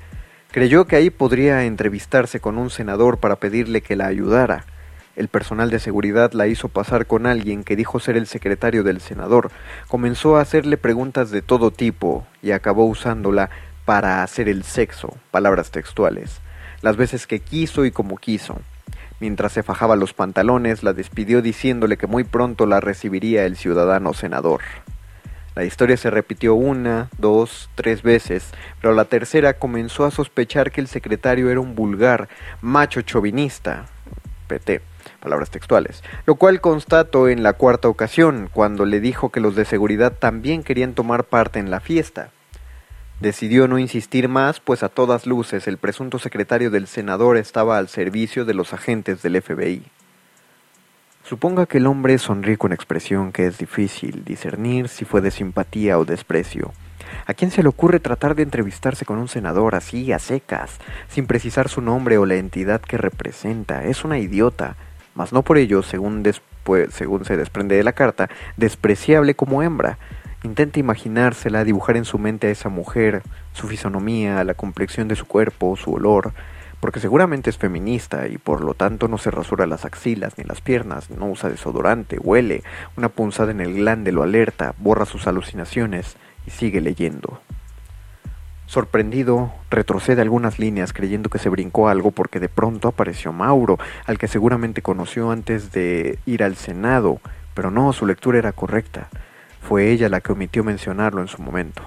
Creyó 0.52 0.86
que 0.86 0.96
ahí 0.96 1.10
podría 1.10 1.66
entrevistarse 1.66 2.40
con 2.40 2.58
un 2.58 2.70
senador 2.70 3.18
para 3.18 3.36
pedirle 3.36 3.82
que 3.82 3.98
la 3.98 4.08
ayudara, 4.08 4.64
el 5.20 5.28
personal 5.28 5.70
de 5.70 5.80
seguridad 5.80 6.32
la 6.32 6.48
hizo 6.48 6.70
pasar 6.70 7.06
con 7.06 7.26
alguien 7.26 7.66
que 7.66 7.76
dijo 7.76 8.00
ser 8.00 8.16
el 8.16 8.26
secretario 8.26 8.84
del 8.84 9.02
senador. 9.02 9.52
Comenzó 9.90 10.38
a 10.38 10.42
hacerle 10.42 10.78
preguntas 10.78 11.30
de 11.30 11.42
todo 11.42 11.72
tipo 11.72 12.26
y 12.42 12.52
acabó 12.52 12.86
usándola 12.86 13.50
para 13.84 14.24
hacer 14.24 14.48
el 14.48 14.64
sexo, 14.64 15.18
palabras 15.30 15.72
textuales, 15.72 16.40
las 16.82 16.96
veces 16.96 17.28
que 17.28 17.42
quiso 17.42 17.84
y 17.84 17.92
como 17.92 18.16
quiso. 18.16 18.62
Mientras 19.20 19.52
se 19.52 19.62
fajaba 19.62 19.98
los 19.98 20.14
pantalones, 20.14 20.84
la 20.84 20.94
despidió 20.94 21.42
diciéndole 21.42 21.98
que 21.98 22.08
muy 22.08 22.24
pronto 22.24 22.66
la 22.66 22.80
recibiría 22.80 23.46
el 23.46 23.58
ciudadano 23.58 24.14
senador. 24.14 24.62
La 25.54 25.66
historia 25.66 25.98
se 25.98 26.10
repitió 26.10 26.56
una, 26.56 27.10
dos, 27.18 27.70
tres 27.76 28.04
veces, 28.04 28.52
pero 28.80 28.94
la 28.94 29.04
tercera 29.04 29.56
comenzó 29.56 30.06
a 30.06 30.12
sospechar 30.12 30.72
que 30.72 30.80
el 30.80 30.88
secretario 30.88 31.50
era 31.50 31.60
un 31.60 31.76
vulgar, 31.76 32.30
macho 32.62 33.02
chauvinista, 33.02 33.88
PT, 34.48 34.82
palabras 35.20 35.50
textuales, 35.50 36.04
lo 36.26 36.36
cual 36.36 36.62
constató 36.62 37.30
en 37.30 37.44
la 37.44 37.54
cuarta 37.54 37.88
ocasión, 37.88 38.50
cuando 38.52 38.86
le 38.86 39.00
dijo 39.00 39.30
que 39.30 39.40
los 39.40 39.56
de 39.56 39.66
seguridad 39.66 40.14
también 40.14 40.64
querían 40.64 40.94
tomar 40.94 41.26
parte 41.26 41.60
en 41.60 41.70
la 41.70 41.80
fiesta. 41.80 42.32
Decidió 43.20 43.68
no 43.68 43.80
insistir 43.80 44.30
más, 44.30 44.62
pues 44.62 44.82
a 44.82 44.90
todas 44.90 45.28
luces 45.28 45.68
el 45.68 45.78
presunto 45.78 46.20
secretario 46.20 46.72
del 46.72 46.88
senador 46.88 47.36
estaba 47.36 47.78
al 47.78 47.90
servicio 47.90 48.46
de 48.46 48.54
los 48.54 48.74
agentes 48.74 49.22
del 49.22 49.42
FBI. 49.42 49.84
Suponga 51.24 51.66
que 51.66 51.80
el 51.80 51.88
hombre 51.88 52.18
sonríe 52.18 52.58
con 52.58 52.72
expresión 52.72 53.34
que 53.34 53.46
es 53.46 53.58
difícil 53.58 54.24
discernir 54.24 54.88
si 54.88 55.04
fue 55.04 55.20
de 55.20 55.32
simpatía 55.32 56.00
o 56.00 56.06
desprecio. 56.06 56.72
¿A 57.26 57.34
quién 57.34 57.52
se 57.52 57.62
le 57.62 57.70
ocurre 57.70 58.00
tratar 58.00 58.36
de 58.36 58.44
entrevistarse 58.44 59.06
con 59.06 59.20
un 59.20 59.28
senador 59.28 59.76
así, 59.76 60.12
a 60.14 60.20
secas, 60.20 60.80
sin 61.10 61.28
precisar 61.28 61.70
su 61.70 61.82
nombre 61.82 62.18
o 62.18 62.26
la 62.26 62.36
entidad 62.36 62.82
que 62.82 62.98
representa? 62.98 63.84
Es 63.84 64.04
una 64.04 64.18
idiota 64.18 64.78
mas 65.20 65.34
no 65.34 65.44
por 65.44 65.58
ello, 65.58 65.84
según, 65.84 66.24
después, 66.24 66.94
según 66.94 67.26
se 67.26 67.36
desprende 67.36 67.76
de 67.76 67.84
la 67.84 67.92
carta, 67.92 68.30
despreciable 68.56 69.36
como 69.36 69.62
hembra. 69.62 69.98
Intenta 70.44 70.80
imaginársela, 70.80 71.66
dibujar 71.66 71.98
en 71.98 72.06
su 72.06 72.18
mente 72.18 72.48
a 72.48 72.52
esa 72.52 72.70
mujer, 72.70 73.22
su 73.52 73.68
fisonomía, 73.68 74.42
la 74.46 74.54
complexión 74.54 75.10
de 75.10 75.18
su 75.18 75.26
cuerpo, 75.26 75.76
su 75.76 75.92
olor, 75.92 76.32
porque 76.80 77.02
seguramente 77.02 77.50
es 77.50 77.58
feminista 77.58 78.30
y 78.30 78.38
por 78.38 78.64
lo 78.64 78.76
tanto 78.76 79.10
no 79.10 79.18
se 79.18 79.30
rasura 79.30 79.68
las 79.68 79.84
axilas 79.84 80.38
ni 80.38 80.46
las 80.46 80.62
piernas, 80.62 81.10
no 81.10 81.26
usa 81.26 81.50
desodorante, 81.50 82.18
huele, 82.18 82.64
una 82.96 83.10
punzada 83.10 83.52
en 83.52 83.60
el 83.60 83.74
glande 83.74 84.14
lo 84.14 84.24
alerta, 84.24 84.74
borra 84.78 85.06
sus 85.06 85.28
alucinaciones 85.28 86.16
y 86.48 86.52
sigue 86.52 86.80
leyendo. 86.80 87.42
Sorprendido, 88.70 89.52
retrocede 89.72 90.22
algunas 90.22 90.60
líneas 90.60 90.94
creyendo 90.94 91.32
que 91.32 91.40
se 91.40 91.50
brincó 91.50 91.90
algo 91.90 92.12
porque 92.12 92.40
de 92.40 92.50
pronto 92.50 92.88
apareció 92.88 93.34
Mauro, 93.34 93.80
al 94.06 94.20
que 94.20 94.28
seguramente 94.28 94.84
conoció 94.84 95.32
antes 95.32 95.72
de 95.72 96.20
ir 96.28 96.44
al 96.44 96.56
Senado, 96.56 97.20
pero 97.56 97.72
no, 97.72 97.92
su 97.94 98.06
lectura 98.06 98.38
era 98.38 98.52
correcta. 98.52 99.10
Fue 99.60 99.90
ella 99.90 100.08
la 100.08 100.22
que 100.22 100.34
omitió 100.34 100.64
mencionarlo 100.64 101.20
en 101.20 101.28
su 101.28 101.42
momento. 101.42 101.82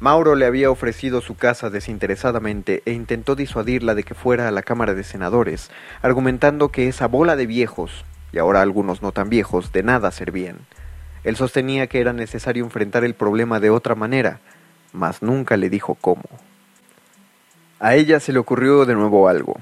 Mauro 0.00 0.34
le 0.34 0.46
había 0.46 0.70
ofrecido 0.70 1.20
su 1.20 1.36
casa 1.36 1.68
desinteresadamente 1.68 2.82
e 2.86 2.92
intentó 2.92 3.34
disuadirla 3.34 3.94
de 3.94 4.02
que 4.02 4.14
fuera 4.14 4.48
a 4.48 4.50
la 4.50 4.62
Cámara 4.62 4.94
de 4.94 5.04
Senadores, 5.04 5.70
argumentando 6.00 6.70
que 6.70 6.88
esa 6.88 7.06
bola 7.06 7.36
de 7.36 7.44
viejos, 7.44 8.06
y 8.32 8.38
ahora 8.38 8.62
algunos 8.62 9.02
no 9.02 9.12
tan 9.12 9.28
viejos, 9.28 9.72
de 9.72 9.82
nada 9.82 10.10
servían. 10.10 10.56
Él 11.22 11.36
sostenía 11.36 11.86
que 11.86 12.00
era 12.00 12.14
necesario 12.14 12.64
enfrentar 12.64 13.04
el 13.04 13.12
problema 13.12 13.60
de 13.60 13.68
otra 13.68 13.94
manera, 13.94 14.40
mas 14.92 15.22
nunca 15.22 15.56
le 15.56 15.70
dijo 15.70 15.94
cómo. 15.94 16.24
A 17.80 17.94
ella 17.94 18.20
se 18.20 18.32
le 18.32 18.38
ocurrió 18.38 18.84
de 18.84 18.94
nuevo 18.94 19.28
algo. 19.28 19.56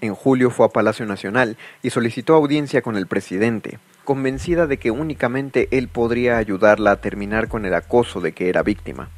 En 0.00 0.14
julio 0.14 0.50
fue 0.50 0.66
a 0.66 0.70
Palacio 0.70 1.04
Nacional 1.04 1.58
y 1.82 1.90
solicitó 1.90 2.34
audiencia 2.34 2.80
con 2.80 2.96
el 2.96 3.06
presidente, 3.06 3.78
convencida 4.04 4.66
de 4.66 4.78
que 4.78 4.90
únicamente 4.90 5.68
él 5.70 5.88
podría 5.88 6.38
ayudarla 6.38 6.92
a 6.92 7.00
terminar 7.00 7.48
con 7.48 7.66
el 7.66 7.74
acoso 7.74 8.20
de 8.20 8.32
que 8.32 8.48
era 8.48 8.62
víctima. 8.62 9.10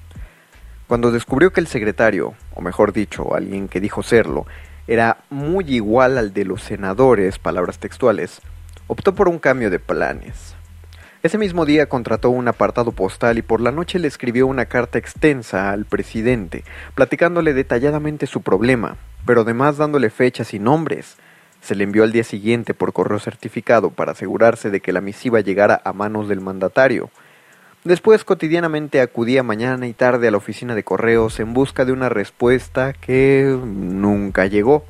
Cuando 0.88 1.12
descubrió 1.12 1.52
que 1.52 1.60
el 1.60 1.68
secretario, 1.68 2.34
o 2.54 2.60
mejor 2.60 2.92
dicho, 2.92 3.34
alguien 3.34 3.68
que 3.68 3.80
dijo 3.80 4.02
serlo, 4.02 4.44
era 4.88 5.18
muy 5.30 5.64
igual 5.72 6.18
al 6.18 6.34
de 6.34 6.44
los 6.44 6.62
senadores, 6.62 7.38
palabras 7.38 7.78
textuales, 7.78 8.42
optó 8.88 9.14
por 9.14 9.28
un 9.28 9.38
cambio 9.38 9.70
de 9.70 9.78
planes. 9.78 10.51
Ese 11.22 11.38
mismo 11.38 11.64
día 11.64 11.88
contrató 11.88 12.30
un 12.30 12.48
apartado 12.48 12.90
postal 12.90 13.38
y 13.38 13.42
por 13.42 13.60
la 13.60 13.70
noche 13.70 14.00
le 14.00 14.08
escribió 14.08 14.48
una 14.48 14.64
carta 14.64 14.98
extensa 14.98 15.70
al 15.70 15.84
presidente, 15.84 16.64
platicándole 16.96 17.54
detalladamente 17.54 18.26
su 18.26 18.42
problema, 18.42 18.96
pero 19.24 19.42
además 19.42 19.76
dándole 19.76 20.10
fechas 20.10 20.52
y 20.52 20.58
nombres. 20.58 21.18
Se 21.60 21.76
le 21.76 21.84
envió 21.84 22.02
al 22.02 22.10
día 22.10 22.24
siguiente 22.24 22.74
por 22.74 22.92
correo 22.92 23.20
certificado 23.20 23.90
para 23.90 24.12
asegurarse 24.12 24.70
de 24.70 24.80
que 24.80 24.92
la 24.92 25.00
misiva 25.00 25.38
llegara 25.38 25.80
a 25.84 25.92
manos 25.92 26.28
del 26.28 26.40
mandatario. 26.40 27.08
Después 27.84 28.24
cotidianamente 28.24 29.00
acudía 29.00 29.44
mañana 29.44 29.86
y 29.86 29.92
tarde 29.92 30.26
a 30.26 30.32
la 30.32 30.38
oficina 30.38 30.74
de 30.74 30.82
correos 30.82 31.38
en 31.38 31.54
busca 31.54 31.84
de 31.84 31.92
una 31.92 32.08
respuesta 32.08 32.94
que 32.94 33.56
nunca 33.64 34.46
llegó. 34.46 34.84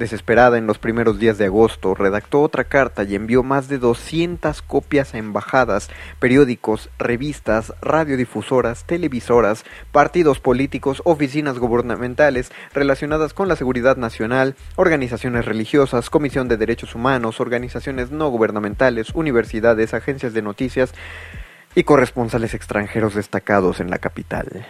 Desesperada 0.00 0.56
en 0.56 0.66
los 0.66 0.78
primeros 0.78 1.18
días 1.18 1.36
de 1.36 1.44
agosto, 1.44 1.94
redactó 1.94 2.40
otra 2.40 2.64
carta 2.64 3.04
y 3.04 3.14
envió 3.14 3.42
más 3.42 3.68
de 3.68 3.76
200 3.76 4.62
copias 4.62 5.12
a 5.12 5.18
embajadas, 5.18 5.90
periódicos, 6.18 6.88
revistas, 6.98 7.74
radiodifusoras, 7.82 8.84
televisoras, 8.84 9.62
partidos 9.92 10.40
políticos, 10.40 11.02
oficinas 11.04 11.58
gubernamentales 11.58 12.50
relacionadas 12.72 13.34
con 13.34 13.46
la 13.48 13.56
seguridad 13.56 13.98
nacional, 13.98 14.56
organizaciones 14.76 15.44
religiosas, 15.44 16.08
Comisión 16.08 16.48
de 16.48 16.56
Derechos 16.56 16.94
Humanos, 16.94 17.38
organizaciones 17.38 18.10
no 18.10 18.30
gubernamentales, 18.30 19.10
universidades, 19.10 19.92
agencias 19.92 20.32
de 20.32 20.40
noticias 20.40 20.94
y 21.74 21.82
corresponsales 21.82 22.54
extranjeros 22.54 23.14
destacados 23.14 23.80
en 23.80 23.90
la 23.90 23.98
capital. 23.98 24.66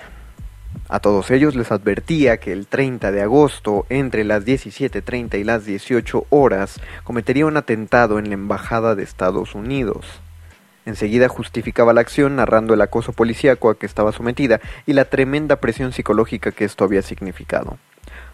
A 0.93 0.99
todos 0.99 1.31
ellos 1.31 1.55
les 1.55 1.71
advertía 1.71 2.39
que 2.39 2.51
el 2.53 2.67
30 2.67 3.13
de 3.13 3.23
agosto, 3.23 3.87
entre 3.91 4.25
las 4.25 4.45
17.30 4.45 5.39
y 5.39 5.45
las 5.45 5.65
18 5.65 6.27
horas, 6.31 6.81
cometería 7.05 7.47
un 7.47 7.57
atentado 7.57 8.19
en 8.19 8.27
la 8.27 8.35
Embajada 8.35 8.97
de 8.97 9.05
Estados 9.05 9.55
Unidos. 9.55 10.21
Enseguida 10.87 11.29
justificaba 11.29 11.93
la 11.93 12.01
acción 12.01 12.35
narrando 12.35 12.75
el 12.75 12.81
acoso 12.81 13.13
policíaco 13.13 13.71
a 13.71 13.79
que 13.79 13.87
estaba 13.87 14.11
sometida 14.11 14.61
y 14.85 14.95
la 14.95 15.05
tremenda 15.05 15.61
presión 15.61 15.93
psicológica 15.93 16.51
que 16.51 16.65
esto 16.65 16.83
había 16.83 17.03
significado. 17.03 17.79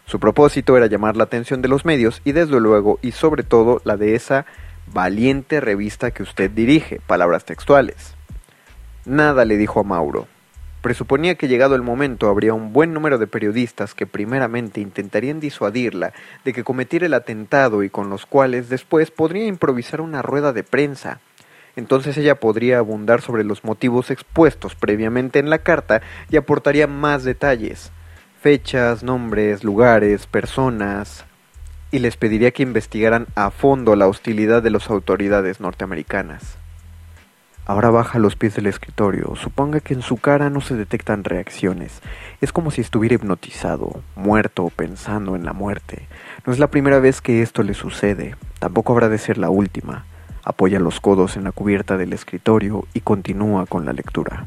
Su 0.06 0.18
propósito 0.18 0.78
era 0.78 0.86
llamar 0.86 1.14
la 1.14 1.24
atención 1.24 1.60
de 1.60 1.68
los 1.68 1.84
medios 1.84 2.22
y 2.24 2.32
desde 2.32 2.58
luego 2.58 2.98
y 3.02 3.12
sobre 3.12 3.42
todo 3.42 3.82
la 3.84 3.98
de 3.98 4.14
esa 4.14 4.46
valiente 4.86 5.60
revista 5.60 6.10
que 6.10 6.22
usted 6.22 6.50
dirige, 6.50 7.02
palabras 7.06 7.44
textuales. 7.44 8.14
Nada 9.04 9.44
le 9.44 9.58
dijo 9.58 9.80
a 9.80 9.82
Mauro, 9.82 10.26
presuponía 10.86 11.34
que 11.34 11.48
llegado 11.48 11.74
el 11.74 11.82
momento 11.82 12.28
habría 12.28 12.54
un 12.54 12.72
buen 12.72 12.94
número 12.94 13.18
de 13.18 13.26
periodistas 13.26 13.92
que 13.92 14.06
primeramente 14.06 14.80
intentarían 14.80 15.40
disuadirla 15.40 16.12
de 16.44 16.52
que 16.52 16.62
cometiera 16.62 17.06
el 17.06 17.14
atentado 17.14 17.82
y 17.82 17.90
con 17.90 18.08
los 18.08 18.24
cuales 18.24 18.68
después 18.68 19.10
podría 19.10 19.46
improvisar 19.46 20.00
una 20.00 20.22
rueda 20.22 20.52
de 20.52 20.62
prensa. 20.62 21.18
Entonces 21.74 22.16
ella 22.18 22.36
podría 22.36 22.78
abundar 22.78 23.20
sobre 23.20 23.42
los 23.42 23.64
motivos 23.64 24.12
expuestos 24.12 24.76
previamente 24.76 25.40
en 25.40 25.50
la 25.50 25.58
carta 25.58 26.02
y 26.30 26.36
aportaría 26.36 26.86
más 26.86 27.24
detalles, 27.24 27.90
fechas, 28.40 29.02
nombres, 29.02 29.64
lugares, 29.64 30.28
personas, 30.28 31.24
y 31.90 31.98
les 31.98 32.16
pediría 32.16 32.52
que 32.52 32.62
investigaran 32.62 33.26
a 33.34 33.50
fondo 33.50 33.96
la 33.96 34.06
hostilidad 34.06 34.62
de 34.62 34.70
las 34.70 34.88
autoridades 34.88 35.58
norteamericanas. 35.58 36.58
Ahora 37.68 37.90
baja 37.90 38.20
los 38.20 38.36
pies 38.36 38.54
del 38.54 38.68
escritorio. 38.68 39.34
Suponga 39.34 39.80
que 39.80 39.92
en 39.92 40.02
su 40.02 40.18
cara 40.18 40.50
no 40.50 40.60
se 40.60 40.76
detectan 40.76 41.24
reacciones. 41.24 42.00
Es 42.40 42.52
como 42.52 42.70
si 42.70 42.80
estuviera 42.80 43.16
hipnotizado, 43.16 44.04
muerto 44.14 44.64
o 44.64 44.70
pensando 44.70 45.34
en 45.34 45.44
la 45.44 45.52
muerte. 45.52 46.06
No 46.46 46.52
es 46.52 46.60
la 46.60 46.68
primera 46.68 47.00
vez 47.00 47.20
que 47.20 47.42
esto 47.42 47.64
le 47.64 47.74
sucede. 47.74 48.36
Tampoco 48.60 48.92
habrá 48.92 49.08
de 49.08 49.18
ser 49.18 49.36
la 49.36 49.50
última. 49.50 50.04
Apoya 50.44 50.78
los 50.78 51.00
codos 51.00 51.36
en 51.36 51.42
la 51.42 51.50
cubierta 51.50 51.96
del 51.96 52.12
escritorio 52.12 52.86
y 52.94 53.00
continúa 53.00 53.66
con 53.66 53.84
la 53.84 53.92
lectura. 53.92 54.46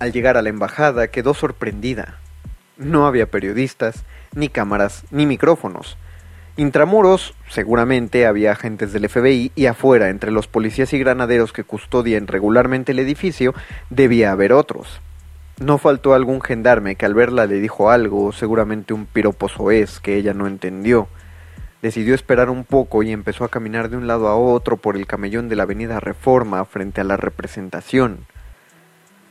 Al 0.00 0.10
llegar 0.10 0.36
a 0.36 0.42
la 0.42 0.48
embajada 0.48 1.06
quedó 1.06 1.32
sorprendida. 1.32 2.18
No 2.76 3.06
había 3.06 3.30
periodistas, 3.30 4.02
ni 4.34 4.48
cámaras, 4.48 5.04
ni 5.12 5.26
micrófonos. 5.26 5.96
Intramuros, 6.56 7.34
seguramente 7.48 8.26
había 8.26 8.52
agentes 8.52 8.92
del 8.92 9.08
FBI 9.08 9.50
y 9.56 9.66
afuera, 9.66 10.08
entre 10.10 10.30
los 10.30 10.46
policías 10.46 10.92
y 10.92 11.00
granaderos 11.00 11.52
que 11.52 11.64
custodian 11.64 12.28
regularmente 12.28 12.92
el 12.92 13.00
edificio, 13.00 13.54
debía 13.90 14.30
haber 14.30 14.52
otros. 14.52 15.00
No 15.58 15.78
faltó 15.78 16.14
algún 16.14 16.40
gendarme 16.40 16.94
que 16.94 17.06
al 17.06 17.14
verla 17.14 17.46
le 17.46 17.56
dijo 17.56 17.90
algo, 17.90 18.30
seguramente 18.30 18.94
un 18.94 19.06
piropo 19.06 19.48
soez 19.48 19.98
que 19.98 20.14
ella 20.14 20.32
no 20.32 20.46
entendió. 20.46 21.08
Decidió 21.82 22.14
esperar 22.14 22.50
un 22.50 22.62
poco 22.62 23.02
y 23.02 23.10
empezó 23.10 23.42
a 23.42 23.48
caminar 23.48 23.88
de 23.88 23.96
un 23.96 24.06
lado 24.06 24.28
a 24.28 24.36
otro 24.36 24.76
por 24.76 24.96
el 24.96 25.08
camellón 25.08 25.48
de 25.48 25.56
la 25.56 25.64
avenida 25.64 25.98
Reforma 25.98 26.64
frente 26.66 27.00
a 27.00 27.04
la 27.04 27.16
representación. 27.16 28.26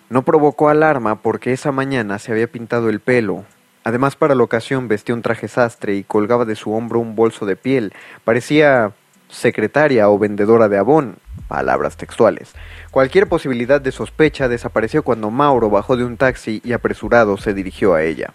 No 0.10 0.24
provocó 0.24 0.68
alarma 0.68 1.22
porque 1.22 1.54
esa 1.54 1.72
mañana 1.72 2.20
se 2.20 2.34
había 2.34 2.48
pintado 2.48 2.90
el 2.90 3.00
pelo, 3.00 3.46
Además, 3.84 4.16
para 4.16 4.36
la 4.36 4.44
ocasión 4.44 4.88
vestía 4.88 5.16
un 5.16 5.22
traje 5.22 5.48
sastre 5.48 5.96
y 5.96 6.04
colgaba 6.04 6.46
de 6.46 6.56
su 6.56 6.74
hombro 6.74 7.00
un 7.00 7.16
bolso 7.16 7.46
de 7.46 7.56
piel. 7.56 7.94
Parecía 8.24 8.94
secretaria 9.30 10.10
o 10.10 10.20
vendedora 10.20 10.70
de 10.70 10.78
abón, 10.78 11.18
palabras 11.48 11.98
textuales. 11.98 12.54
Cualquier 12.92 13.28
posibilidad 13.28 13.82
de 13.82 13.92
sospecha 13.92 14.48
desapareció 14.48 15.04
cuando 15.04 15.32
Mauro 15.32 15.70
bajó 15.70 15.98
de 15.98 16.06
un 16.06 16.18
taxi 16.18 16.62
y 16.64 16.74
apresurado 16.74 17.38
se 17.38 17.54
dirigió 17.54 17.96
a 17.96 18.04
ella. 18.04 18.34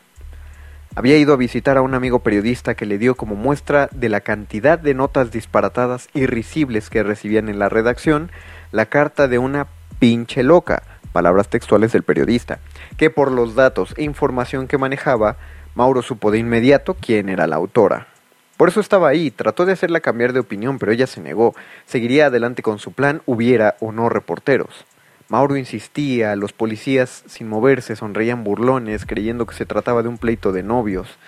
Había 0.95 1.17
ido 1.17 1.33
a 1.33 1.37
visitar 1.37 1.77
a 1.77 1.83
un 1.83 1.95
amigo 1.95 2.21
periodista 2.21 2.75
que 2.75 2.87
le 2.87 2.99
dio 2.99 3.15
como 3.15 3.37
muestra 3.37 3.89
de 3.93 4.09
la 4.09 4.21
cantidad 4.21 4.79
de 4.79 4.95
notas 4.95 5.31
disparatadas 5.31 6.09
y 6.13 6.27
risibles 6.27 6.91
que 6.91 7.05
recibían 7.05 7.49
en 7.49 7.61
la 7.61 7.69
redacción 7.69 8.33
la 8.73 8.87
carta 8.87 9.29
de 9.29 9.39
una 9.39 9.69
pinche 10.01 10.43
loca, 10.43 10.83
palabras 11.09 11.49
textuales 11.49 11.93
del 11.93 12.03
periodista, 12.03 12.59
que 12.97 13.11
por 13.11 13.33
los 13.33 13.55
datos 13.55 13.95
e 13.97 14.05
información 14.05 14.69
que 14.69 14.79
manejaba, 14.79 15.37
Mauro 15.75 16.03
supo 16.03 16.31
de 16.31 16.39
inmediato 16.39 16.95
quién 16.95 17.29
era 17.29 17.47
la 17.47 17.57
autora. 17.57 18.09
Por 18.57 18.69
eso 18.69 18.81
estaba 18.81 19.09
ahí, 19.09 19.31
trató 19.31 19.67
de 19.67 19.73
hacerla 19.73 20.01
cambiar 20.01 20.33
de 20.33 20.41
opinión, 20.41 20.81
pero 20.81 20.91
ella 20.91 21.07
se 21.07 21.21
negó. 21.21 21.55
Seguiría 21.87 22.27
adelante 22.27 22.63
con 22.63 22.81
su 22.81 22.91
plan, 22.91 23.23
hubiera 23.25 23.77
o 23.79 23.93
no 23.93 24.09
reporteros. 24.09 24.85
Mauro 25.29 25.57
insistía, 25.57 26.35
los 26.35 26.53
policías, 26.53 27.23
sin 27.27 27.49
moverse, 27.49 27.95
sonreían 27.95 28.43
burlones, 28.43 29.07
creyendo 29.07 29.47
que 29.47 29.55
se 29.55 29.67
trataba 29.67 30.03
de 30.03 30.09
un 30.09 30.19
pleito 30.19 30.51
de 30.51 30.65
novios. 30.65 31.19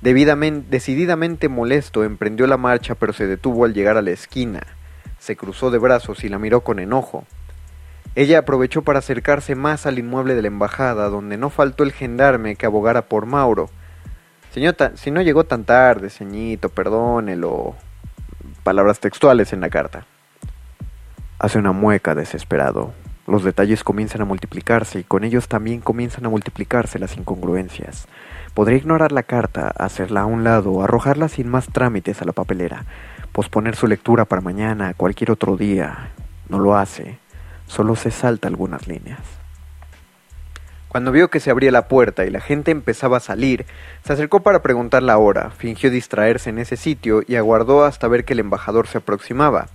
Debidamente, 0.00 0.66
decididamente 0.70 1.48
molesto, 1.48 2.04
emprendió 2.04 2.46
la 2.46 2.56
marcha, 2.56 2.94
pero 2.94 3.12
se 3.12 3.26
detuvo 3.26 3.66
al 3.66 3.74
llegar 3.74 3.98
a 3.98 4.02
la 4.02 4.12
esquina. 4.12 4.62
Se 5.18 5.36
cruzó 5.36 5.70
de 5.70 5.78
brazos 5.78 6.24
y 6.24 6.30
la 6.30 6.38
miró 6.38 6.62
con 6.62 6.78
enojo. 6.78 7.26
Ella 8.14 8.40
aprovechó 8.40 8.82
para 8.82 8.98
acercarse 8.98 9.54
más 9.54 9.86
al 9.86 9.98
inmueble 9.98 10.34
de 10.34 10.42
la 10.42 10.48
embajada, 10.48 11.08
donde 11.08 11.38
no 11.38 11.48
faltó 11.48 11.82
el 11.82 11.92
gendarme 11.92 12.56
que 12.56 12.66
abogara 12.66 13.02
por 13.02 13.24
Mauro. 13.24 13.70
Señorita, 14.50 14.92
si 14.96 15.10
no 15.10 15.22
llegó 15.22 15.44
tan 15.44 15.64
tarde, 15.64 16.10
ceñito, 16.10 16.68
perdónelo. 16.68 17.74
Palabras 18.64 19.00
textuales 19.00 19.54
en 19.54 19.62
la 19.62 19.70
carta. 19.70 20.04
Hace 21.38 21.58
una 21.58 21.72
mueca 21.72 22.14
desesperado. 22.14 22.92
Los 23.26 23.44
detalles 23.44 23.82
comienzan 23.82 24.20
a 24.20 24.26
multiplicarse 24.26 24.98
y 24.98 25.04
con 25.04 25.24
ellos 25.24 25.48
también 25.48 25.80
comienzan 25.80 26.26
a 26.26 26.28
multiplicarse 26.28 26.98
las 26.98 27.16
incongruencias. 27.16 28.08
Podría 28.52 28.76
ignorar 28.76 29.12
la 29.12 29.22
carta, 29.22 29.68
hacerla 29.68 30.22
a 30.22 30.26
un 30.26 30.44
lado, 30.44 30.82
arrojarla 30.82 31.28
sin 31.28 31.48
más 31.48 31.68
trámites 31.68 32.20
a 32.20 32.26
la 32.26 32.32
papelera, 32.32 32.84
posponer 33.32 33.74
su 33.74 33.86
lectura 33.86 34.26
para 34.26 34.42
mañana, 34.42 34.92
cualquier 34.92 35.30
otro 35.30 35.56
día. 35.56 36.10
No 36.50 36.58
lo 36.58 36.76
hace 36.76 37.22
solo 37.72 37.96
se 37.96 38.10
salta 38.10 38.48
algunas 38.48 38.86
líneas. 38.86 39.20
Cuando 40.88 41.10
vio 41.10 41.30
que 41.30 41.40
se 41.40 41.50
abría 41.50 41.72
la 41.72 41.88
puerta 41.88 42.26
y 42.26 42.30
la 42.30 42.42
gente 42.42 42.70
empezaba 42.70 43.16
a 43.16 43.20
salir, 43.20 43.64
se 44.04 44.12
acercó 44.12 44.40
para 44.40 44.60
preguntar 44.60 45.02
la 45.02 45.16
hora, 45.16 45.50
fingió 45.50 45.90
distraerse 45.90 46.50
en 46.50 46.58
ese 46.58 46.76
sitio 46.76 47.22
y 47.26 47.36
aguardó 47.36 47.84
hasta 47.84 48.08
ver 48.08 48.26
que 48.26 48.34
el 48.34 48.40
embajador 48.40 48.88
se 48.88 48.98
aproximaba. 48.98 49.68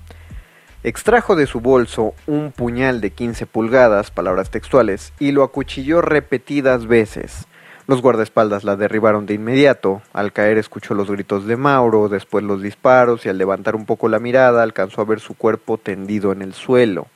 Extrajo 0.83 1.35
de 1.35 1.47
su 1.47 1.59
bolso 1.59 2.13
un 2.27 2.51
puñal 2.51 3.01
de 3.01 3.09
15 3.09 3.47
pulgadas, 3.47 4.11
palabras 4.11 4.51
textuales, 4.51 5.11
y 5.17 5.31
lo 5.31 5.43
acuchilló 5.43 6.03
repetidas 6.03 6.85
veces. 6.85 7.47
Los 7.87 8.03
guardaespaldas 8.03 8.63
la 8.63 8.75
derribaron 8.75 9.25
de 9.25 9.33
inmediato. 9.33 10.03
Al 10.13 10.33
caer 10.33 10.59
escuchó 10.59 10.93
los 10.93 11.09
gritos 11.09 11.47
de 11.47 11.57
Mauro, 11.57 12.09
después 12.09 12.43
los 12.43 12.61
disparos 12.61 13.25
y 13.25 13.29
al 13.29 13.39
levantar 13.39 13.75
un 13.75 13.87
poco 13.87 14.07
la 14.07 14.19
mirada 14.19 14.61
alcanzó 14.61 15.01
a 15.01 15.05
ver 15.05 15.19
su 15.19 15.33
cuerpo 15.33 15.79
tendido 15.79 16.31
en 16.31 16.43
el 16.43 16.53
suelo 16.53 17.07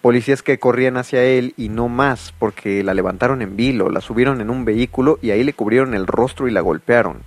policías 0.00 0.42
que 0.42 0.58
corrían 0.58 0.96
hacia 0.96 1.22
él 1.24 1.54
y 1.56 1.68
no 1.68 1.88
más 1.88 2.32
porque 2.38 2.82
la 2.82 2.94
levantaron 2.94 3.42
en 3.42 3.56
vilo, 3.56 3.90
la 3.90 4.00
subieron 4.00 4.40
en 4.40 4.50
un 4.50 4.64
vehículo 4.64 5.18
y 5.20 5.30
ahí 5.30 5.44
le 5.44 5.52
cubrieron 5.52 5.94
el 5.94 6.06
rostro 6.06 6.48
y 6.48 6.50
la 6.50 6.60
golpearon. 6.60 7.22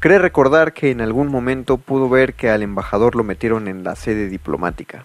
Cree 0.00 0.18
recordar 0.18 0.74
que 0.74 0.90
en 0.90 1.00
algún 1.00 1.28
momento 1.28 1.78
pudo 1.78 2.08
ver 2.08 2.34
que 2.34 2.50
al 2.50 2.62
embajador 2.62 3.16
lo 3.16 3.24
metieron 3.24 3.68
en 3.68 3.84
la 3.84 3.96
sede 3.96 4.28
diplomática. 4.28 5.04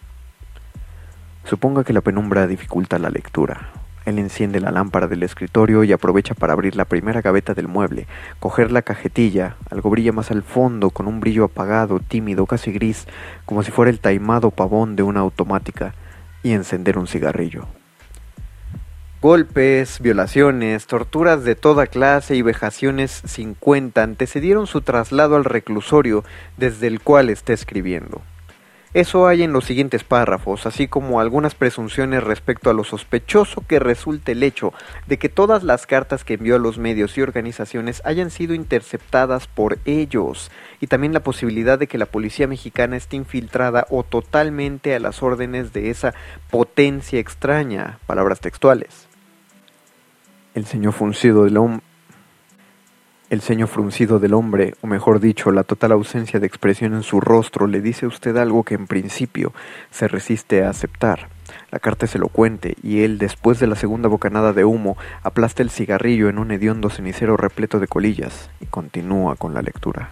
Suponga 1.45 1.83
que 1.83 1.93
la 1.93 2.01
penumbra 2.01 2.47
dificulta 2.47 2.99
la 2.99 3.09
lectura. 3.09 3.71
Él 4.05 4.19
enciende 4.19 4.59
la 4.59 4.71
lámpara 4.71 5.07
del 5.07 5.23
escritorio 5.23 5.83
y 5.83 5.93
aprovecha 5.93 6.33
para 6.33 6.53
abrir 6.53 6.75
la 6.75 6.85
primera 6.85 7.21
gaveta 7.21 7.53
del 7.53 7.67
mueble, 7.67 8.07
coger 8.39 8.71
la 8.71 8.81
cajetilla, 8.81 9.55
algo 9.69 9.89
brilla 9.89 10.11
más 10.11 10.31
al 10.31 10.43
fondo 10.43 10.89
con 10.89 11.07
un 11.07 11.19
brillo 11.19 11.45
apagado, 11.45 11.99
tímido, 11.99 12.45
casi 12.45 12.71
gris, 12.71 13.07
como 13.45 13.63
si 13.63 13.71
fuera 13.71 13.89
el 13.89 13.99
taimado 13.99 14.51
pavón 14.51 14.95
de 14.95 15.03
una 15.03 15.21
automática 15.21 15.93
y 16.43 16.53
encender 16.53 16.97
un 16.97 17.07
cigarrillo. 17.07 17.67
Golpes, 19.21 19.99
violaciones, 19.99 20.87
torturas 20.87 21.43
de 21.43 21.55
toda 21.55 21.87
clase 21.87 22.35
y 22.37 22.41
vejaciones 22.41 23.21
sin 23.25 23.53
cuenta 23.53 24.03
antecedieron 24.03 24.65
su 24.65 24.81
traslado 24.81 25.35
al 25.35 25.43
reclusorio 25.43 26.23
desde 26.55 26.87
el 26.87 27.01
cual 27.01 27.29
está 27.29 27.51
escribiendo. 27.51 28.21
Eso 28.95 29.27
hay 29.27 29.43
en 29.43 29.53
los 29.53 29.65
siguientes 29.65 30.03
párrafos, 30.03 30.65
así 30.65 30.87
como 30.87 31.19
algunas 31.19 31.53
presunciones 31.53 32.23
respecto 32.23 32.71
a 32.71 32.73
lo 32.73 32.83
sospechoso 32.83 33.63
que 33.67 33.77
resulte 33.77 34.31
el 34.31 34.41
hecho 34.41 34.73
de 35.05 35.19
que 35.19 35.29
todas 35.29 35.61
las 35.63 35.85
cartas 35.85 36.23
que 36.23 36.33
envió 36.33 36.55
a 36.55 36.59
los 36.59 36.79
medios 36.79 37.15
y 37.15 37.21
organizaciones 37.21 38.01
hayan 38.03 38.31
sido 38.31 38.55
interceptadas 38.55 39.45
por 39.45 39.77
ellos, 39.85 40.49
y 40.81 40.87
también 40.87 41.13
la 41.13 41.19
posibilidad 41.19 41.77
de 41.77 41.85
que 41.85 41.99
la 41.99 42.07
policía 42.07 42.47
mexicana 42.47 42.97
esté 42.97 43.15
infiltrada 43.15 43.85
o 43.91 44.01
totalmente 44.03 44.95
a 44.95 44.99
las 44.99 45.21
órdenes 45.21 45.71
de 45.71 45.91
esa 45.91 46.15
potencia 46.49 47.19
extraña, 47.19 47.99
palabras 48.07 48.39
textuales. 48.39 49.07
El 50.55 50.65
señor 50.65 50.93
fruncido 50.93 51.43
del, 51.43 51.57
hombre 51.57 51.83
el 53.29 53.41
ceño 53.41 53.67
fruncido 53.67 54.19
del 54.19 54.33
hombre, 54.33 54.73
o 54.81 54.87
mejor 54.87 55.19
dicho, 55.19 55.51
la 55.51 55.63
total 55.63 55.91
ausencia 55.91 56.39
de 56.39 56.47
expresión 56.47 56.93
en 56.93 57.03
su 57.03 57.21
rostro, 57.21 57.67
le 57.67 57.81
dice 57.81 58.05
a 58.05 58.09
usted 58.09 58.35
algo 58.37 58.63
que 58.63 58.73
en 58.73 58.87
principio 58.87 59.53
se 59.91 60.07
resiste 60.07 60.63
a 60.63 60.69
aceptar. 60.69 61.29
La 61.71 61.79
carta 61.79 62.05
es 62.05 62.15
elocuente, 62.15 62.75
y 62.81 63.03
él, 63.03 63.19
después 63.19 63.59
de 63.59 63.67
la 63.67 63.75
segunda 63.75 64.09
bocanada 64.09 64.53
de 64.53 64.65
humo, 64.65 64.97
aplasta 65.21 65.61
el 65.61 65.69
cigarrillo 65.69 66.29
en 66.29 66.39
un 66.39 66.51
hediondo 66.51 66.89
cenicero 66.89 67.37
repleto 67.37 67.79
de 67.79 67.87
colillas, 67.87 68.49
y 68.61 68.65
continúa 68.65 69.35
con 69.35 69.53
la 69.53 69.61
lectura. 69.61 70.09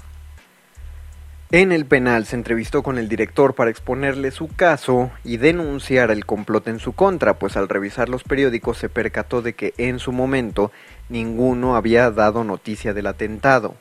En 1.50 1.72
el 1.72 1.86
penal 1.86 2.26
se 2.26 2.36
entrevistó 2.36 2.84
con 2.84 2.98
el 2.98 3.08
director 3.08 3.56
para 3.56 3.72
exponerle 3.72 4.32
su 4.32 4.50
caso 4.50 5.12
y 5.24 5.38
denunciar 5.38 6.12
el 6.12 6.26
complot 6.26 6.68
en 6.68 6.80
su 6.80 6.92
contra, 6.92 7.40
pues 7.40 7.56
al 7.56 7.70
revisar 7.70 8.10
los 8.10 8.24
periódicos 8.24 8.78
se 8.78 8.90
percató 8.90 9.42
de 9.42 9.54
que 9.54 9.74
en 9.78 10.00
su 10.00 10.12
momento 10.12 10.74
ninguno 11.10 11.76
había 11.76 12.12
dado 12.12 12.44
noticia 12.44 12.94
del 12.94 13.08
atentado. 13.08 13.76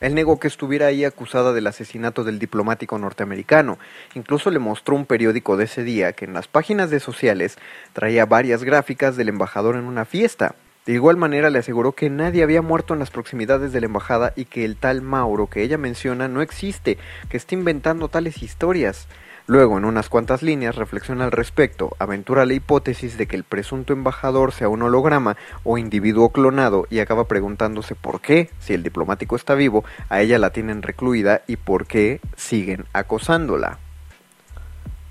Él 0.00 0.14
negó 0.14 0.40
que 0.40 0.48
estuviera 0.48 0.86
ahí 0.86 1.04
acusada 1.04 1.52
del 1.52 1.66
asesinato 1.66 2.24
del 2.24 2.38
diplomático 2.38 2.98
norteamericano. 2.98 3.78
Incluso 4.14 4.50
le 4.50 4.58
mostró 4.58 4.96
un 4.96 5.04
periódico 5.04 5.58
de 5.58 5.64
ese 5.64 5.84
día 5.84 6.12
que 6.12 6.24
en 6.24 6.32
las 6.32 6.48
páginas 6.48 6.88
de 6.88 7.00
sociales 7.00 7.58
traía 7.92 8.24
varias 8.24 8.64
gráficas 8.64 9.16
del 9.16 9.28
embajador 9.28 9.76
en 9.76 9.84
una 9.84 10.06
fiesta, 10.06 10.54
De 10.86 10.94
igual 10.94 11.18
manera 11.18 11.50
le 11.50 11.58
aseguró 11.58 11.92
que 11.92 12.08
nadie 12.08 12.42
había 12.42 12.62
muerto 12.62 12.94
en 12.94 13.00
las 13.00 13.10
proximidades 13.10 13.70
de 13.72 13.80
la 13.80 13.86
embajada 13.86 14.32
y 14.34 14.46
que 14.46 14.64
el 14.64 14.76
tal 14.76 15.02
Mauro 15.02 15.46
que 15.46 15.62
ella 15.62 15.76
menciona 15.76 16.26
no 16.26 16.40
existe, 16.40 16.96
que 17.28 17.36
está 17.36 17.54
inventando 17.54 18.08
tales 18.08 18.42
historias. 18.42 19.06
Luego, 19.50 19.78
en 19.78 19.84
unas 19.84 20.08
cuantas 20.08 20.44
líneas, 20.44 20.76
reflexiona 20.76 21.24
al 21.24 21.32
respecto, 21.32 21.96
aventura 21.98 22.46
la 22.46 22.54
hipótesis 22.54 23.18
de 23.18 23.26
que 23.26 23.34
el 23.34 23.42
presunto 23.42 23.92
embajador 23.92 24.52
sea 24.52 24.68
un 24.68 24.80
holograma 24.80 25.36
o 25.64 25.76
individuo 25.76 26.28
clonado 26.28 26.86
y 26.88 27.00
acaba 27.00 27.26
preguntándose 27.26 27.96
por 27.96 28.20
qué, 28.20 28.50
si 28.60 28.74
el 28.74 28.84
diplomático 28.84 29.34
está 29.34 29.56
vivo, 29.56 29.84
a 30.08 30.20
ella 30.20 30.38
la 30.38 30.50
tienen 30.50 30.82
recluida 30.82 31.42
y 31.48 31.56
por 31.56 31.88
qué 31.88 32.20
siguen 32.36 32.84
acosándola. 32.92 33.80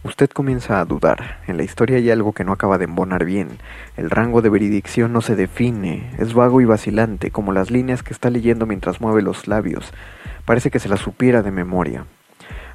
Usted 0.04 0.30
comienza 0.30 0.80
a 0.80 0.86
dudar. 0.86 1.42
En 1.46 1.58
la 1.58 1.64
historia 1.64 1.98
hay 1.98 2.10
algo 2.10 2.32
que 2.32 2.46
no 2.46 2.54
acaba 2.54 2.78
de 2.78 2.86
embonar 2.86 3.26
bien. 3.26 3.50
El 3.98 4.10
rango 4.10 4.42
de 4.42 4.48
veridicción 4.48 5.12
no 5.12 5.20
se 5.20 5.36
define. 5.36 6.12
Es 6.18 6.34
vago 6.34 6.62
y 6.62 6.66
vacilante, 6.66 7.30
como 7.30 7.52
las 7.52 7.72
líneas 7.72 8.04
que 8.04 8.14
está 8.14 8.30
leyendo 8.30 8.66
mientras 8.66 9.02
mueve 9.02 9.22
los 9.22 9.50
labios. 9.50 9.92
Parece 10.46 10.72
que 10.72 10.80
se 10.80 10.88
las 10.88 11.02
supiera 11.02 11.42
de 11.42 11.52
memoria. 11.52 12.06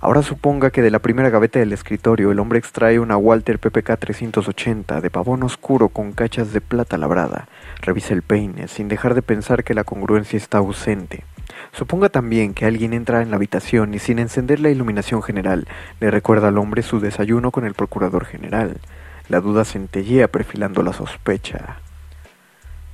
Ahora 0.04 0.20
suponga 0.20 0.68
que 0.68 0.82
de 0.82 0.90
la 0.90 0.98
primera 0.98 1.30
gaveta 1.30 1.60
del 1.60 1.72
escritorio 1.72 2.30
el 2.30 2.38
hombre 2.38 2.58
extrae 2.58 2.98
una 2.98 3.16
Walter 3.16 3.58
PPK 3.58 3.96
380 3.98 5.00
de 5.00 5.08
pavón 5.08 5.42
oscuro 5.44 5.88
con 5.88 6.12
cachas 6.12 6.52
de 6.52 6.60
plata 6.60 6.98
labrada. 6.98 7.48
Revisa 7.80 8.12
el 8.12 8.20
peine, 8.20 8.68
sin 8.68 8.88
dejar 8.88 9.14
de 9.14 9.22
pensar 9.22 9.64
que 9.64 9.72
la 9.72 9.82
congruencia 9.82 10.36
está 10.36 10.58
ausente. 10.58 11.24
Suponga 11.72 12.10
también 12.10 12.52
que 12.52 12.66
alguien 12.66 12.92
entra 12.92 13.22
en 13.22 13.30
la 13.30 13.36
habitación 13.36 13.94
y 13.94 13.98
sin 13.98 14.18
encender 14.18 14.60
la 14.60 14.68
iluminación 14.68 15.22
general 15.22 15.66
le 16.00 16.10
recuerda 16.10 16.48
al 16.48 16.58
hombre 16.58 16.82
su 16.82 17.00
desayuno 17.00 17.50
con 17.50 17.64
el 17.64 17.72
procurador 17.72 18.26
general. 18.26 18.82
La 19.30 19.40
duda 19.40 19.64
centellea 19.64 20.28
perfilando 20.28 20.82
la 20.82 20.92
sospecha. 20.92 21.78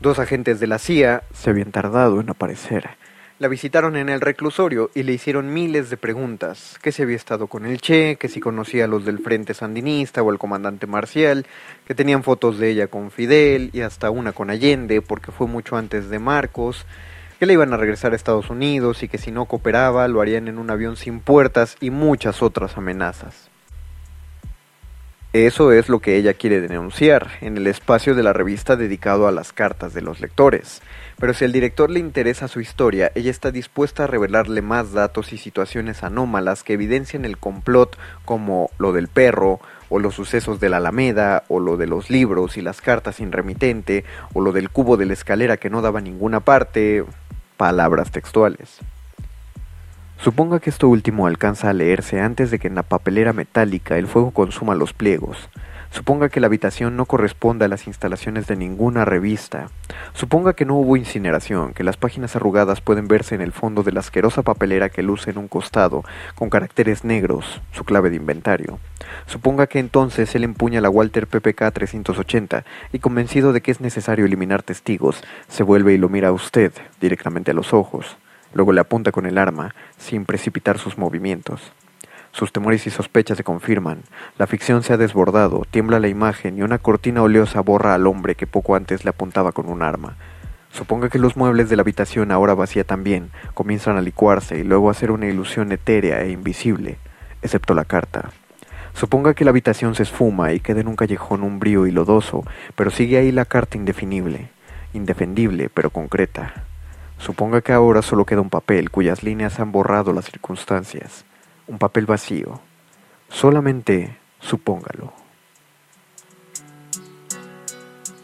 Dos 0.00 0.20
agentes 0.20 0.60
de 0.60 0.68
la 0.68 0.78
CIA 0.78 1.24
se 1.34 1.50
habían 1.50 1.72
tardado 1.72 2.20
en 2.20 2.30
aparecer. 2.30 2.99
La 3.40 3.48
visitaron 3.48 3.96
en 3.96 4.10
el 4.10 4.20
reclusorio 4.20 4.90
y 4.94 5.02
le 5.02 5.14
hicieron 5.14 5.50
miles 5.54 5.88
de 5.88 5.96
preguntas, 5.96 6.78
que 6.82 6.92
si 6.92 7.00
había 7.00 7.16
estado 7.16 7.46
con 7.46 7.64
el 7.64 7.80
Che, 7.80 8.16
que 8.16 8.28
si 8.28 8.38
conocía 8.38 8.84
a 8.84 8.86
los 8.86 9.06
del 9.06 9.18
Frente 9.18 9.54
Sandinista 9.54 10.22
o 10.22 10.30
al 10.30 10.38
comandante 10.38 10.86
Marcial, 10.86 11.46
que 11.86 11.94
tenían 11.94 12.22
fotos 12.22 12.58
de 12.58 12.68
ella 12.68 12.88
con 12.88 13.10
Fidel 13.10 13.70
y 13.72 13.80
hasta 13.80 14.10
una 14.10 14.32
con 14.32 14.50
Allende 14.50 15.00
porque 15.00 15.32
fue 15.32 15.46
mucho 15.46 15.78
antes 15.78 16.10
de 16.10 16.18
Marcos, 16.18 16.84
que 17.38 17.46
le 17.46 17.54
iban 17.54 17.72
a 17.72 17.78
regresar 17.78 18.12
a 18.12 18.16
Estados 18.16 18.50
Unidos 18.50 19.02
y 19.02 19.08
que 19.08 19.16
si 19.16 19.30
no 19.30 19.46
cooperaba 19.46 20.06
lo 20.06 20.20
harían 20.20 20.46
en 20.46 20.58
un 20.58 20.68
avión 20.68 20.98
sin 20.98 21.20
puertas 21.20 21.78
y 21.80 21.88
muchas 21.88 22.42
otras 22.42 22.76
amenazas. 22.76 23.48
Eso 25.32 25.70
es 25.70 25.88
lo 25.88 26.00
que 26.00 26.16
ella 26.16 26.34
quiere 26.34 26.60
denunciar 26.60 27.30
en 27.40 27.56
el 27.56 27.68
espacio 27.68 28.16
de 28.16 28.24
la 28.24 28.32
revista 28.32 28.74
dedicado 28.74 29.28
a 29.28 29.32
las 29.32 29.52
cartas 29.52 29.94
de 29.94 30.02
los 30.02 30.20
lectores. 30.20 30.82
Pero 31.20 31.34
si 31.34 31.44
al 31.44 31.52
director 31.52 31.90
le 31.90 32.00
interesa 32.00 32.48
su 32.48 32.60
historia, 32.60 33.12
ella 33.14 33.30
está 33.30 33.50
dispuesta 33.50 34.04
a 34.04 34.06
revelarle 34.06 34.62
más 34.62 34.92
datos 34.92 35.34
y 35.34 35.38
situaciones 35.38 36.02
anómalas 36.02 36.64
que 36.64 36.72
evidencian 36.72 37.26
el 37.26 37.36
complot 37.36 37.98
como 38.24 38.70
lo 38.78 38.92
del 38.92 39.08
perro, 39.08 39.60
o 39.90 39.98
los 39.98 40.14
sucesos 40.14 40.60
de 40.60 40.70
la 40.70 40.78
Alameda, 40.78 41.44
o 41.48 41.60
lo 41.60 41.76
de 41.76 41.86
los 41.86 42.08
libros 42.08 42.56
y 42.56 42.62
las 42.62 42.80
cartas 42.80 43.16
sin 43.16 43.32
remitente, 43.32 44.04
o 44.32 44.40
lo 44.40 44.52
del 44.52 44.70
cubo 44.70 44.96
de 44.96 45.04
la 45.04 45.12
escalera 45.12 45.58
que 45.58 45.68
no 45.68 45.82
daba 45.82 46.00
ninguna 46.00 46.40
parte, 46.40 47.04
palabras 47.58 48.10
textuales. 48.10 48.78
Suponga 50.22 50.58
que 50.58 50.70
esto 50.70 50.88
último 50.88 51.26
alcanza 51.26 51.68
a 51.68 51.74
leerse 51.74 52.20
antes 52.20 52.50
de 52.50 52.58
que 52.58 52.68
en 52.68 52.76
la 52.76 52.82
papelera 52.82 53.34
metálica 53.34 53.98
el 53.98 54.06
fuego 54.06 54.30
consuma 54.30 54.74
los 54.74 54.94
pliegos. 54.94 55.50
Suponga 55.90 56.28
que 56.28 56.38
la 56.38 56.46
habitación 56.46 56.96
no 56.96 57.04
corresponde 57.04 57.64
a 57.64 57.68
las 57.68 57.88
instalaciones 57.88 58.46
de 58.46 58.54
ninguna 58.54 59.04
revista. 59.04 59.70
Suponga 60.14 60.52
que 60.52 60.64
no 60.64 60.76
hubo 60.76 60.96
incineración, 60.96 61.74
que 61.74 61.82
las 61.82 61.96
páginas 61.96 62.36
arrugadas 62.36 62.80
pueden 62.80 63.08
verse 63.08 63.34
en 63.34 63.40
el 63.40 63.50
fondo 63.50 63.82
de 63.82 63.90
la 63.90 63.98
asquerosa 63.98 64.42
papelera 64.42 64.88
que 64.88 65.02
luce 65.02 65.30
en 65.30 65.38
un 65.38 65.48
costado, 65.48 66.04
con 66.36 66.48
caracteres 66.48 67.02
negros, 67.02 67.60
su 67.72 67.82
clave 67.84 68.08
de 68.10 68.16
inventario. 68.16 68.78
Suponga 69.26 69.66
que 69.66 69.80
entonces 69.80 70.32
él 70.36 70.44
empuña 70.44 70.80
la 70.80 70.90
Walter 70.90 71.26
PPK 71.26 71.72
380 71.72 72.64
y 72.92 72.98
convencido 73.00 73.52
de 73.52 73.60
que 73.60 73.72
es 73.72 73.80
necesario 73.80 74.26
eliminar 74.26 74.62
testigos, 74.62 75.22
se 75.48 75.64
vuelve 75.64 75.92
y 75.92 75.98
lo 75.98 76.08
mira 76.08 76.28
a 76.28 76.32
usted 76.32 76.72
directamente 77.00 77.50
a 77.50 77.54
los 77.54 77.72
ojos. 77.74 78.16
Luego 78.54 78.72
le 78.72 78.80
apunta 78.80 79.10
con 79.10 79.26
el 79.26 79.38
arma, 79.38 79.74
sin 79.98 80.24
precipitar 80.24 80.78
sus 80.78 80.98
movimientos. 80.98 81.72
Sus 82.32 82.52
temores 82.52 82.86
y 82.86 82.90
sospechas 82.90 83.36
se 83.36 83.44
confirman. 83.44 84.02
La 84.38 84.46
ficción 84.46 84.82
se 84.82 84.92
ha 84.92 84.96
desbordado, 84.96 85.66
tiembla 85.68 85.98
la 85.98 86.08
imagen 86.08 86.56
y 86.56 86.62
una 86.62 86.78
cortina 86.78 87.22
oleosa 87.22 87.60
borra 87.60 87.94
al 87.94 88.06
hombre 88.06 88.36
que 88.36 88.46
poco 88.46 88.76
antes 88.76 89.04
le 89.04 89.10
apuntaba 89.10 89.50
con 89.50 89.68
un 89.68 89.82
arma. 89.82 90.16
Suponga 90.70 91.08
que 91.08 91.18
los 91.18 91.36
muebles 91.36 91.68
de 91.68 91.74
la 91.74 91.82
habitación, 91.82 92.30
ahora 92.30 92.54
vacía 92.54 92.84
también, 92.84 93.30
comienzan 93.54 93.96
a 93.96 94.00
licuarse 94.00 94.58
y 94.58 94.62
luego 94.62 94.90
a 94.90 94.94
ser 94.94 95.10
una 95.10 95.26
ilusión 95.26 95.72
etérea 95.72 96.22
e 96.22 96.30
invisible, 96.30 96.98
excepto 97.42 97.74
la 97.74 97.84
carta. 97.84 98.30
Suponga 98.94 99.34
que 99.34 99.44
la 99.44 99.50
habitación 99.50 99.96
se 99.96 100.04
esfuma 100.04 100.52
y 100.52 100.60
queda 100.60 100.80
en 100.80 100.88
un 100.88 100.96
callejón 100.96 101.42
umbrío 101.42 101.88
y 101.88 101.90
lodoso, 101.90 102.44
pero 102.76 102.90
sigue 102.90 103.18
ahí 103.18 103.32
la 103.32 103.44
carta 103.44 103.76
indefinible, 103.76 104.50
indefendible 104.92 105.68
pero 105.68 105.90
concreta. 105.90 106.54
Suponga 107.18 107.60
que 107.60 107.72
ahora 107.72 108.02
solo 108.02 108.24
queda 108.24 108.40
un 108.40 108.50
papel 108.50 108.90
cuyas 108.90 109.24
líneas 109.24 109.58
han 109.58 109.72
borrado 109.72 110.12
las 110.12 110.26
circunstancias 110.26 111.24
un 111.70 111.78
papel 111.78 112.04
vacío. 112.04 112.60
Solamente 113.28 114.18
supóngalo. 114.40 115.12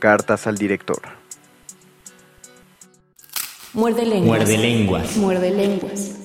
Cartas 0.01 0.49
al 0.49 0.59
director. 0.59 1.01
Muerde 3.73 4.05
lenguas. 4.05 4.27
Muerde 4.27 4.59
lenguas. 4.59 5.17
Muerde 5.17 5.51
lenguas. 5.51 6.19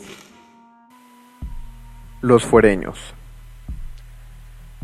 Los 2.22 2.44
fuereños. 2.44 3.14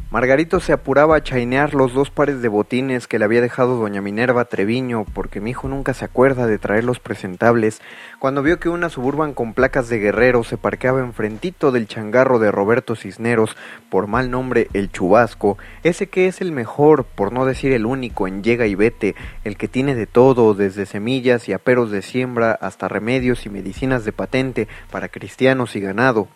Margarito 0.10 0.62
se 0.62 0.72
apuraba 0.72 1.18
a 1.18 1.22
chainear 1.22 1.74
los 1.74 1.94
dos 1.94 2.12
pares 2.12 2.42
de 2.42 2.48
botines 2.48 3.08
que 3.08 3.20
le 3.20 3.26
había 3.26 3.42
dejado 3.42 3.76
doña 3.76 4.02
Minerva 4.02 4.46
Treviño, 4.46 5.04
porque 5.04 5.42
mi 5.42 5.50
hijo 5.50 5.68
nunca 5.68 5.94
se 5.94 6.06
acuerda 6.06 6.48
de 6.48 6.58
traer 6.58 6.86
los 6.86 7.02
presentables, 7.02 7.82
cuando 8.18 8.42
vio 8.42 8.58
que 8.58 8.70
una 8.70 8.88
suburban 8.88 9.34
con 9.34 9.54
placas 9.54 9.90
de 9.90 10.00
guerrero 10.00 10.46
se 10.46 10.58
parqueaba 10.58 11.02
enfrentito 11.02 11.74
del 11.74 11.90
changarro 11.90 12.40
de 12.40 12.52
Roberto 12.52 12.96
Cisneros, 12.96 13.58
por 13.90 14.08
mal 14.08 14.32
nombre 14.32 14.70
el 14.72 14.90
Chubasco, 14.94 15.58
ese 15.84 16.08
que 16.08 16.28
es 16.28 16.40
el 16.40 16.54
mejor, 16.54 17.04
por 17.04 17.34
no 17.34 17.46
decir 17.46 17.74
el 17.74 17.86
único, 17.86 18.30
en 18.30 18.44
llega 18.44 18.66
y 18.66 18.76
vete, 18.76 19.14
el 19.44 19.58
que 19.58 19.68
tiene 19.68 19.94
de 19.94 20.08
todo, 20.08 20.54
desde 20.54 20.86
semillas 20.86 21.50
y 21.50 21.54
aperos 21.54 21.92
de 21.92 22.02
siembra 22.02 22.54
hasta 22.54 22.88
remedios 22.88 23.46
y 23.46 23.50
medicinas 23.50 24.06
de 24.06 24.14
patente 24.14 24.70
para 24.90 25.10
cristianos 25.10 25.76
y 25.76 25.82
ganado. 25.82 26.30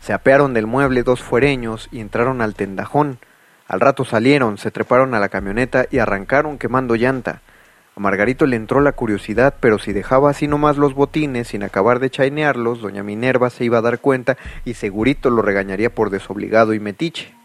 Se 0.00 0.12
apearon 0.12 0.54
del 0.54 0.66
mueble 0.66 1.02
dos 1.02 1.22
fuereños 1.22 1.88
y 1.92 2.00
entraron 2.00 2.40
al 2.40 2.54
tendajón. 2.54 3.18
Al 3.68 3.80
rato 3.80 4.04
salieron, 4.04 4.58
se 4.58 4.70
treparon 4.70 5.14
a 5.14 5.20
la 5.20 5.28
camioneta 5.28 5.86
y 5.90 5.98
arrancaron 5.98 6.58
quemando 6.58 6.96
llanta. 6.96 7.42
A 7.94 8.00
Margarito 8.00 8.46
le 8.46 8.56
entró 8.56 8.80
la 8.80 8.92
curiosidad, 8.92 9.54
pero 9.60 9.78
si 9.78 9.92
dejaba 9.92 10.30
así 10.30 10.48
nomás 10.48 10.78
los 10.78 10.94
botines 10.94 11.48
sin 11.48 11.62
acabar 11.62 12.00
de 12.00 12.10
chainearlos, 12.10 12.80
doña 12.80 13.02
Minerva 13.02 13.50
se 13.50 13.64
iba 13.64 13.78
a 13.78 13.82
dar 13.82 13.98
cuenta 13.98 14.38
y 14.64 14.74
segurito 14.74 15.28
lo 15.28 15.42
regañaría 15.42 15.94
por 15.94 16.10
desobligado 16.10 16.72
y 16.72 16.80
metiche. 16.80 17.39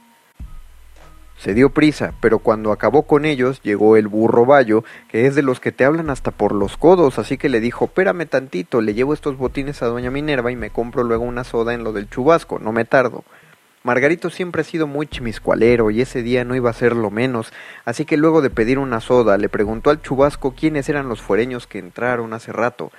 Se 1.46 1.54
dio 1.54 1.70
prisa, 1.70 2.16
pero 2.22 2.40
cuando 2.40 2.72
acabó 2.72 3.04
con 3.04 3.24
ellos 3.24 3.62
llegó 3.62 3.98
el 3.98 4.08
burro 4.08 4.48
Bayo, 4.48 4.84
que 5.08 5.28
es 5.28 5.36
de 5.36 5.44
los 5.44 5.60
que 5.60 5.72
te 5.72 5.86
hablan 5.86 6.10
hasta 6.10 6.32
por 6.32 6.56
los 6.56 6.76
codos, 6.76 7.20
así 7.20 7.38
que 7.38 7.50
le 7.50 7.60
dijo, 7.60 7.86
espérame 7.86 8.26
tantito, 8.26 8.82
le 8.82 8.96
llevo 8.96 9.14
estos 9.14 9.38
botines 9.38 9.84
a 9.84 9.86
doña 9.86 10.10
Minerva 10.10 10.52
y 10.52 10.56
me 10.56 10.72
compro 10.72 11.04
luego 11.04 11.24
una 11.24 11.44
soda 11.44 11.76
en 11.76 11.84
lo 11.84 11.94
del 11.94 12.10
chubasco, 12.10 12.58
no 12.58 12.72
me 12.72 12.84
tardo. 12.84 13.24
Margarito 13.84 14.32
siempre 14.32 14.62
ha 14.62 14.64
sido 14.64 14.88
muy 14.88 15.06
chimiscualero 15.06 15.92
y 15.92 16.02
ese 16.02 16.24
día 16.24 16.44
no 16.46 16.56
iba 16.56 16.72
a 16.72 16.74
ser 16.74 16.96
lo 16.96 17.12
menos, 17.12 17.54
así 17.86 18.06
que 18.06 18.18
luego 18.18 18.42
de 18.42 18.50
pedir 18.50 18.80
una 18.80 19.00
soda 19.00 19.38
le 19.38 19.48
preguntó 19.48 19.92
al 19.92 20.02
chubasco 20.02 20.56
quiénes 20.56 20.90
eran 20.90 21.10
los 21.10 21.22
fuereños 21.22 21.68
que 21.68 21.78
entraron 21.78 22.34
hace 22.34 22.54
rato. 22.54 22.92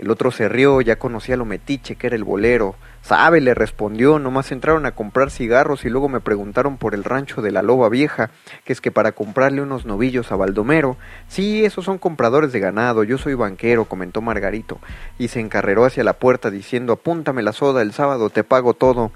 El 0.00 0.10
otro 0.10 0.30
se 0.30 0.48
rió, 0.48 0.80
ya 0.80 0.96
conocía 0.96 1.36
lo 1.36 1.44
metiche 1.44 1.94
que 1.96 2.06
era 2.06 2.16
el 2.16 2.24
bolero. 2.24 2.74
Sabe, 3.02 3.42
le 3.42 3.52
respondió, 3.52 4.18
nomás 4.18 4.50
entraron 4.50 4.86
a 4.86 4.92
comprar 4.92 5.30
cigarros 5.30 5.84
y 5.84 5.90
luego 5.90 6.08
me 6.08 6.20
preguntaron 6.20 6.78
por 6.78 6.94
el 6.94 7.04
rancho 7.04 7.42
de 7.42 7.50
la 7.50 7.60
loba 7.60 7.90
vieja, 7.90 8.30
que 8.64 8.72
es 8.72 8.80
que 8.80 8.90
para 8.90 9.12
comprarle 9.12 9.60
unos 9.60 9.84
novillos 9.84 10.32
a 10.32 10.36
Baldomero. 10.36 10.96
Sí, 11.28 11.66
esos 11.66 11.84
son 11.84 11.98
compradores 11.98 12.50
de 12.50 12.60
ganado, 12.60 13.04
yo 13.04 13.18
soy 13.18 13.34
banquero, 13.34 13.84
comentó 13.84 14.22
Margarito, 14.22 14.78
y 15.18 15.28
se 15.28 15.40
encarreró 15.40 15.84
hacia 15.84 16.02
la 16.02 16.14
puerta 16.14 16.50
diciendo 16.50 16.94
apúntame 16.94 17.42
la 17.42 17.52
soda, 17.52 17.82
el 17.82 17.92
sábado 17.92 18.30
te 18.30 18.42
pago 18.42 18.72
todo. 18.72 19.12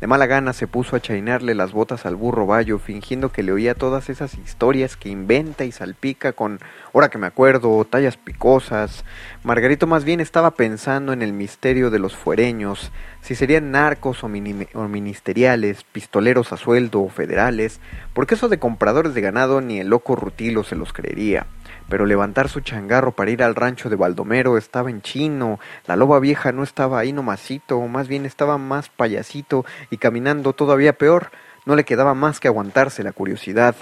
De 0.00 0.06
mala 0.06 0.26
gana 0.26 0.52
se 0.52 0.68
puso 0.68 0.94
a 0.94 1.00
chainarle 1.00 1.56
las 1.56 1.72
botas 1.72 2.06
al 2.06 2.14
burro 2.14 2.46
Bayo, 2.46 2.78
fingiendo 2.78 3.32
que 3.32 3.42
le 3.42 3.50
oía 3.50 3.74
todas 3.74 4.08
esas 4.08 4.38
historias 4.38 4.96
que 4.96 5.08
inventa 5.08 5.64
y 5.64 5.72
salpica 5.72 6.32
con, 6.32 6.60
ahora 6.94 7.08
que 7.08 7.18
me 7.18 7.26
acuerdo, 7.26 7.84
tallas 7.84 8.16
picosas. 8.16 9.04
Margarito 9.42 9.88
más 9.88 10.04
bien 10.04 10.20
estaba 10.20 10.52
pensando 10.52 11.12
en 11.12 11.20
el 11.20 11.32
misterio 11.32 11.90
de 11.90 11.98
los 11.98 12.14
fuereños, 12.14 12.92
si 13.22 13.34
serían 13.34 13.72
narcos 13.72 14.22
o, 14.22 14.28
o 14.28 14.88
ministeriales, 14.88 15.82
pistoleros 15.82 16.52
a 16.52 16.56
sueldo 16.58 17.02
o 17.02 17.08
federales, 17.08 17.80
porque 18.14 18.36
eso 18.36 18.48
de 18.48 18.60
compradores 18.60 19.14
de 19.14 19.20
ganado 19.20 19.60
ni 19.60 19.80
el 19.80 19.88
loco 19.88 20.14
Rutilo 20.14 20.62
se 20.62 20.76
los 20.76 20.92
creería. 20.92 21.48
Pero 21.88 22.06
levantar 22.06 22.48
su 22.48 22.60
changarro 22.60 23.12
para 23.12 23.30
ir 23.30 23.42
al 23.42 23.54
rancho 23.54 23.88
de 23.88 23.96
Baldomero 23.96 24.58
estaba 24.58 24.90
en 24.90 25.02
chino, 25.02 25.58
la 25.86 25.96
loba 25.96 26.20
vieja 26.20 26.52
no 26.52 26.62
estaba 26.62 26.98
ahí 26.98 27.12
nomasito, 27.12 27.80
más 27.88 28.08
bien 28.08 28.26
estaba 28.26 28.58
más 28.58 28.88
payasito 28.88 29.64
y 29.90 29.96
caminando 29.96 30.52
todavía 30.52 30.92
peor, 30.92 31.30
no 31.66 31.76
le 31.76 31.84
quedaba 31.84 32.14
más 32.14 32.40
que 32.40 32.48
aguantarse 32.48 33.02
la 33.02 33.12
curiosidad. 33.12 33.74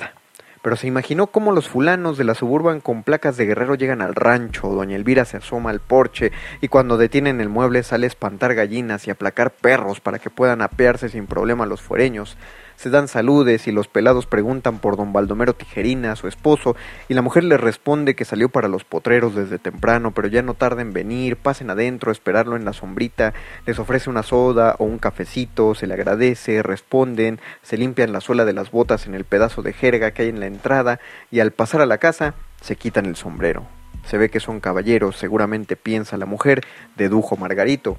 Pero 0.63 0.75
se 0.75 0.89
imaginó 0.89 1.29
cómo 1.29 1.53
los 1.53 1.69
fulanos 1.69 2.19
de 2.19 2.25
la 2.25 2.35
suburban 2.35 2.81
con 2.81 3.05
placas 3.05 3.37
de 3.37 3.47
guerrero 3.47 3.77
llegan 3.77 4.03
al 4.03 4.17
rancho, 4.17 4.69
doña 4.69 4.97
Elvira 4.97 5.25
se 5.25 5.37
asoma 5.37 5.71
al 5.71 5.79
porche 5.79 6.33
y 6.61 6.67
cuando 6.67 6.97
detienen 6.97 7.41
el 7.41 7.49
mueble 7.49 7.85
sale 7.85 8.07
a 8.07 8.09
espantar 8.09 8.55
gallinas 8.55 9.07
y 9.07 9.13
aplacar 9.13 9.53
perros 9.53 10.01
para 10.01 10.19
que 10.19 10.29
puedan 10.29 10.63
apearse 10.63 11.09
sin 11.09 11.27
problema 11.27 11.67
los 11.67 11.83
fuereños 11.83 12.37
se 12.77 12.91
dan 12.91 13.09
saludes 13.09 13.67
y 13.67 13.73
los 13.73 13.89
pelados 13.89 14.27
preguntan 14.27 14.79
por 14.79 14.97
don 14.97 15.13
Baldomero 15.13 15.55
Tijerina, 15.55 16.17
su 16.17 16.29
esposo, 16.29 16.77
y 17.09 17.15
la 17.15 17.23
mujer 17.23 17.45
les 17.45 17.61
responde 17.61 18.15
que 18.15 18.25
salió 18.25 18.49
para 18.49 18.69
los 18.69 18.85
potreros 18.85 19.35
desde 19.35 19.59
temprano, 19.59 20.13
pero 20.13 20.29
ya 20.29 20.43
no 20.43 20.55
tarda 20.55 20.83
en 20.83 20.93
venir, 20.93 21.37
pasen 21.37 21.71
adentro, 21.71 22.13
esperarlo 22.13 22.57
en 22.57 22.65
la 22.65 22.73
sombrita, 22.73 23.35
les 23.67 23.79
ofrece 23.79 24.11
una 24.11 24.23
soda 24.23 24.77
o 24.79 24.85
un 24.85 24.99
cafecito, 24.99 25.75
se 25.75 25.87
le 25.87 25.95
agradece, 25.95 26.63
responden, 26.63 27.41
se 27.63 27.77
limpian 27.77 28.13
la 28.13 28.21
suela 28.21 28.45
de 28.45 28.53
las 28.53 28.71
botas 28.71 29.07
en 29.07 29.15
el 29.15 29.25
pedazo 29.25 29.63
de 29.63 29.73
jerga 29.73 30.11
que 30.11 30.23
hay 30.23 30.29
en 30.29 30.41
la 30.41 30.47
entrada, 30.47 31.01
y 31.31 31.41
al 31.41 31.53
pasar 31.53 31.81
a 31.81 31.87
la 31.87 31.99
casa 31.99 32.35
se 32.61 32.77
quitan 32.77 33.07
el 33.07 33.17
sombrero. 33.17 33.67
Se 34.07 34.19
ve 34.19 34.31
que 34.31 34.39
son 34.39 34.61
caballeros, 34.61 35.17
seguramente 35.17 35.75
piensa 35.75 36.17
la 36.17 36.27
mujer, 36.27 36.63
dedujo 36.97 37.37
Margarito. 37.37 37.99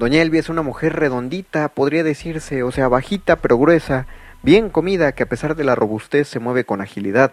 Doña 0.00 0.22
Elvia 0.22 0.40
es 0.40 0.48
una 0.48 0.62
mujer 0.62 0.96
redondita, 0.96 1.68
podría 1.68 2.02
decirse, 2.02 2.62
o 2.62 2.72
sea, 2.72 2.88
bajita 2.88 3.36
pero 3.36 3.58
gruesa, 3.58 4.06
bien 4.42 4.70
comida, 4.70 5.12
que 5.12 5.24
a 5.24 5.28
pesar 5.28 5.56
de 5.56 5.62
la 5.62 5.74
robustez 5.74 6.26
se 6.26 6.38
mueve 6.38 6.64
con 6.64 6.80
agilidad. 6.80 7.32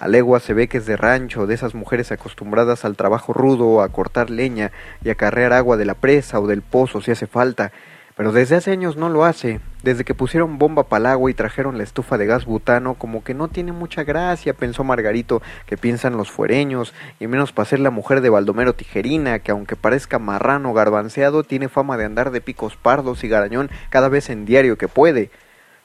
A 0.00 0.08
legua 0.08 0.40
se 0.40 0.54
ve 0.54 0.68
que 0.68 0.78
es 0.78 0.86
de 0.86 0.96
rancho, 0.96 1.46
de 1.46 1.52
esas 1.52 1.74
mujeres 1.74 2.10
acostumbradas 2.10 2.86
al 2.86 2.96
trabajo 2.96 3.34
rudo, 3.34 3.82
a 3.82 3.90
cortar 3.90 4.30
leña 4.30 4.72
y 5.04 5.10
a 5.10 5.16
carrear 5.16 5.52
agua 5.52 5.76
de 5.76 5.84
la 5.84 5.92
presa 5.92 6.40
o 6.40 6.46
del 6.46 6.62
pozo 6.62 7.02
si 7.02 7.10
hace 7.10 7.26
falta, 7.26 7.72
pero 8.18 8.32
desde 8.32 8.56
hace 8.56 8.72
años 8.72 8.96
no 8.96 9.08
lo 9.08 9.24
hace. 9.24 9.60
Desde 9.84 10.02
que 10.02 10.12
pusieron 10.12 10.58
bomba 10.58 10.88
para 10.88 10.98
el 10.98 11.06
agua 11.06 11.30
y 11.30 11.34
trajeron 11.34 11.78
la 11.78 11.84
estufa 11.84 12.18
de 12.18 12.26
gas 12.26 12.46
butano, 12.46 12.94
como 12.94 13.22
que 13.22 13.32
no 13.32 13.46
tiene 13.46 13.70
mucha 13.70 14.02
gracia, 14.02 14.54
pensó 14.54 14.82
Margarito, 14.82 15.40
que 15.66 15.76
piensan 15.76 16.16
los 16.16 16.28
fuereños, 16.28 16.94
y 17.20 17.28
menos 17.28 17.52
para 17.52 17.68
ser 17.68 17.78
la 17.78 17.92
mujer 17.92 18.20
de 18.20 18.28
Baldomero 18.28 18.74
Tijerina, 18.74 19.38
que 19.38 19.52
aunque 19.52 19.76
parezca 19.76 20.18
marrano 20.18 20.74
garbanceado, 20.74 21.44
tiene 21.44 21.68
fama 21.68 21.96
de 21.96 22.06
andar 22.06 22.32
de 22.32 22.40
picos 22.40 22.74
pardos 22.74 23.22
y 23.22 23.28
garañón 23.28 23.70
cada 23.88 24.08
vez 24.08 24.30
en 24.30 24.46
diario 24.46 24.76
que 24.78 24.88
puede. 24.88 25.30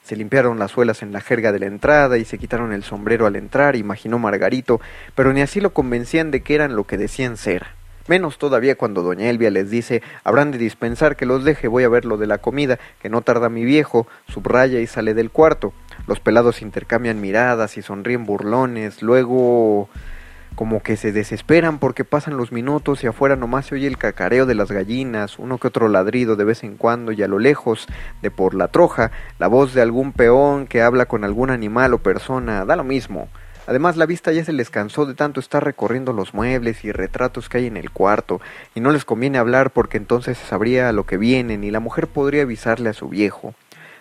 Se 0.02 0.16
limpiaron 0.16 0.58
las 0.58 0.72
suelas 0.72 1.02
en 1.02 1.12
la 1.12 1.20
jerga 1.20 1.52
de 1.52 1.60
la 1.60 1.66
entrada 1.66 2.18
y 2.18 2.24
se 2.24 2.38
quitaron 2.38 2.72
el 2.72 2.82
sombrero 2.82 3.26
al 3.26 3.36
entrar, 3.36 3.76
imaginó 3.76 4.18
Margarito, 4.18 4.80
pero 5.14 5.32
ni 5.32 5.40
así 5.40 5.60
lo 5.60 5.72
convencían 5.72 6.32
de 6.32 6.42
que 6.42 6.56
eran 6.56 6.74
lo 6.74 6.82
que 6.82 6.98
decían 6.98 7.36
ser. 7.36 7.83
Menos 8.06 8.36
todavía 8.36 8.74
cuando 8.74 9.02
doña 9.02 9.30
Elvia 9.30 9.50
les 9.50 9.70
dice, 9.70 10.02
habrán 10.24 10.50
de 10.50 10.58
dispensar 10.58 11.16
que 11.16 11.24
los 11.24 11.42
deje, 11.42 11.68
voy 11.68 11.84
a 11.84 11.88
ver 11.88 12.04
lo 12.04 12.18
de 12.18 12.26
la 12.26 12.36
comida, 12.36 12.78
que 13.00 13.08
no 13.08 13.22
tarda 13.22 13.48
mi 13.48 13.64
viejo, 13.64 14.06
subraya 14.28 14.78
y 14.80 14.86
sale 14.86 15.14
del 15.14 15.30
cuarto. 15.30 15.72
Los 16.06 16.20
pelados 16.20 16.60
intercambian 16.60 17.22
miradas 17.22 17.78
y 17.78 17.82
sonríen 17.82 18.26
burlones, 18.26 19.02
luego 19.02 19.88
como 20.54 20.82
que 20.82 20.96
se 20.96 21.12
desesperan 21.12 21.78
porque 21.78 22.04
pasan 22.04 22.36
los 22.36 22.52
minutos 22.52 23.02
y 23.02 23.06
afuera 23.06 23.36
nomás 23.36 23.66
se 23.66 23.74
oye 23.74 23.86
el 23.86 23.98
cacareo 23.98 24.46
de 24.46 24.54
las 24.54 24.70
gallinas, 24.70 25.38
uno 25.38 25.58
que 25.58 25.68
otro 25.68 25.88
ladrido 25.88 26.36
de 26.36 26.44
vez 26.44 26.62
en 26.62 26.76
cuando 26.76 27.10
y 27.10 27.22
a 27.22 27.28
lo 27.28 27.38
lejos, 27.38 27.86
de 28.22 28.30
por 28.30 28.54
la 28.54 28.68
troja, 28.68 29.10
la 29.38 29.48
voz 29.48 29.74
de 29.74 29.82
algún 29.82 30.12
peón 30.12 30.66
que 30.66 30.82
habla 30.82 31.06
con 31.06 31.24
algún 31.24 31.50
animal 31.50 31.94
o 31.94 31.98
persona, 31.98 32.64
da 32.66 32.76
lo 32.76 32.84
mismo. 32.84 33.28
Además, 33.66 33.96
la 33.96 34.06
vista 34.06 34.30
ya 34.32 34.44
se 34.44 34.52
les 34.52 34.70
cansó 34.70 35.06
de 35.06 35.14
tanto 35.14 35.40
estar 35.40 35.64
recorriendo 35.64 36.12
los 36.12 36.34
muebles 36.34 36.84
y 36.84 36.92
retratos 36.92 37.48
que 37.48 37.58
hay 37.58 37.66
en 37.66 37.76
el 37.76 37.90
cuarto, 37.90 38.40
y 38.74 38.80
no 38.80 38.90
les 38.90 39.04
conviene 39.04 39.38
hablar 39.38 39.70
porque 39.70 39.96
entonces 39.96 40.36
se 40.36 40.46
sabría 40.46 40.92
lo 40.92 41.06
que 41.06 41.16
vienen 41.16 41.64
y 41.64 41.70
la 41.70 41.80
mujer 41.80 42.06
podría 42.06 42.42
avisarle 42.42 42.90
a 42.90 42.94
su 42.94 43.08
viejo. 43.08 43.54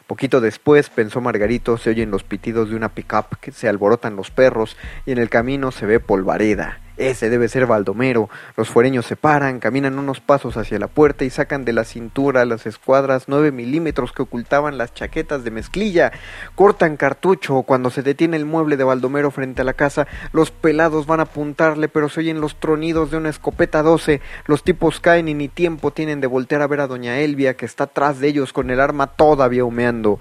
Poquito 0.07 0.41
después, 0.41 0.89
pensó 0.89 1.21
Margarito, 1.21 1.77
se 1.77 1.89
oyen 1.89 2.11
los 2.11 2.23
pitidos 2.23 2.69
de 2.69 2.75
una 2.75 2.89
pickup 2.89 3.37
que 3.39 3.53
se 3.53 3.69
alborotan 3.69 4.17
los 4.17 4.31
perros 4.31 4.75
y 5.05 5.13
en 5.13 5.17
el 5.17 5.29
camino 5.29 5.71
se 5.71 5.85
ve 5.85 6.01
polvareda. 6.01 6.82
Ese 6.97 7.29
debe 7.29 7.47
ser 7.47 7.65
Baldomero. 7.65 8.29
Los 8.55 8.69
fuereños 8.69 9.05
se 9.05 9.15
paran, 9.15 9.59
caminan 9.59 9.97
unos 9.97 10.19
pasos 10.19 10.57
hacia 10.57 10.77
la 10.77 10.87
puerta 10.87 11.25
y 11.25 11.29
sacan 11.29 11.65
de 11.65 11.73
la 11.73 11.85
cintura 11.85 12.45
las 12.45 12.65
escuadras 12.65 13.25
nueve 13.27 13.51
milímetros 13.51 14.11
que 14.11 14.21
ocultaban 14.21 14.77
las 14.77 14.93
chaquetas 14.93 15.43
de 15.43 15.51
mezclilla. 15.51 16.11
Cortan 16.55 16.97
cartucho. 16.97 17.63
Cuando 17.63 17.89
se 17.89 18.03
detiene 18.03 18.37
el 18.37 18.45
mueble 18.45 18.77
de 18.77 18.83
Baldomero 18.83 19.31
frente 19.31 19.61
a 19.61 19.65
la 19.65 19.73
casa, 19.73 20.07
los 20.31 20.51
pelados 20.51 21.07
van 21.07 21.19
a 21.19 21.23
apuntarle, 21.23 21.89
pero 21.89 22.09
se 22.09 22.19
oyen 22.19 22.41
los 22.41 22.59
tronidos 22.59 23.09
de 23.09 23.17
una 23.17 23.29
escopeta 23.29 23.81
doce. 23.81 24.21
Los 24.45 24.63
tipos 24.63 24.99
caen 24.99 25.27
y 25.27 25.33
ni 25.33 25.47
tiempo 25.47 25.91
tienen 25.91 26.21
de 26.21 26.27
voltear 26.27 26.61
a 26.61 26.67
ver 26.67 26.81
a 26.81 26.87
doña 26.87 27.19
Elvia, 27.19 27.55
que 27.55 27.65
está 27.65 27.85
atrás 27.85 28.19
de 28.19 28.27
ellos 28.27 28.53
con 28.53 28.69
el 28.69 28.79
arma 28.79 29.07
todavía 29.07 29.65
humeando. 29.65 30.19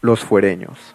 Los 0.00 0.20
fuereños. 0.20 0.94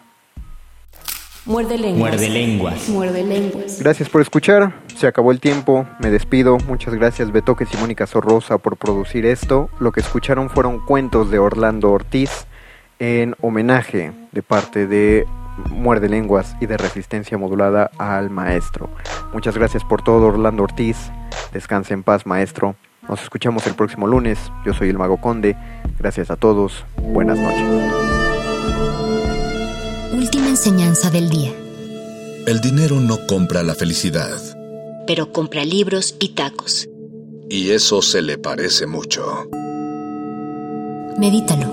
Muerde 1.48 1.78
lenguas. 1.78 2.12
Muerde 2.12 2.28
lenguas. 2.28 2.88
Muerde 2.90 3.24
lenguas. 3.24 3.80
Gracias 3.80 4.10
por 4.10 4.20
escuchar. 4.20 4.74
Se 4.94 5.06
acabó 5.06 5.32
el 5.32 5.40
tiempo. 5.40 5.86
Me 5.98 6.10
despido. 6.10 6.58
Muchas 6.68 6.92
gracias 6.92 7.32
Betoques 7.32 7.72
y 7.72 7.78
Mónica 7.78 8.06
Sorrosa 8.06 8.58
por 8.58 8.76
producir 8.76 9.24
esto. 9.24 9.70
Lo 9.80 9.90
que 9.90 10.00
escucharon 10.00 10.50
fueron 10.50 10.78
cuentos 10.78 11.30
de 11.30 11.38
Orlando 11.38 11.90
Ortiz 11.90 12.46
en 12.98 13.34
homenaje 13.40 14.12
de 14.30 14.42
parte 14.42 14.86
de 14.86 15.24
Muerde 15.70 16.10
Lenguas 16.10 16.54
y 16.60 16.66
de 16.66 16.76
Resistencia 16.76 17.38
Modulada 17.38 17.90
al 17.96 18.28
maestro. 18.28 18.90
Muchas 19.32 19.56
gracias 19.56 19.82
por 19.84 20.02
todo 20.02 20.26
Orlando 20.26 20.64
Ortiz. 20.64 21.10
Descanse 21.54 21.94
en 21.94 22.02
paz 22.02 22.26
maestro. 22.26 22.76
Nos 23.08 23.22
escuchamos 23.22 23.66
el 23.66 23.74
próximo 23.74 24.06
lunes. 24.06 24.38
Yo 24.66 24.74
soy 24.74 24.90
el 24.90 24.98
Mago 24.98 25.16
Conde. 25.16 25.56
Gracias 25.98 26.30
a 26.30 26.36
todos. 26.36 26.84
Buenas 26.98 27.38
noches. 27.38 28.27
Enseñanza 30.58 31.08
del 31.08 31.30
día. 31.30 31.54
El 32.44 32.60
dinero 32.60 32.98
no 32.98 33.28
compra 33.28 33.62
la 33.62 33.76
felicidad. 33.76 34.40
Pero 35.06 35.32
compra 35.32 35.64
libros 35.64 36.16
y 36.18 36.30
tacos. 36.30 36.88
Y 37.48 37.70
eso 37.70 38.02
se 38.02 38.22
le 38.22 38.38
parece 38.38 38.88
mucho. 38.88 39.48
Medítalo. 41.16 41.70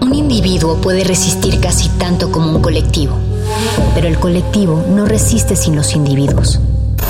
Un 0.00 0.14
individuo 0.14 0.80
puede 0.80 1.04
resistir 1.04 1.60
casi 1.60 1.90
tanto 1.98 2.32
como 2.32 2.56
un 2.56 2.62
colectivo, 2.62 3.18
pero 3.94 4.08
el 4.08 4.18
colectivo 4.18 4.82
no 4.88 5.04
resiste 5.04 5.56
sin 5.56 5.76
los 5.76 5.94
individuos. 5.94 6.58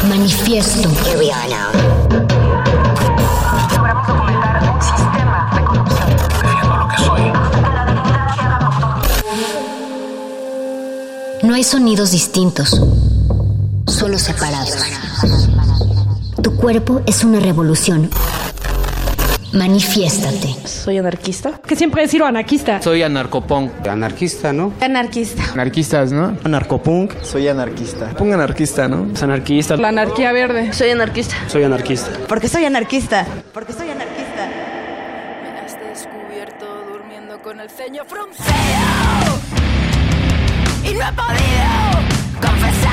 Manifiesto. 0.09 0.89
Logramos 0.89 2.46
No 11.47 11.55
hay 11.55 11.63
sonidos 11.63 12.11
distintos, 12.11 12.83
solo 13.87 14.19
separados. 14.19 14.85
Tu 16.43 16.57
cuerpo 16.57 17.03
es 17.07 17.23
una 17.23 17.39
revolución. 17.39 18.11
Manifiéstate. 19.53 20.57
Soy 20.67 20.99
anarquista. 20.99 21.53
Que 21.65 21.77
siempre 21.77 22.03
he 22.03 22.09
sido 22.09 22.27
anarquista. 22.27 22.83
Soy 22.83 23.05
anarcopunk. 23.05 23.87
Anarquista, 23.87 24.53
¿no? 24.53 24.73
Anarquista. 24.81 25.45
Anarquistas, 25.53 26.11
¿no? 26.11 26.37
Anarcopunk. 26.43 27.13
Soy 27.23 27.47
anarquista. 27.47 28.09
Punk 28.15 28.33
anarquista, 28.33 28.89
¿no? 28.89 29.13
Es 29.13 29.23
anarquista. 29.23 29.77
La 29.77 29.91
anarquía 29.91 30.33
verde. 30.33 30.73
Soy 30.73 30.91
anarquista. 30.91 31.37
Soy 31.47 31.63
anarquista. 31.63 32.11
Porque 32.27 32.49
soy 32.49 32.65
anarquista. 32.65 33.25
Porque 33.55 33.73
soy 33.73 33.91
anarquista. 33.91 34.49
Me 35.45 35.61
has 35.61 35.79
descubierto 35.91 36.67
durmiendo 36.93 37.41
con 37.41 37.61
el 37.61 37.71
ceño 37.71 38.03
fruncido. 38.05 39.26
Y 40.89 40.95
no 40.95 41.05
he 41.05 41.13
podido 41.13 42.86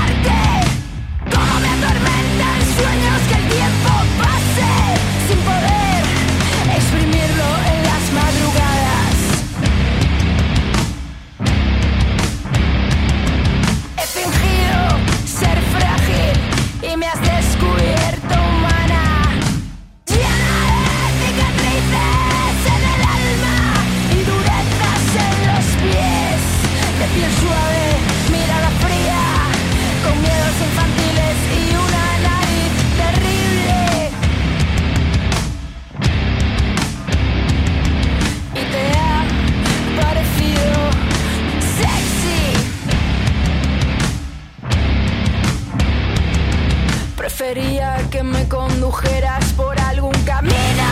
Prefería 47.43 47.97
que 48.09 48.23
me 48.23 48.47
condujeras 48.47 49.51
por 49.51 49.77
algún 49.77 50.13
camino 50.23 50.87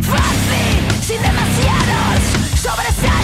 fácil, 0.00 1.02
sin 1.02 1.20
demasiados 1.20 2.20
sobresaltos. 2.54 3.15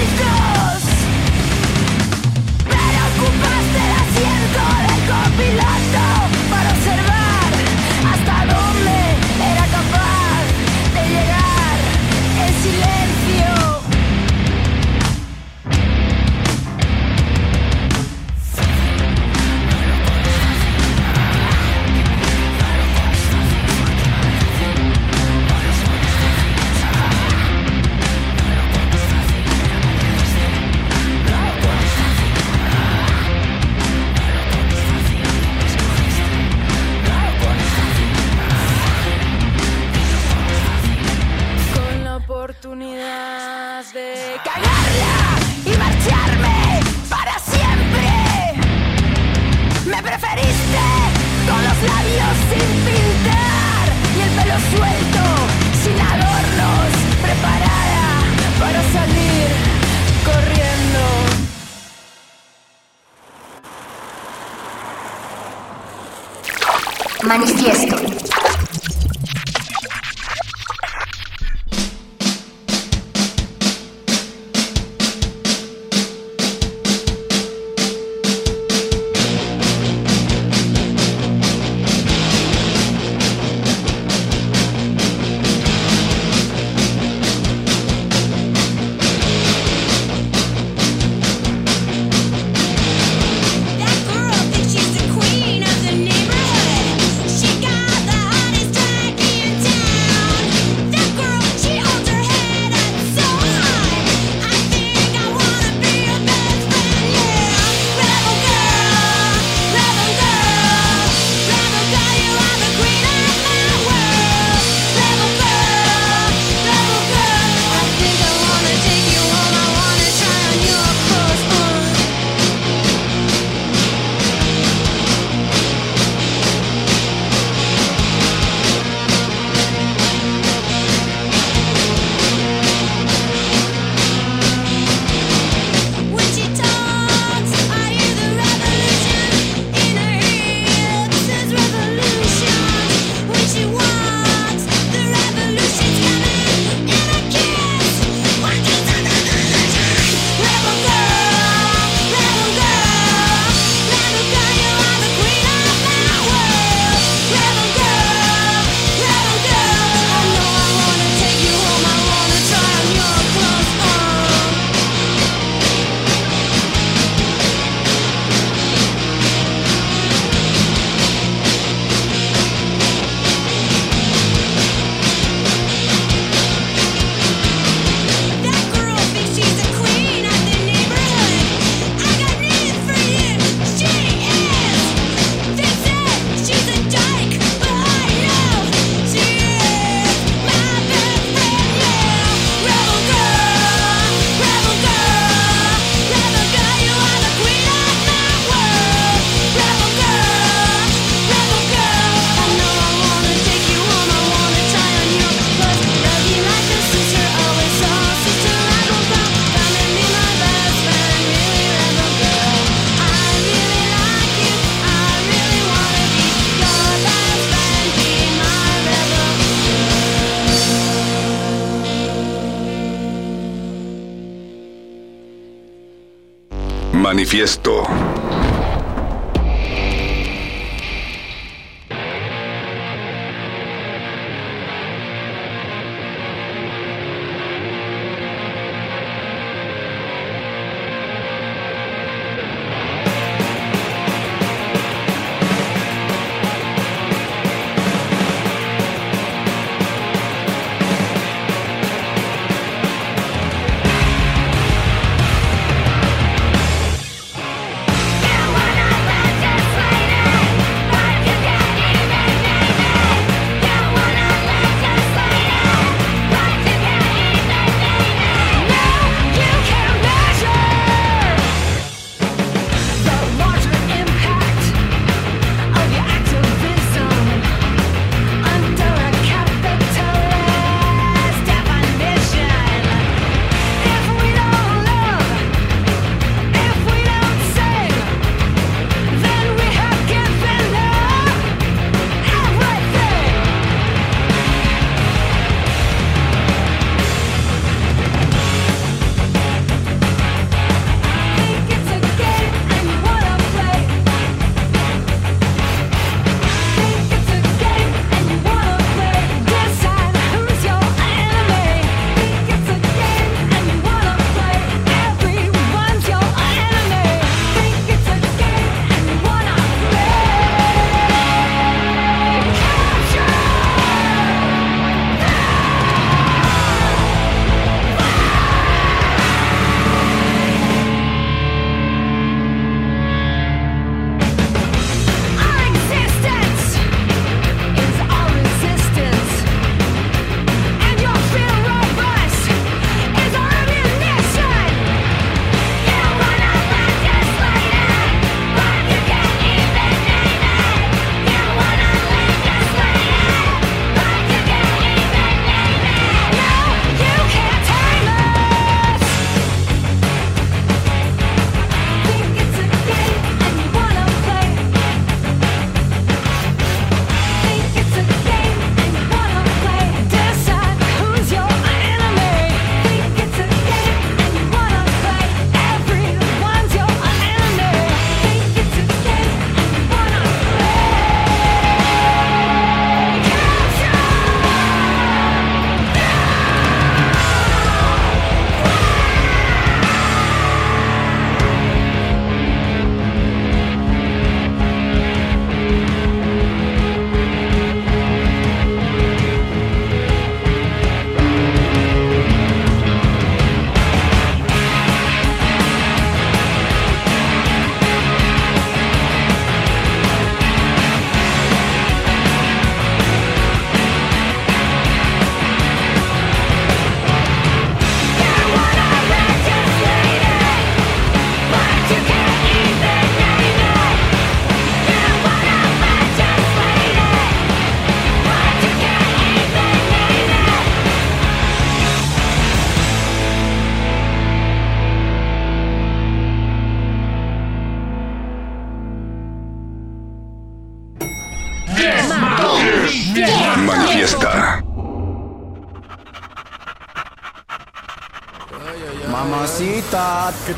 Manifiesto. 227.33 227.62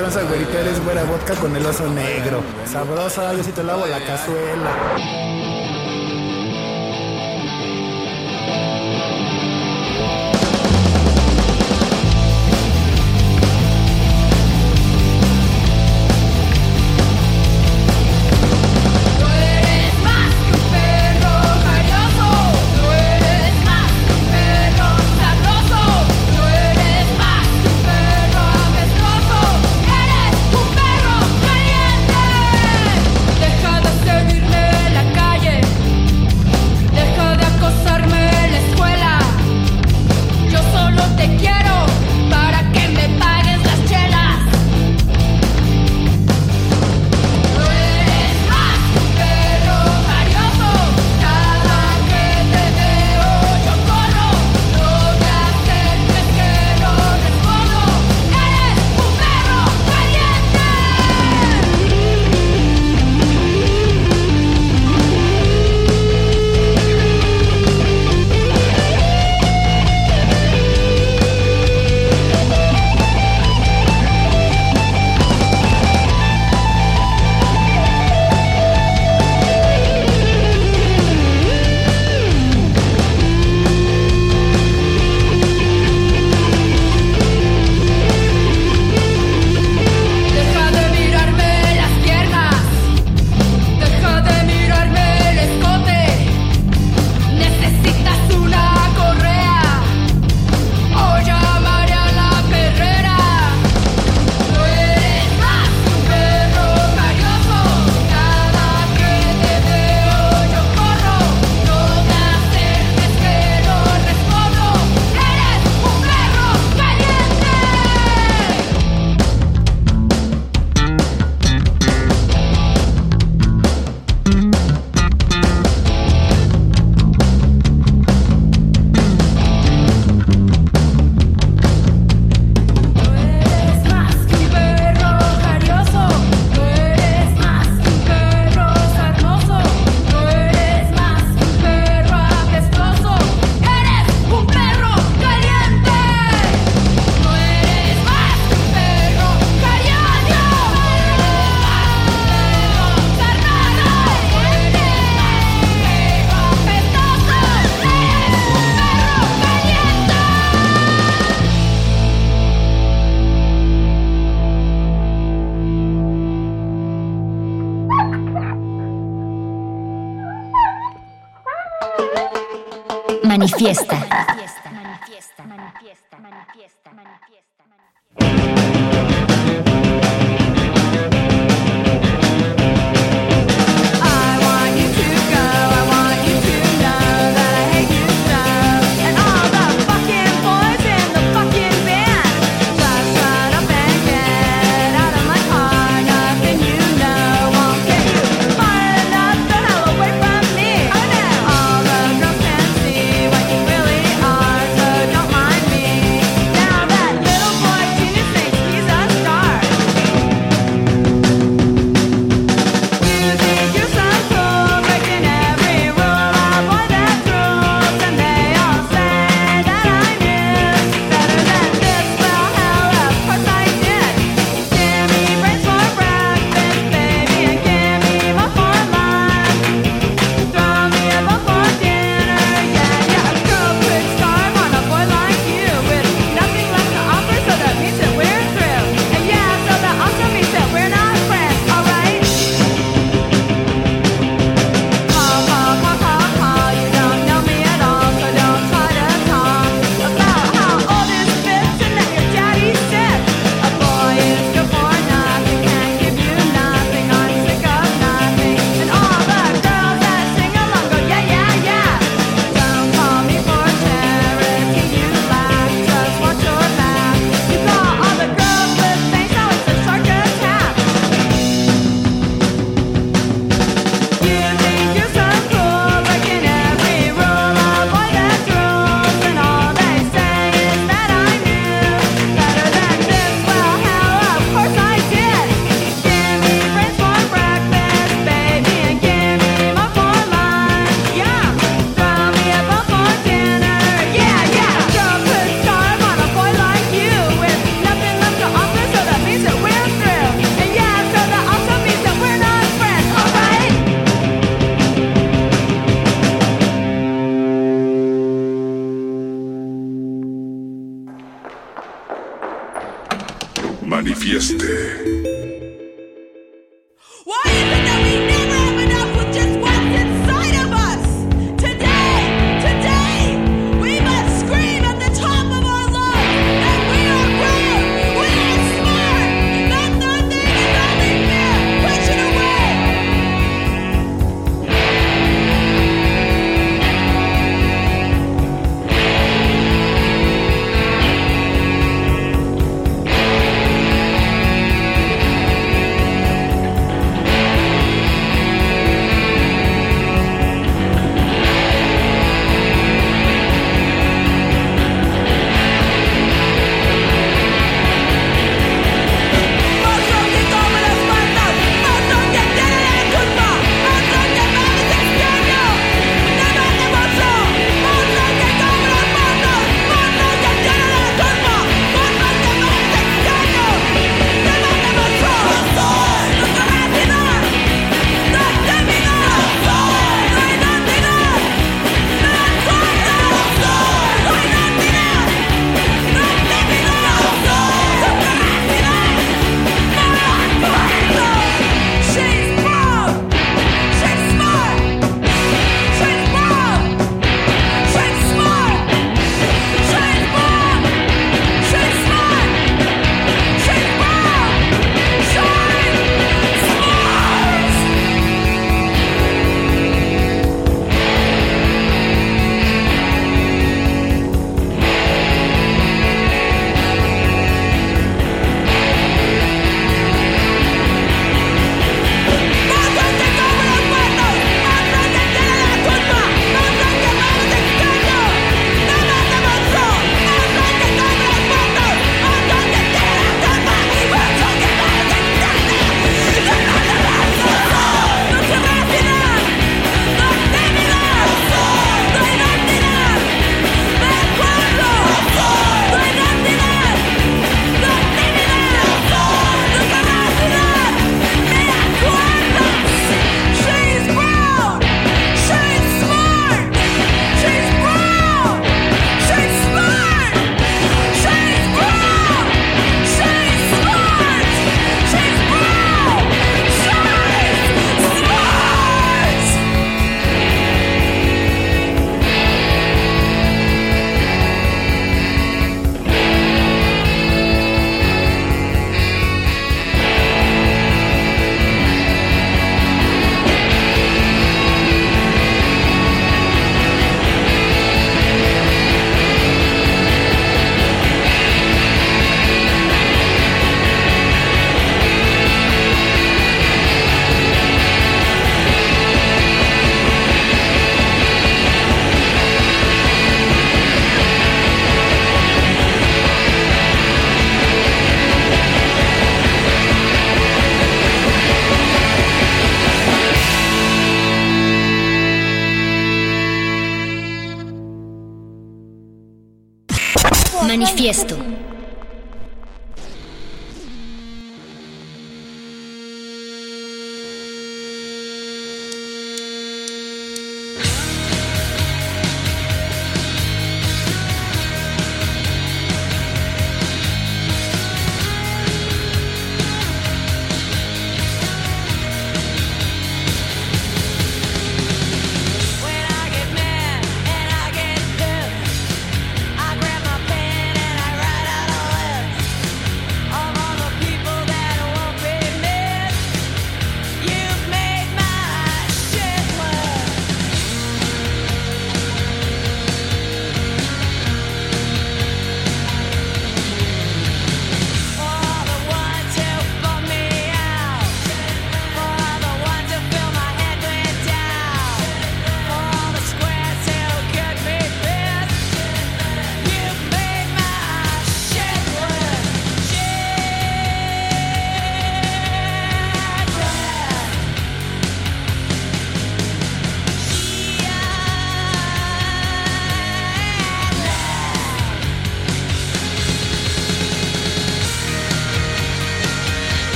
tranza, 0.00 0.22
güerita, 0.22 0.60
eres 0.60 0.82
güera 0.82 1.04
vodka 1.04 1.34
con 1.34 1.54
el 1.54 1.64
oso 1.66 1.86
negro. 1.90 2.42
Sabrosa, 2.64 3.34
yo 3.34 3.44
sí 3.44 3.52
te 3.52 3.62
lavo 3.62 3.86
la 3.86 3.98
cazuela. 4.00 4.49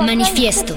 Manifiesto. 0.00 0.74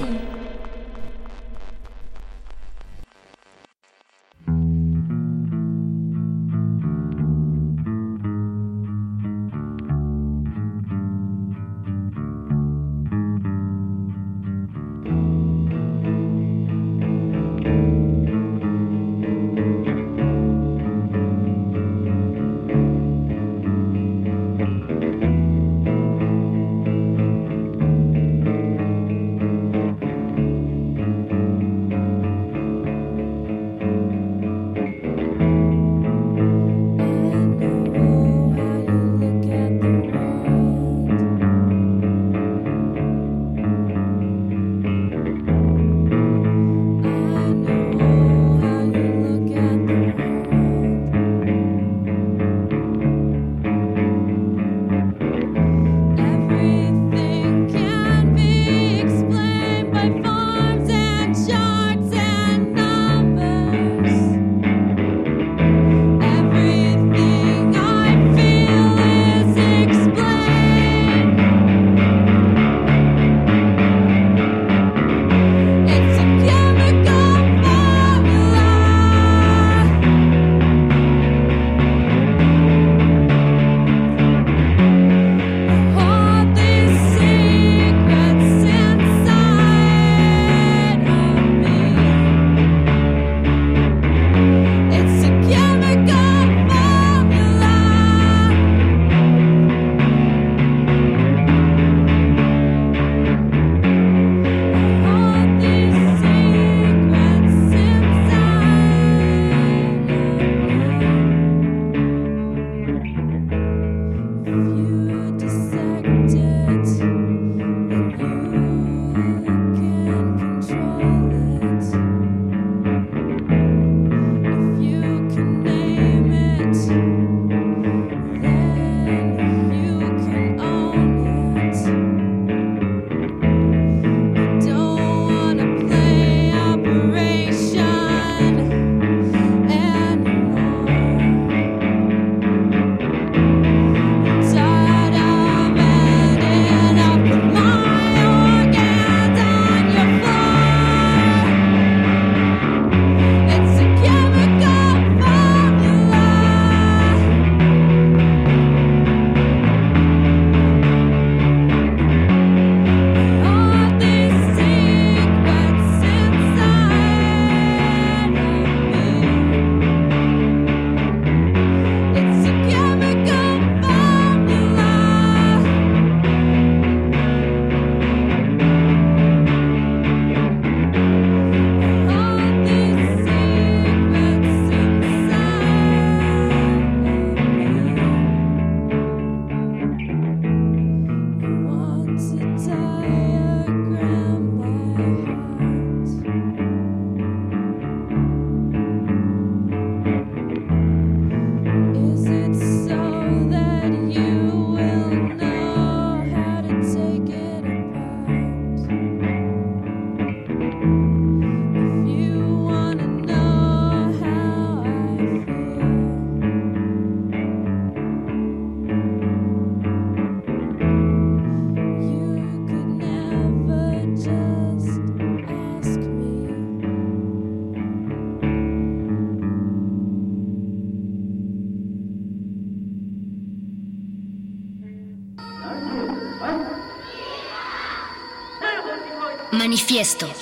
Manifiesto. 240.02 240.41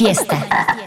Manifiesta. 0.00 0.79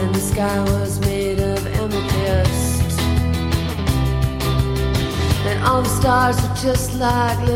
And 0.00 0.14
the 0.14 0.18
sky 0.18 0.64
was 0.64 0.98
made 1.00 1.40
of 1.40 1.66
amethyst, 1.76 2.98
and 5.44 5.62
all 5.62 5.82
the 5.82 5.88
stars 5.90 6.40
were 6.40 6.54
just 6.54 6.98
like. 6.98 7.55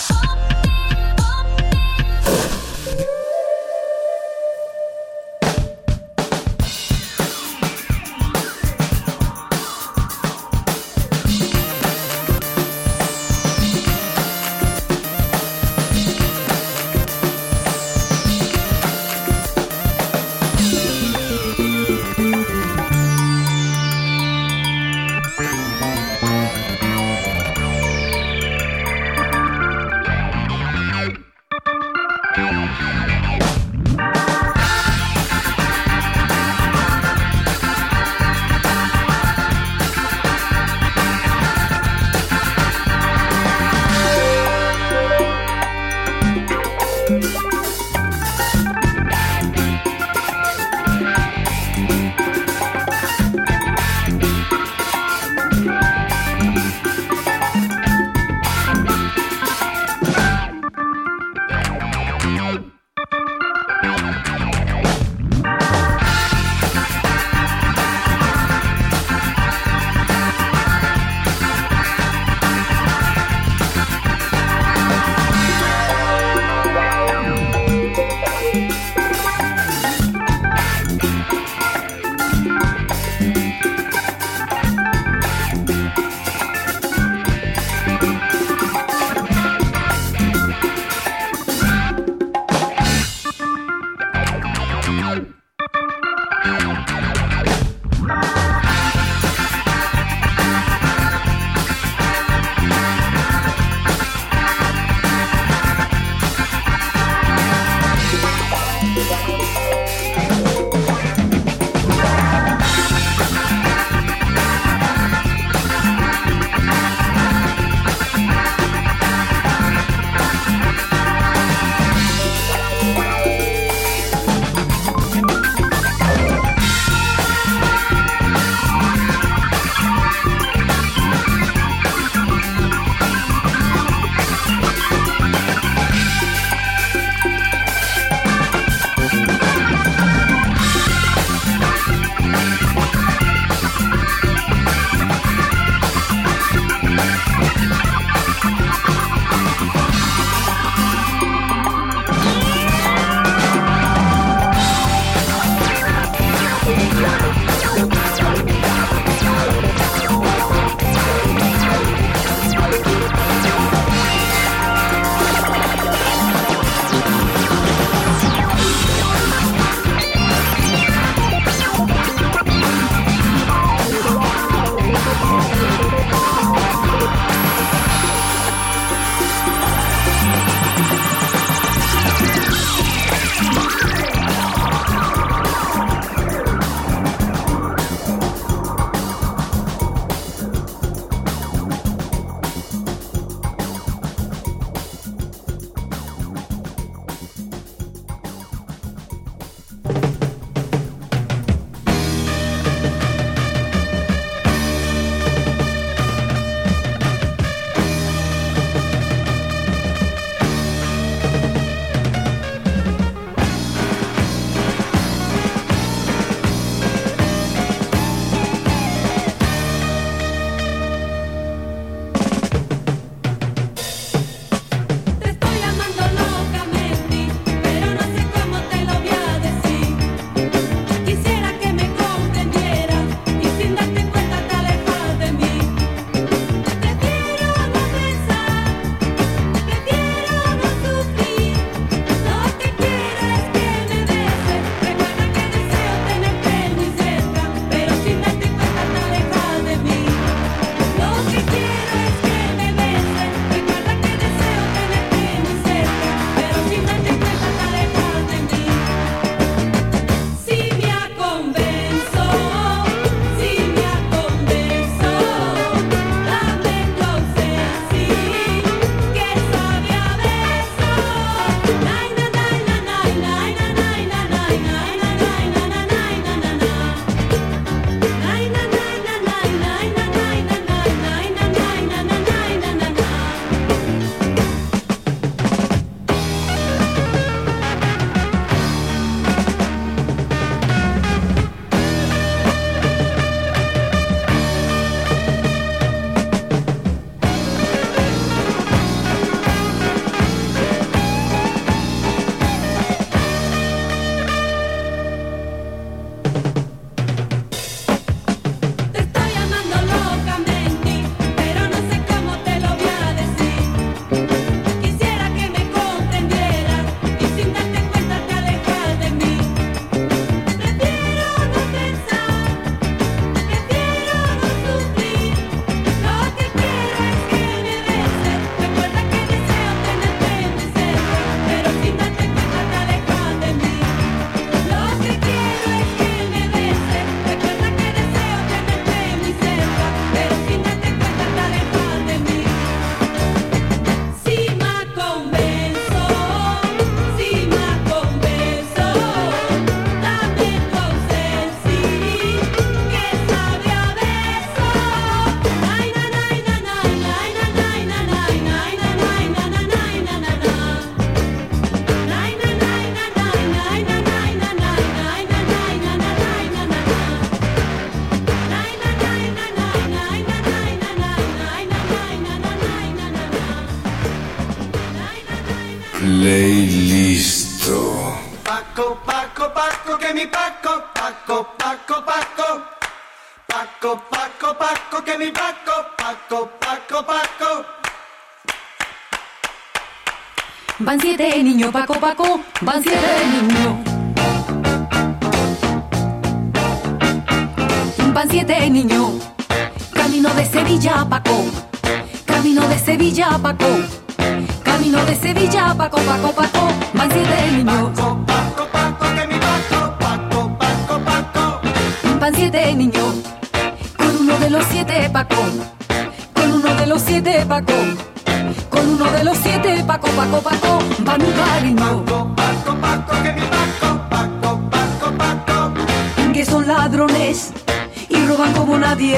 Niños, 391.61 391.73
Paco, 391.73 391.93
Paco, 391.99 392.39
van 392.61 392.81
siete 392.81 392.97
niños. 393.39 393.80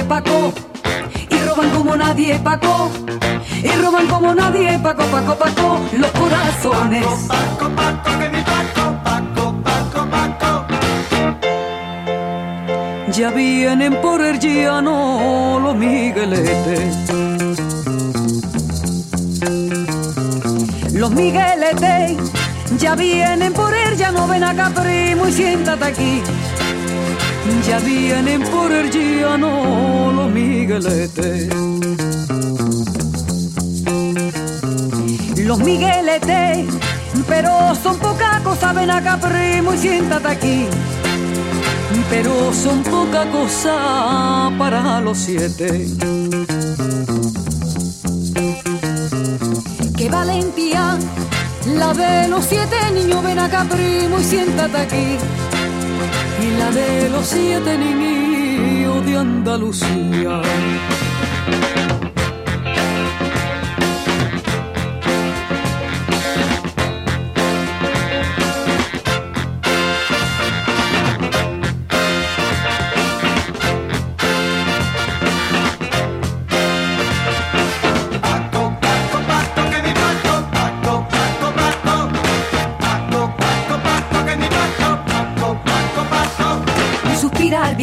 Nadie, 0.03 0.07
Paco. 0.07 0.53
Y 1.29 1.37
roban 1.47 1.69
como 1.71 1.95
nadie, 1.95 2.39
Paco. 2.39 2.91
Y 3.63 3.81
roban 3.81 4.07
como 4.07 4.35
nadie, 4.35 4.79
Paco, 4.79 5.03
Paco, 5.05 5.35
Paco, 5.35 5.79
los 5.97 6.11
corazones. 6.11 7.05
Ya 13.11 13.29
vienen 13.29 14.01
por 14.01 14.21
el 14.21 14.39
llano 14.39 15.59
los 15.61 15.75
migueletes. 15.75 16.95
Los 20.93 21.11
migueletes 21.11 22.17
ya 22.79 22.95
vienen 22.95 23.53
por 23.53 23.73
el 23.73 23.97
llano, 23.97 24.27
ven 24.27 24.43
acá 24.43 24.69
primo 24.69 25.27
y 25.27 25.31
siéntate 25.31 25.85
aquí. 25.85 26.23
Ya 27.67 27.79
vienen 27.79 28.41
por 28.43 28.71
el 28.71 28.91
llano 28.91 30.11
los 30.13 30.31
migueletes. 30.31 31.47
Los 35.37 35.59
migueletes, 35.59 36.67
pero 37.27 37.75
son 37.75 37.97
poca 37.99 38.41
cosa, 38.43 38.73
ven 38.73 38.91
acá 38.91 39.17
primo 39.17 39.73
y 39.73 39.77
siéntate 39.77 40.27
aquí. 40.27 40.67
Pero 42.09 42.53
son 42.53 42.83
poca 42.83 43.25
cosa 43.31 44.51
para 44.57 44.99
los 45.01 45.17
siete. 45.17 45.87
Qué 49.97 50.09
valentía, 50.09 50.97
la 51.75 51.93
de 51.93 52.27
los 52.27 52.45
siete 52.45 52.75
niños, 52.93 53.23
ven 53.23 53.39
acá 53.39 53.65
primo 53.69 54.19
y 54.19 54.23
siéntate 54.23 54.77
aquí. 54.77 55.17
De 56.71 57.09
los 57.09 57.27
siete 57.27 57.77
niños 57.77 59.05
de 59.05 59.17
Andalucía. 59.17 60.41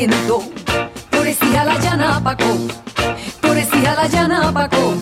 Viento. 0.06 0.42
Pobrecilla 1.10 1.62
la 1.64 1.78
llana, 1.78 2.20
Paco. 2.24 2.46
Pobrecilla 3.42 3.94
la 3.94 4.06
llana, 4.06 4.50
Paco. 4.52 4.94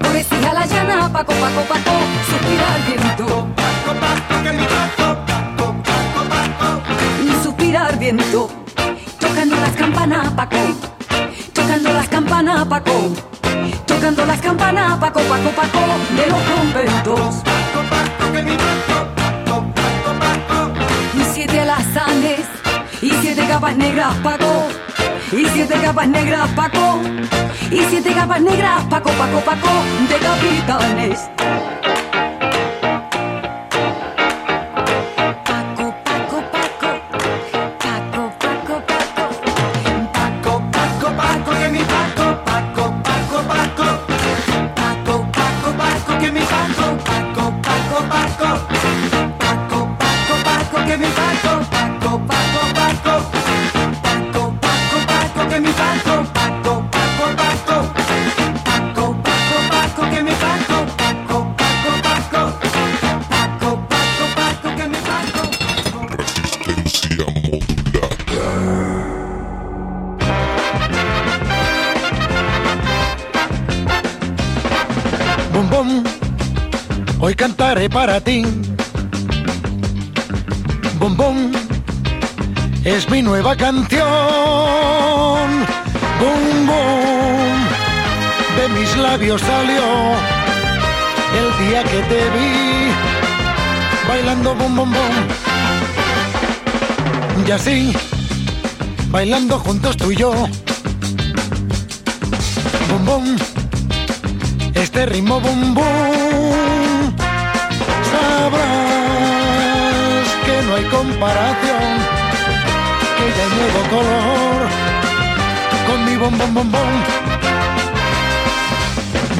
Pobrecilla 0.00 0.52
la 0.52 0.66
llana, 0.66 1.12
Paco, 1.12 1.32
Paco, 1.32 1.62
Paco. 1.68 1.94
Suspira 2.28 2.66
al 2.74 2.82
viento. 2.88 3.46
Y 7.24 7.44
suspira 7.44 7.86
al 7.86 7.96
viento. 7.98 8.50
Tocando 9.20 9.56
las 9.56 9.76
campanas, 9.76 10.32
Paco. 10.32 10.62
Tocando 11.52 11.92
las 11.92 12.08
campanas, 12.08 12.66
Paco. 12.66 12.96
Tocando 13.86 14.26
las 14.26 14.40
campanas, 14.40 14.98
Paco, 14.98 15.20
Paco, 15.20 15.50
Paco. 15.50 15.82
De 16.16 16.26
los 16.26 16.42
conventos. 16.50 17.34
Y 21.14 21.24
siete 21.32 21.60
alazanes 21.60 22.65
siete 23.36 23.52
capas 23.52 23.76
negras, 23.76 24.14
Paco. 24.22 24.68
Y 25.30 25.44
siete 25.52 25.74
capas 25.82 26.08
negras, 26.08 26.48
Paco. 26.56 27.00
Y 27.70 27.80
siete 27.90 28.14
capas 28.14 28.40
negras, 28.40 28.82
Paco, 28.84 29.10
Paco, 29.10 29.40
Paco, 29.40 29.68
de 30.08 30.16
capitanes. 30.16 31.28
Para 77.88 78.20
ti. 78.20 78.44
Bum, 80.98 81.52
es 82.84 83.08
mi 83.10 83.22
nueva 83.22 83.56
canción. 83.56 84.06
Bum, 86.20 86.66
de 88.56 88.68
mis 88.80 88.96
labios 88.96 89.40
salió 89.40 89.82
el 91.38 91.68
día 91.68 91.84
que 91.84 92.02
te 92.02 92.30
vi 92.30 92.90
bailando 94.08 94.54
bum 94.54 94.76
bum. 94.76 94.94
Y 97.46 97.50
así, 97.50 97.92
bailando 99.10 99.58
juntos 99.58 99.96
tú 99.96 100.10
y 100.10 100.16
yo. 100.16 100.32
Bum 103.04 103.36
este 104.74 105.06
ritmo 105.06 105.40
bum 105.40 105.74
sabrás 108.16 109.46
que 110.44 110.56
no 110.66 110.74
hay 110.76 110.84
comparación 110.84 111.84
que 113.16 113.24
ya 113.36 113.42
hay 113.44 113.50
nuevo 113.58 113.80
color 113.94 114.60
con 115.86 115.98
mi 116.04 116.14
bom 116.16 116.38
bom 116.38 116.54
bom 116.54 116.70
bom. 116.72 116.94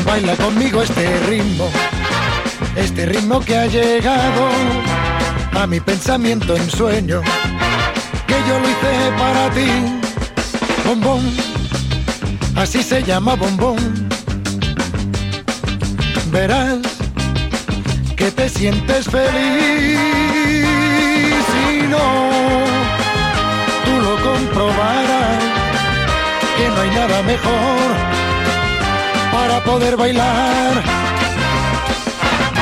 Baila 0.04 0.36
conmigo 0.36 0.82
este 0.82 1.04
ritmo 1.26 1.68
este 2.76 3.06
ritmo 3.06 3.40
que 3.40 3.56
ha 3.56 3.66
llegado 3.66 4.48
a 5.58 5.66
mi 5.66 5.80
pensamiento 5.80 6.54
en 6.56 6.70
sueño 6.70 7.22
que 8.26 8.34
yo 8.46 8.60
lo 8.60 8.68
hice 8.68 9.10
para 9.18 9.50
ti. 9.50 9.70
Bom 10.84 11.00
bom 11.00 11.22
así 12.56 12.82
se 12.82 13.02
llama 13.02 13.34
bom 13.34 13.56
bom. 13.56 13.76
Verás 16.30 16.95
que 18.16 18.30
te 18.30 18.48
sientes 18.48 19.08
feliz. 19.08 19.98
Si 21.52 21.86
no 21.86 22.08
tú 23.84 23.92
lo 24.00 24.14
comprobarás 24.22 25.42
que 26.56 26.68
no 26.68 26.80
hay 26.80 26.90
nada 26.90 27.22
mejor 27.22 27.86
para 29.32 29.62
poder 29.64 29.96
bailar. 29.96 30.82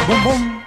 Bum 0.08 0.24
bum 0.24 0.63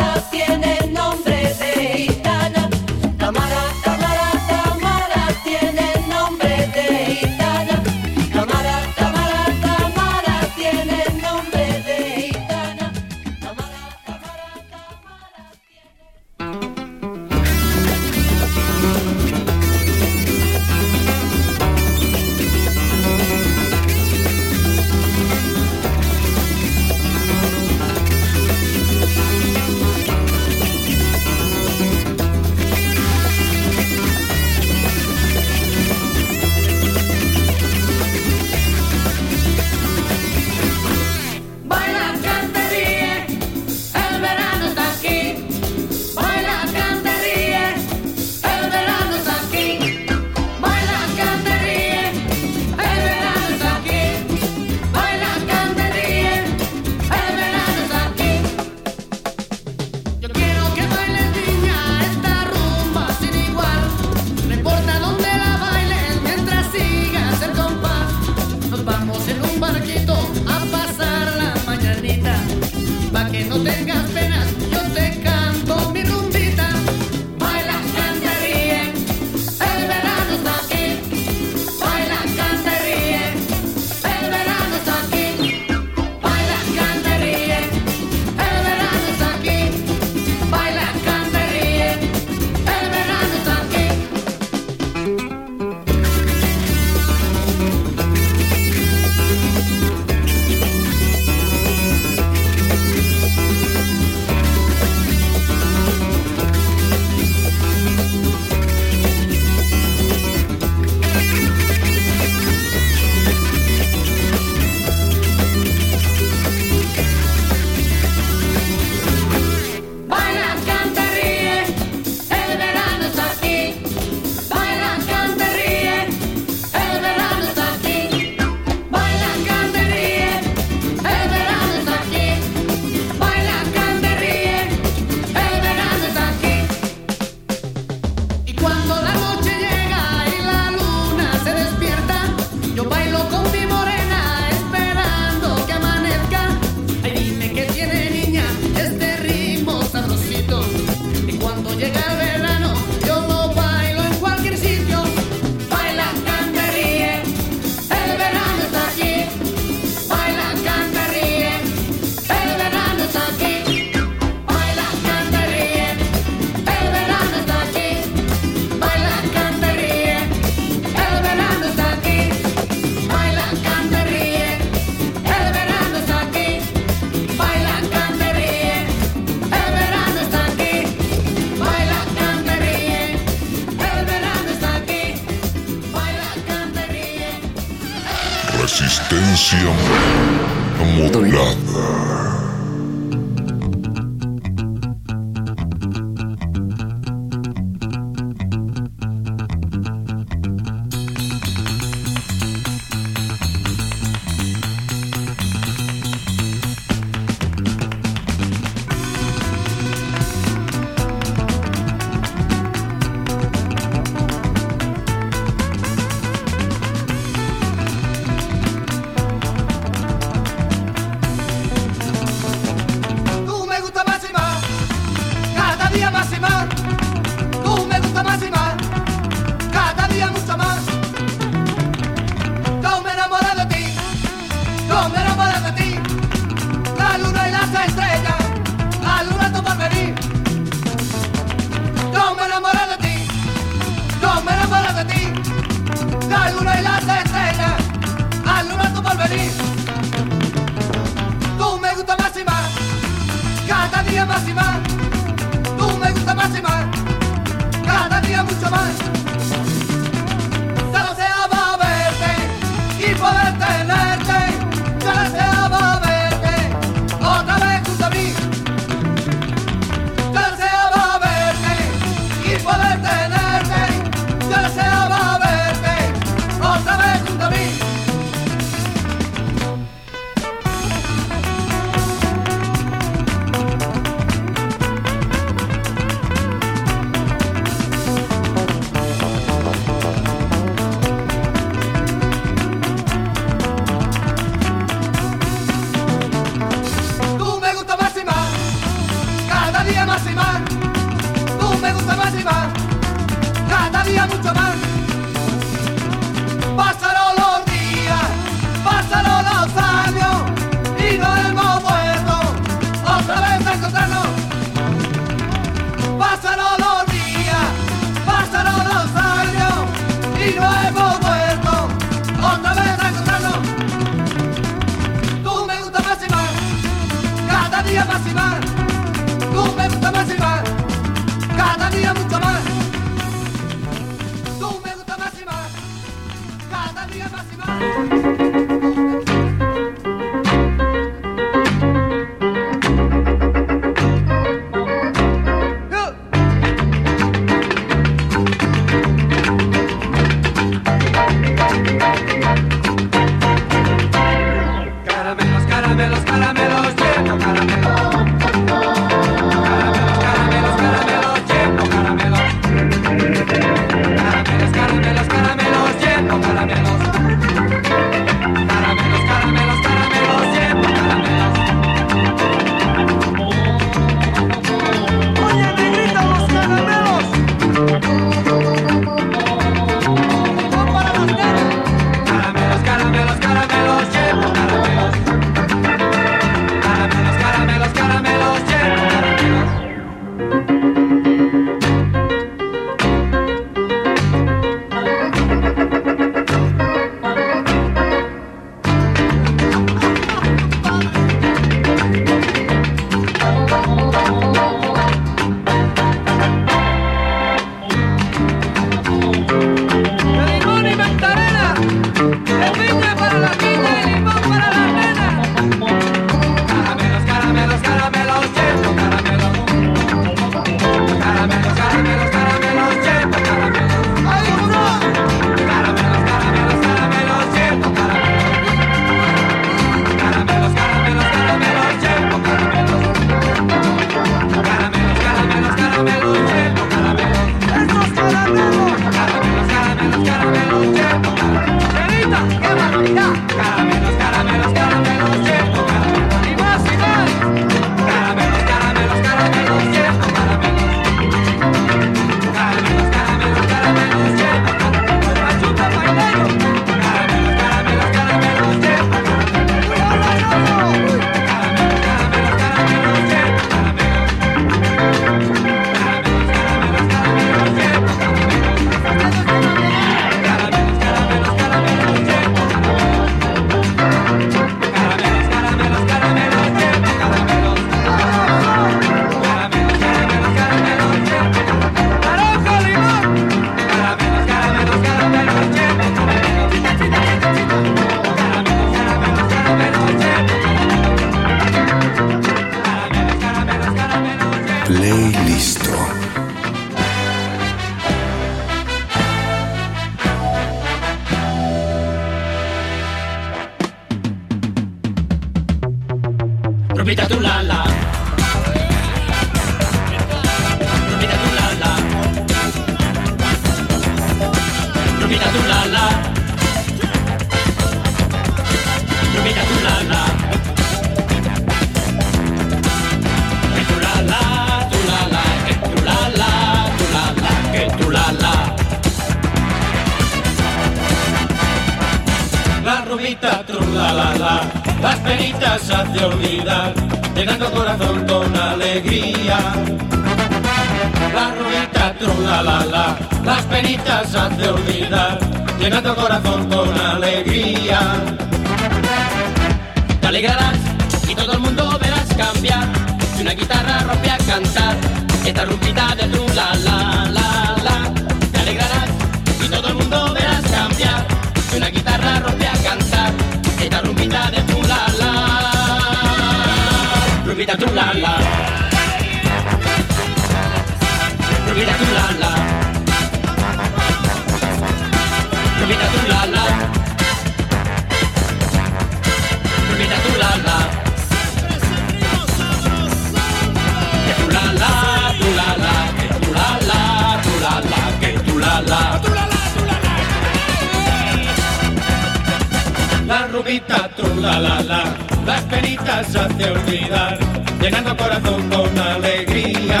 vida, 593.68 594.08
tru 594.16 594.34
la 594.40 594.58
la 594.58 594.80
la, 594.90 595.02
las 595.44 595.62
penitas 595.64 596.34
hace 596.34 596.70
olvidar, 596.70 597.38
llenando 597.80 598.16
corazón 598.16 598.60
con 598.70 598.98
alegría. 598.98 600.00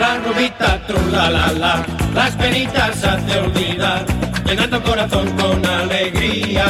La 0.00 0.10
rubita, 0.24 0.70
tru 0.88 1.00
la 1.12 1.30
la 1.30 1.52
la, 1.52 1.74
las 2.12 2.32
penitas 2.34 3.04
hace 3.04 3.38
olvidar, 3.38 4.04
llenando 4.44 4.82
corazón 4.82 5.26
con 5.38 5.64
alegría. 5.64 6.66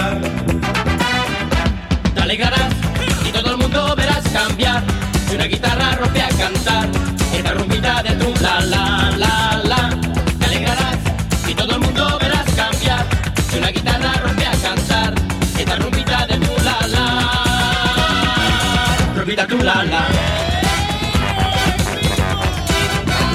Dale 2.15 2.37
ganas 2.37 2.73
y 3.27 3.33
todo 3.33 3.51
el 3.53 3.57
mundo 3.57 3.95
verás 3.97 4.25
cambiar, 4.29 4.83
si 5.27 5.35
una 5.37 5.47
guitarra 5.47 5.97
rompe 6.01 6.21
a 6.21 6.29
cantar 6.29 6.54
Vida 19.35 19.47
tu 19.49 19.57
la 19.57 19.83
la. 19.83 20.03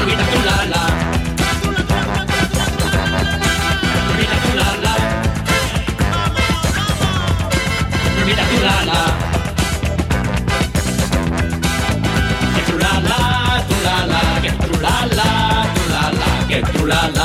Vida 0.08 0.26
tu 0.32 0.40
la 0.48 0.56
la. 0.72 0.84
Vida 8.26 8.44
tu 8.50 8.58
la 8.66 8.76
la. 8.90 9.00
Get 12.56 12.66
tu 12.68 12.78
la 12.78 12.94
la, 13.10 13.20
get 14.42 14.56
tu 14.62 14.76
la 14.80 14.96
la, 15.18 15.30
get 16.48 16.66
tu 16.72 16.86
la 16.86 17.02
la. 17.14 17.19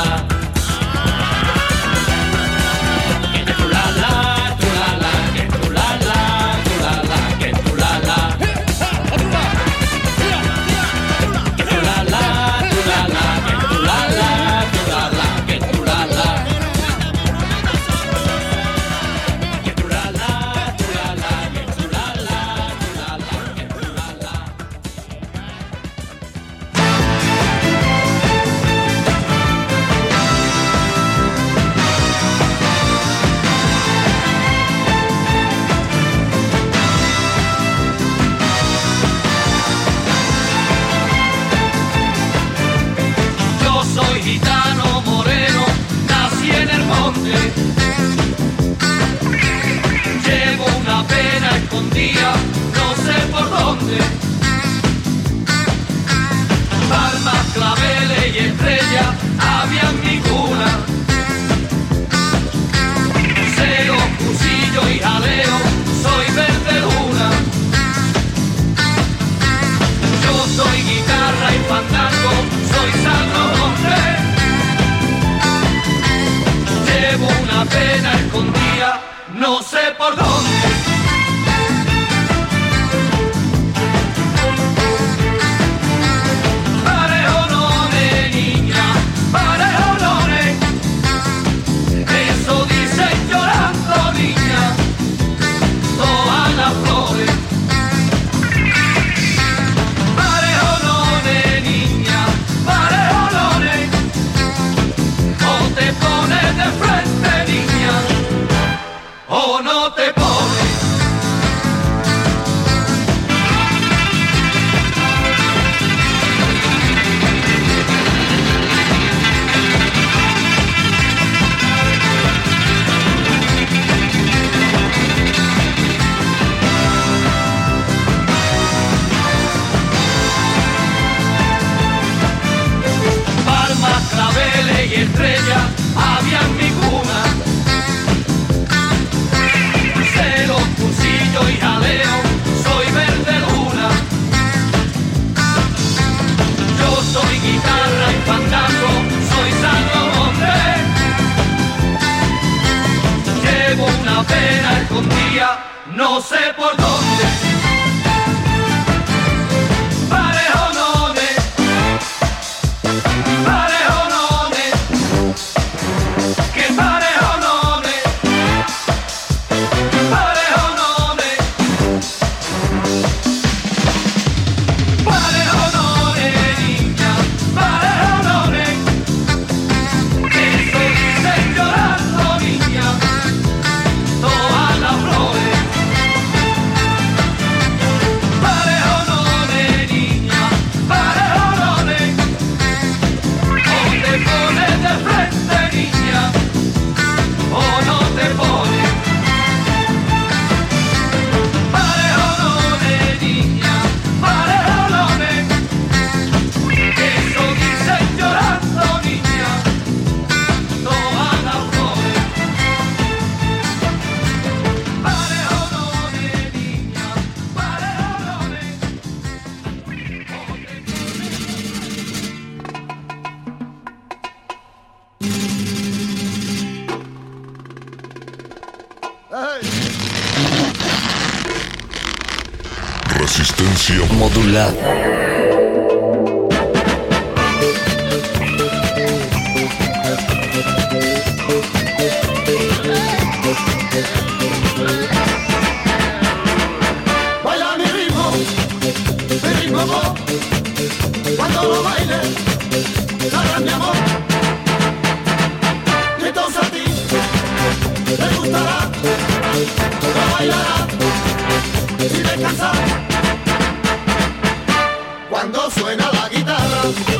Cuando 265.29 265.71
suena 265.71 266.11
la 266.11 266.27
guitarra, 266.27 266.81
te 266.81 267.15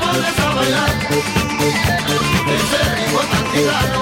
pones 0.00 0.38
a 0.40 0.54
bailar. 0.56 0.90
Ese 2.50 2.80
ritmo 2.96 3.20
tan 3.30 3.44
gitano 3.52 4.00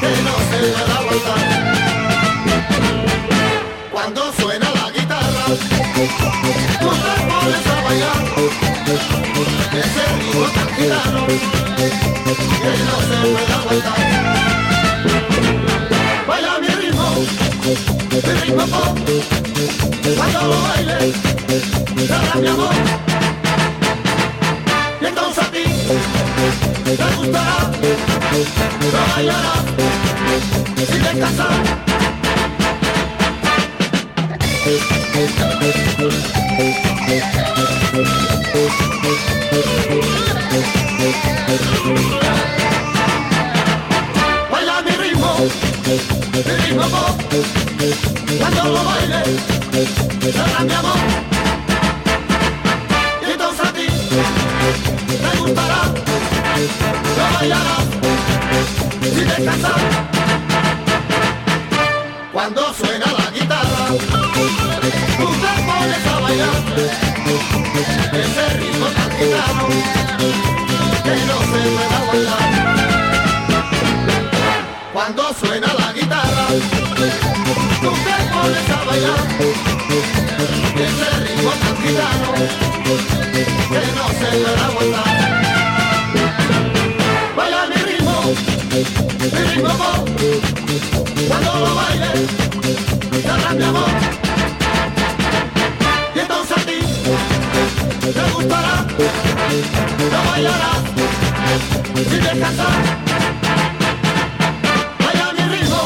que 0.00 0.12
no 0.24 0.34
se 0.48 0.58
puede 0.72 0.92
aguantar. 0.96 1.44
Cuando 3.92 4.20
suena 4.32 4.68
la 4.70 4.86
guitarra, 4.92 5.44
te 5.44 6.04
pones 6.80 7.66
a 7.66 7.82
bailar. 7.84 8.22
Ese 9.74 10.04
ritmo 10.16 10.46
tan 10.54 10.68
gitano 10.74 11.20
que 11.26 12.70
no 12.86 12.96
se 13.08 13.16
puede 13.28 13.52
aguantar. 13.52 14.00
Baila 14.02 14.51
Cuando 20.22 20.40
lo 20.54 20.62
bailes, 20.62 21.14
sabrás 22.06 22.36
mi 22.36 22.46
amor. 22.46 22.74
Y 25.00 25.04
entonces 25.04 25.44
a 25.44 25.50
ti 25.50 25.64
te 26.84 27.16
gustará, 27.16 27.70
lo 28.92 29.14
bailarás 29.14 29.64
sin 30.76 31.02
descansar. 31.02 31.50
Baila 44.52 44.82
mi 44.82 44.90
ritmo, 44.92 45.30
mi 46.32 46.42
ritmo. 46.42 46.86
Cuando 48.38 48.62
lo 48.64 48.84
baile, 48.84 49.61
sabrás 50.30 50.64
mi 50.64 50.72
amor. 50.72 50.98
Y 53.26 53.30
entonces 53.32 53.66
a 53.66 53.72
ti 53.72 53.86
te 53.86 55.38
gustará, 55.38 55.82
lo 57.16 57.24
bailarás 57.38 57.86
sin 59.02 59.26
descansar. 59.26 59.80
Cuando 62.32 62.72
suena 62.74 63.06
la 63.06 63.30
guitarra, 63.30 63.86
tú 63.88 65.26
te 65.42 65.52
pones 65.66 66.06
a 66.06 66.20
bailar. 66.20 66.62
Ese 68.12 68.44
ritmo 68.58 68.86
tan 68.86 69.10
gitano 69.18 69.66
que 71.02 71.14
no 71.26 71.36
se 71.50 71.60
puede 71.72 71.96
aguantar. 71.98 72.48
Cuando 74.92 75.22
suena 75.34 75.68
la 75.78 75.92
guitarra, 75.92 76.46
tú 77.80 77.90
te 77.90 78.16
pones 78.32 78.70
a 78.70 78.84
bailar. 78.84 79.51
Gitano 81.92 82.32
que 83.68 83.80
no 83.96 84.04
se 84.08 84.26
puede 84.38 84.60
aguantar. 84.64 85.12
Baila 87.36 87.66
mi 87.66 87.76
ritmo, 87.82 88.16
mi 89.20 89.40
ritmo 89.50 89.72
pop. 89.76 90.08
Cuando 91.28 91.50
lo 91.54 91.74
bailes, 91.74 92.20
sabrás 93.26 93.54
mi 93.56 93.64
amor. 93.64 93.90
Y 96.14 96.18
entonces 96.20 96.56
a 96.56 96.60
ti 96.62 96.78
te 98.00 98.22
gustará, 98.32 98.86
lo 100.12 100.30
bailarás 100.30 100.82
sin 101.94 102.22
descansar. 102.22 102.78
Baila 104.98 105.26
mi 105.34 105.44
ritmo, 105.54 105.80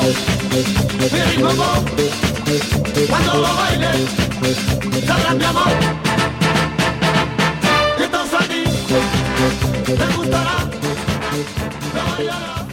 mi 1.12 1.20
ritmo 1.20 1.51
pop. 1.51 2.36
Cuando 3.05 3.34
lo 3.34 3.55
bailes, 3.57 4.08
sabrás 5.07 5.34
mi 5.36 5.44
amor. 5.44 5.68
Y 7.99 8.02
entonces 8.02 8.41
a 8.41 8.44
ti 8.44 8.65
te 9.84 10.16
gustará, 10.16 10.65
lo 11.94 12.10
bailarás 12.12 12.66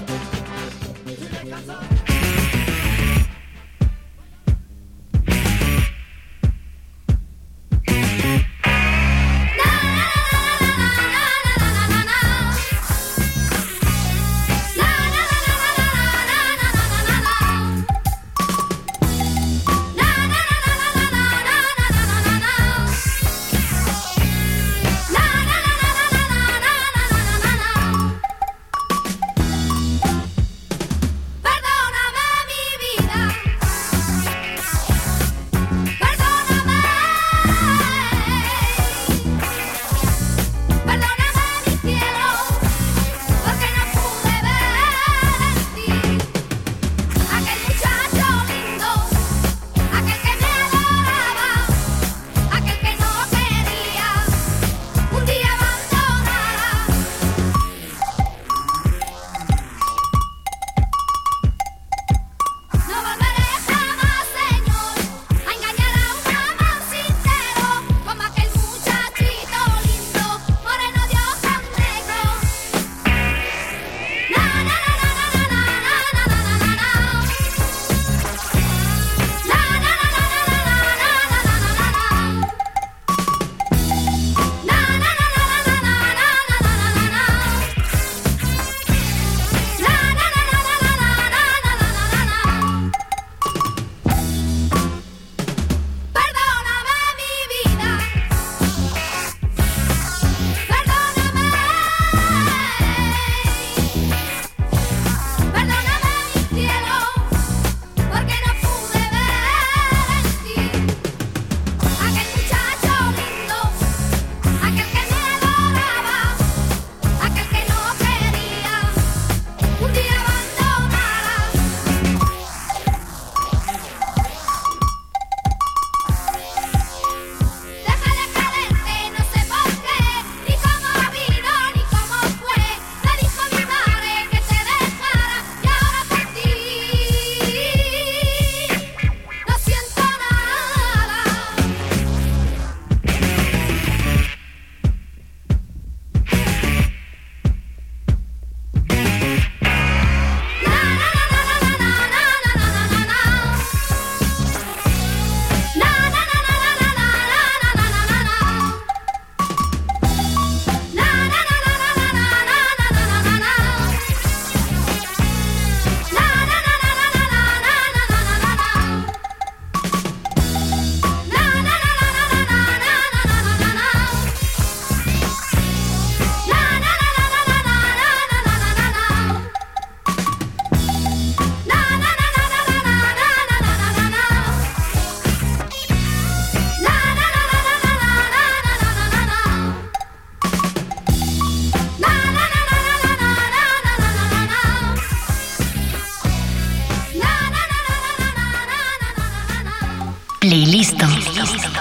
Playlist. 200.44 201.00
Playlist. 201.00 201.74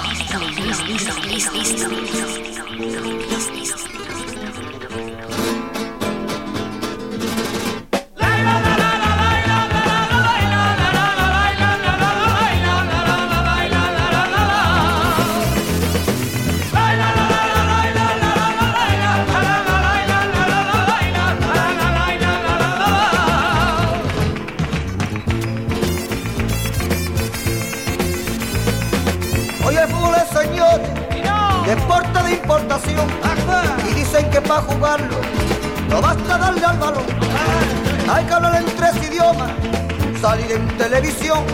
Televisión, 41.32 41.44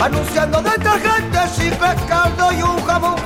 anunciando 0.00 0.62
detergentes, 0.62 1.56
chicles, 1.56 2.00
caldo 2.08 2.52
y 2.52 2.62
un 2.62 2.84
jamón. 2.84 3.16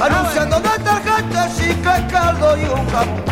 Anunciando 0.00 0.60
detergentes, 0.60 1.56
chicles, 1.56 2.12
caldo 2.12 2.56
y 2.56 2.64
un 2.64 2.88
jamón. 2.90 3.22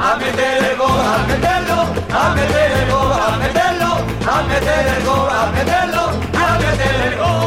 A 0.00 0.16
meter 0.16 0.64
el 0.64 0.76
gol, 0.76 0.90
a 0.90 1.18
meterlo, 1.26 1.82
a 2.12 2.34
meter 2.34 2.72
el 2.72 2.90
gol, 2.90 3.12
a 3.12 3.36
meterlo, 3.36 3.96
a 4.26 4.42
meter 4.42 4.86
el 4.86 5.04
gol, 5.04 5.28
a 5.30 5.46
meterlo, 5.52 6.02
a 6.34 6.58
meter 6.58 7.12
el 7.12 7.18
gol 7.18 7.44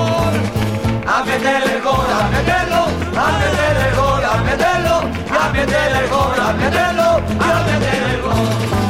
a 1.09 1.23
meter 1.23 1.63
el 1.63 1.81
gol, 1.81 2.05
a 2.11 2.27
meterlo, 2.29 2.81
a 3.15 3.31
meter 3.39 3.77
el 3.87 3.95
gol, 3.95 4.23
a 4.23 4.37
meterlo, 4.43 4.95
a 5.31 5.49
meter 5.49 5.91
el 5.95 6.09
gol, 6.09 6.39
a 6.39 6.53
meterlo, 6.53 7.03
a 7.39 7.63
meter 7.63 8.03
el 8.11 8.21
gol. 8.21 8.86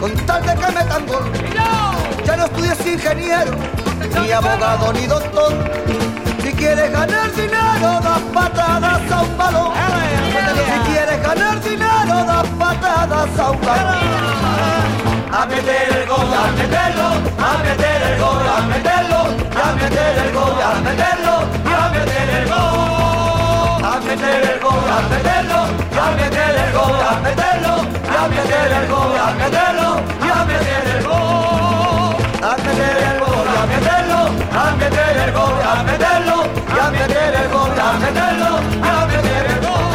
Con 0.00 0.14
tal 0.26 0.42
de 0.42 0.54
que 0.54 0.72
metan 0.72 1.06
gol. 1.06 1.30
Ya 2.24 2.36
no 2.36 2.44
estudies 2.46 2.86
ingeniero, 2.86 3.52
ni 4.22 4.32
abogado, 4.32 4.92
ni 4.94 5.06
doctor. 5.06 5.52
Si 6.42 6.52
quieres 6.54 6.90
ganar 6.90 7.30
dinero, 7.32 8.00
das 8.02 8.22
patadas 8.32 9.12
a 9.12 9.22
un 9.22 9.36
balón. 9.36 9.72
Si 10.66 10.90
quieres 10.90 11.22
ganar 11.22 11.60
dinero, 11.62 12.24
das 12.24 12.46
patadas 12.58 13.38
a 13.38 13.50
un 13.50 13.60
balón. 13.60 14.50
A 15.32 15.46
meter 15.46 15.96
el 15.96 16.08
gol, 16.08 16.28
a 16.34 16.50
meterlo, 16.58 17.08
a 17.38 17.58
meter 17.62 18.02
el 18.02 18.20
gol, 18.20 18.42
a 18.48 18.60
meterlo, 18.72 19.20
a 19.62 19.72
meter 19.74 20.18
el 20.18 20.32
gol, 20.32 20.62
a 20.62 20.80
meterlo, 20.80 21.34
a 21.76 21.88
meter 21.90 22.28
el 22.30 22.48
gol 22.48 22.89
meter 24.10 24.42
el 24.42 24.60
gol, 24.60 24.84
a 24.90 25.02
meterlo, 25.08 25.60
a 26.02 26.10
meter 26.18 26.54
el 26.64 26.72
gol, 26.72 26.98
a 27.00 27.20
meterlo, 27.20 27.74
a 28.10 28.28
meter 28.28 28.72
el 28.78 28.86
gol, 28.90 29.12
a 29.16 29.30
meterlo, 29.38 29.88
a 30.26 30.44
meter 30.50 30.86
el 30.94 31.02
gol, 31.06 31.30
a 32.42 32.56
meter 32.66 32.96
el 33.06 33.18
gol, 33.22 33.46
a 33.46 33.66
meterlo, 33.70 34.20
a 34.50 34.72
meter 34.80 35.16
el 35.16 35.32
gol, 35.32 35.56
a 35.62 35.82
meterlo, 35.88 36.38
a 36.80 36.90
meter 36.90 37.34
el 37.40 37.48
gol, 37.54 37.70
a 37.78 37.92
meterlo, 38.02 38.50
el 38.50 39.60
gol. 39.64 39.90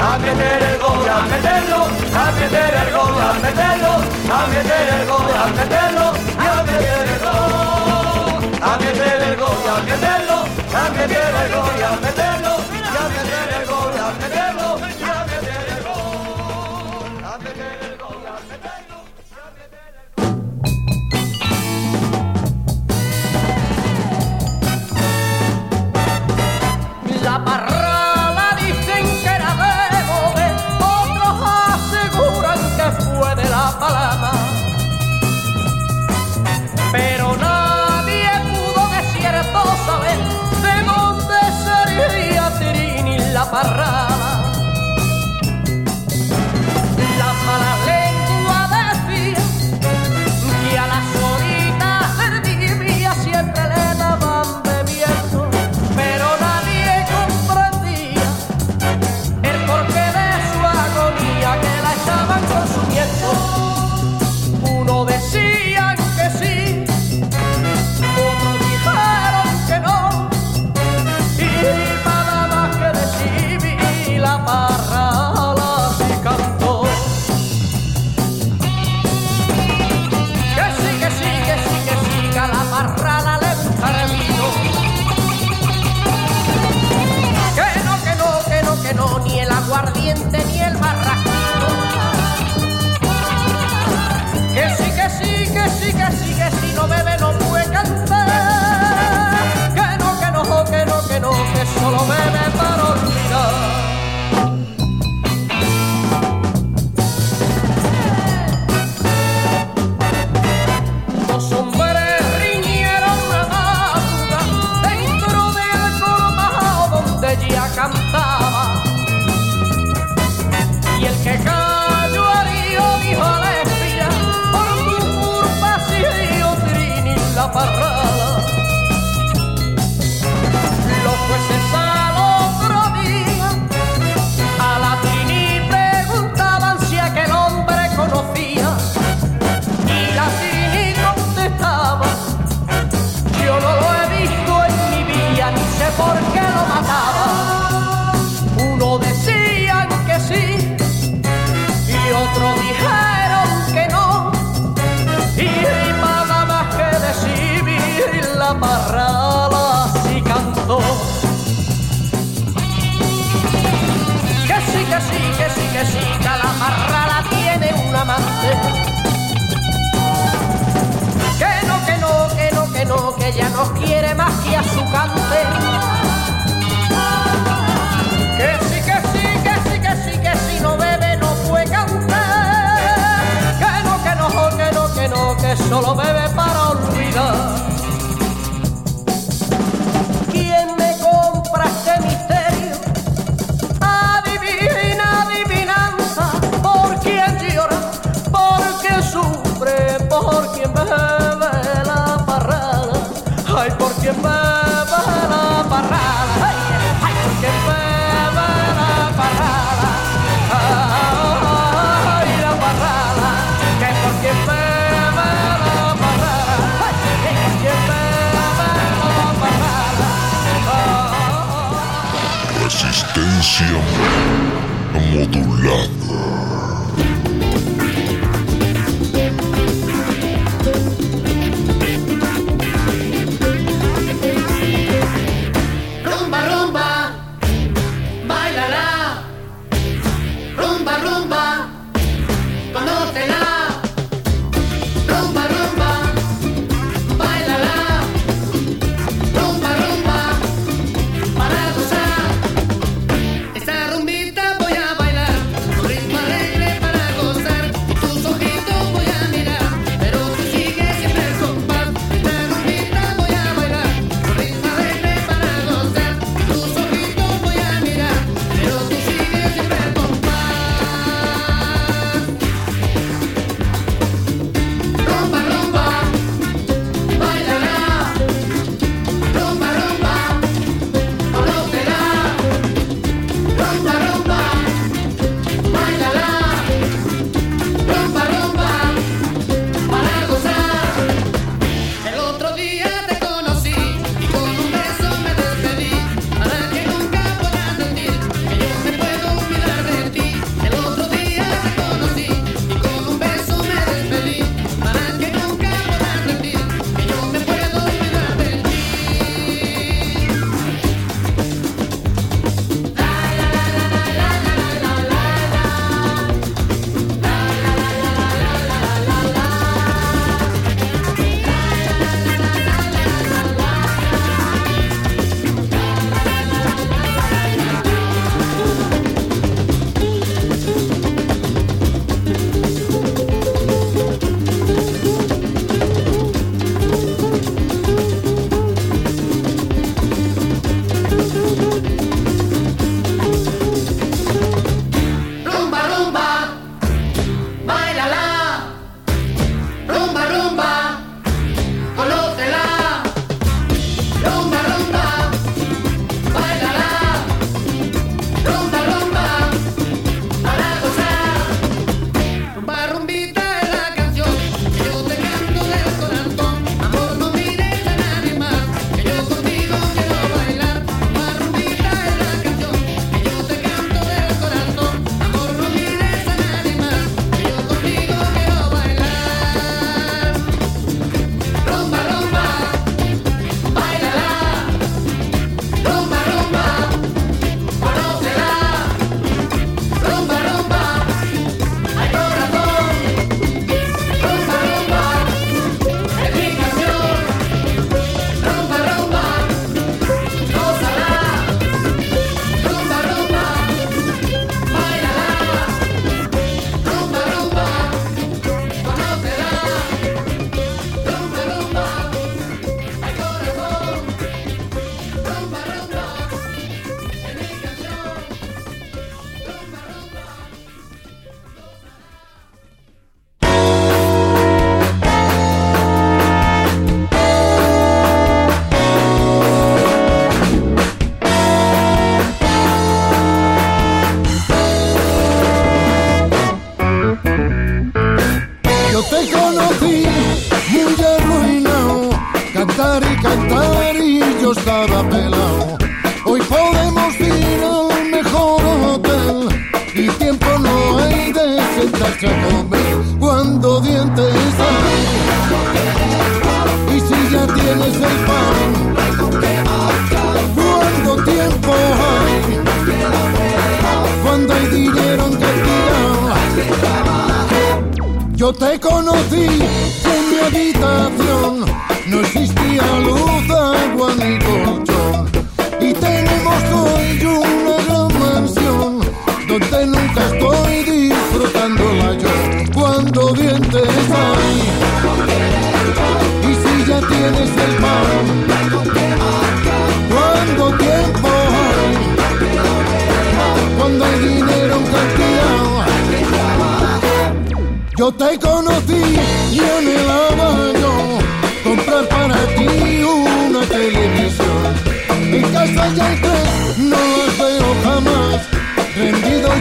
A 0.00 0.18
meter 0.18 0.62
el 0.62 0.78
gol, 0.78 1.08
a 1.08 1.22
meterlo, 1.30 1.80
el 1.80 2.90
gol, 2.94 3.14
a 3.20 3.34
meterlo, 3.42 3.92
a 4.30 4.46
meter 4.52 4.88
el 4.88 5.06
gol, 5.10 5.28
a 5.34 5.46
meterlo, 5.58 6.06
a 6.38 6.62
meter 6.62 7.06
el 7.10 7.18
gol. 7.18 7.50
A 8.62 8.78
meter 8.78 9.22
el 9.22 9.36
gol, 9.36 9.66
a 9.68 9.82
meterlo, 9.82 10.36
a 10.72 10.90
meter 10.90 11.34
el 11.40 11.52
gol, 11.52 11.82
a 11.82 11.96
meterlo, 12.00 12.79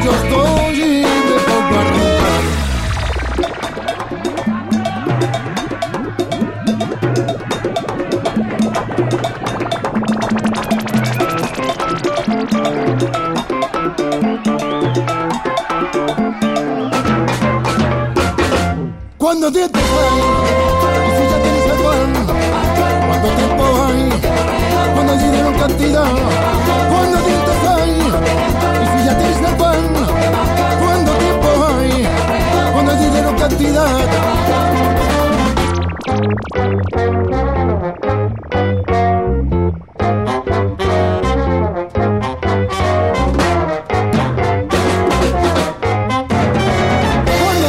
de 0.01 0.07
outono. 0.07 0.58
Cuando 33.59 33.75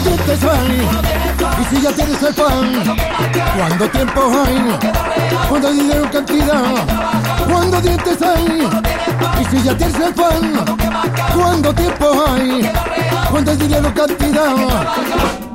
tú 0.04 0.16
te 0.26 0.36
sales, 0.36 0.86
y 1.58 1.64
si 1.64 1.82
ya 1.82 1.90
tienes 1.92 2.22
el 2.22 2.34
pan, 2.34 2.84
cuando 3.56 3.88
tiempo 3.90 4.20
hay, 4.46 4.58
cuando 5.48 5.68
hay 5.68 5.74
dinero 5.74 6.08
cantidad 6.12 7.10
cuando 7.50 7.80
dientes 7.80 8.22
hay 8.22 8.68
y 9.40 9.44
si 9.46 9.62
ya 9.62 9.76
tienes 9.76 9.96
el 9.96 10.14
pan 10.14 10.64
cuando 11.34 11.74
tiempo 11.74 12.24
hay 12.28 12.70
cuando 13.30 13.50
hay 13.50 13.56
dinero 13.56 13.92
cantidad 13.94 15.49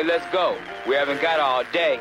Okay, 0.00 0.08
let's 0.08 0.32
go. 0.32 0.56
We 0.88 0.94
haven't 0.94 1.20
got 1.20 1.40
all 1.40 1.62
day. 1.72 2.00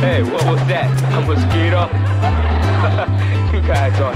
Hey, 0.00 0.22
what 0.24 0.44
was 0.46 0.60
that? 0.66 0.90
A 1.12 1.20
mosquito? 1.20 1.86
you 3.56 3.60
guys 3.64 4.00
are 4.00 4.15